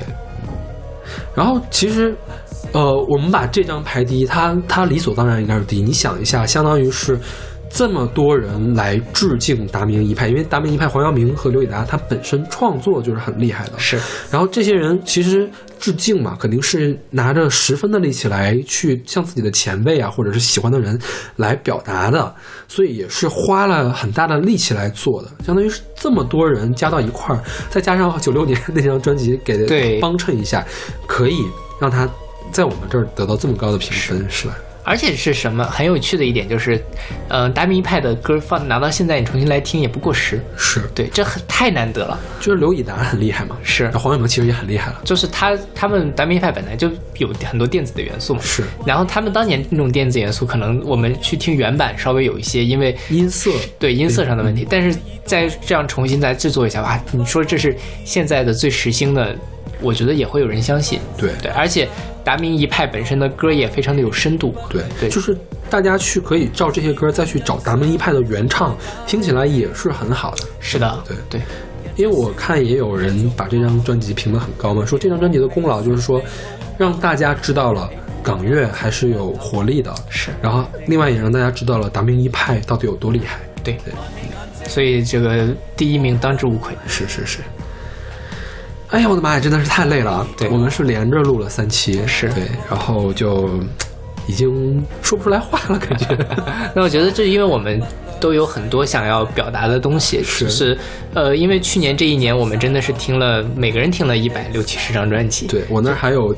[1.36, 2.16] 然后其实，
[2.74, 5.82] 呃，我们把这张排第一，它它理所当然应该是第一。
[5.82, 7.20] 你想一下，相当于是
[7.76, 14.00] 这么多人来致敬达明一派，因为达明一派黄耀明和刘以达他本身创作就是很厉害的，是。
[14.30, 21.00] 然后这些人其实致敬嘛，肯定是拿着十分的力气来去向自己的前辈啊，或者是喜欢的人
[21.38, 22.36] 来表达的，
[22.68, 27.42] 所以也是花了很大的力气来做的，相当于是这么多人加到一块儿，
[27.72, 30.64] 再加上九六年那张专辑给的对帮衬一下，
[31.08, 31.40] 可以
[31.82, 32.08] 让他
[32.52, 34.56] 在我们这儿得到这么高的评分，是吧？
[34.84, 36.84] 而且是什么很有趣的一点就是，
[37.30, 40.82] 嗯、达明一派的歌放拿到现在你重新来听也不过时，是。
[40.94, 42.20] 对，这很太难得了。
[42.40, 43.90] 就是刘以达很厉害嘛，是。
[43.92, 44.92] 黄伟文其实也很厉害。
[44.92, 48.64] 了，就是他他们达明一派本来就有很多电子的元素嘛，是。
[48.86, 53.52] 然后他们当年那种电子元素，可能我们去听原版稍微有一些，因为音色。
[53.80, 59.36] 对音色上的问题，但是再这样重新再制作一下吧，你说这是现在的最时兴的，
[59.82, 61.00] 我觉得也会有人相信。
[61.18, 61.32] 对。
[61.42, 61.88] 对，而且
[62.24, 64.56] 达明一派本身的歌也非常的有深度。
[64.70, 65.38] 对对就是
[65.70, 68.76] 大家去可以照这些歌再去找达明一派的原唱，
[69.06, 70.44] 听起来也是很好的。
[70.60, 71.42] 是的，对对，
[71.96, 76.22] 因为我看也有人把这张专辑评得很高嘛，说这张专辑的功劳就是说，
[76.78, 77.90] 让大家知道了
[78.22, 83.40] 港乐还是有活力的，是然后另外也让大家知道了达明一派到底有多厉害。
[83.64, 83.94] 对对，
[84.68, 86.74] 所以这个第一名当之无愧。
[86.88, 87.40] 是是是。
[88.94, 90.28] 哎呀，我的妈呀，真的是太累了啊！
[90.38, 93.50] 对我们是连着录了三期，是对，然后就
[94.28, 96.06] 已经说不出来话了，感觉。
[96.76, 97.82] 那我觉得这因为我们
[98.20, 100.78] 都有很多想要表达的东西，是就是
[101.16, 106.32] 呃，因为去年这一年我们真的是听了每个人听了一百六七十张专辑，对我那儿还有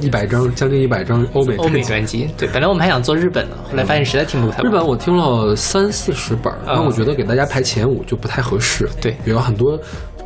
[0.00, 2.30] 一百张，将近一百张欧美欧美专辑。
[2.34, 4.66] 对，本来我们还想做日本的，后来发现实在听不太完。
[4.66, 8.88] 日本我听了三四十本儿，嗯我觉得给大家排前五就不太合适。
[9.02, 9.78] 对有很多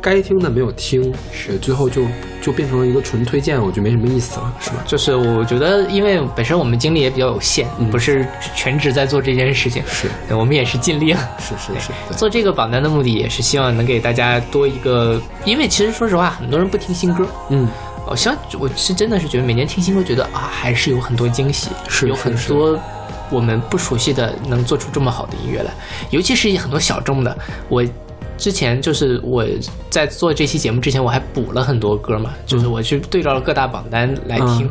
[0.05, 2.03] 该听的没有听，是最后就
[2.39, 4.75] 就变成了一个纯推荐，我就没什么意思了，是吧？
[4.85, 8.23] 就是我觉得，因为本身我们精力也比较有限，不是
[8.55, 9.89] 全职在做这件事情，嗯
[10.29, 11.19] 是我们也是尽力了。
[11.39, 17.25] 是是是，做这个榜单的目的也是希望能给大家多一个，因为其实说实话，很多人不听新歌。
[17.49, 17.67] 嗯，
[18.05, 22.79] 我希望我是真的是觉得每年听新歌，觉得啊还是有很多惊喜，有是是是很多
[23.31, 25.71] 我们不熟悉的能做出这么好的音乐来，
[26.11, 27.35] 尤其是很多小众的。
[27.67, 27.83] 我
[28.37, 29.45] 之前就是我
[29.89, 34.69] 在做这期节目之前，我还补了很多歌嘛，就是我去对照了各大榜单来听，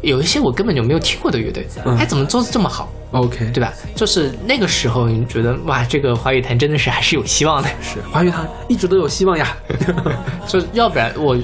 [0.00, 3.72] 有一些我根本就没有听过的乐队，嗯哎，怎么做的这么好？OK，对吧？
[3.94, 7.68] 就是那个时候，你觉得哇，这个华语坛真的是还是有希望的。
[7.82, 9.56] 是华语坛一直都有希望呀。
[10.48, 11.36] 就要不然我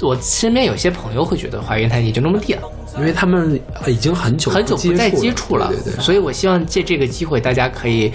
[0.00, 2.62] 我身边有些朋友会觉得华语坛也就那么地了，
[2.98, 8.12] 因为他们已经很久很久不再接触了，对对对，所以我希望借这个机会，大家可以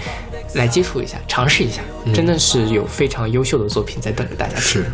[0.54, 1.82] 来接触一下，尝试一下，
[2.14, 4.56] 真的是有非常优秀的作品在等着大家。
[4.56, 4.86] 是。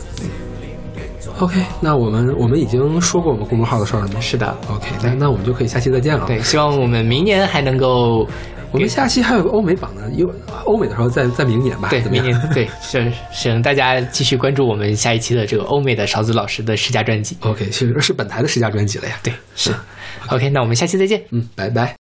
[1.38, 4.20] OK，那我们我们已经说过我们公众号的事儿了吗？
[4.20, 6.26] 是的，OK，那那我们就可以下期再见了。
[6.26, 8.26] 对，希望我们明年还能够，
[8.72, 10.28] 我们下期还有个欧美榜呢，有
[10.64, 11.90] 欧美的时候在在明年吧。
[11.90, 17.36] 对，明年对， 是请大家继续关注我们下一期的这个欧美的勺子老师的试驾专辑。
[17.40, 19.14] OK，其实是本台的十佳专辑了呀。
[19.22, 19.72] 对，是。
[20.30, 21.22] OK，那我们下期再见。
[21.30, 22.07] 嗯，拜拜。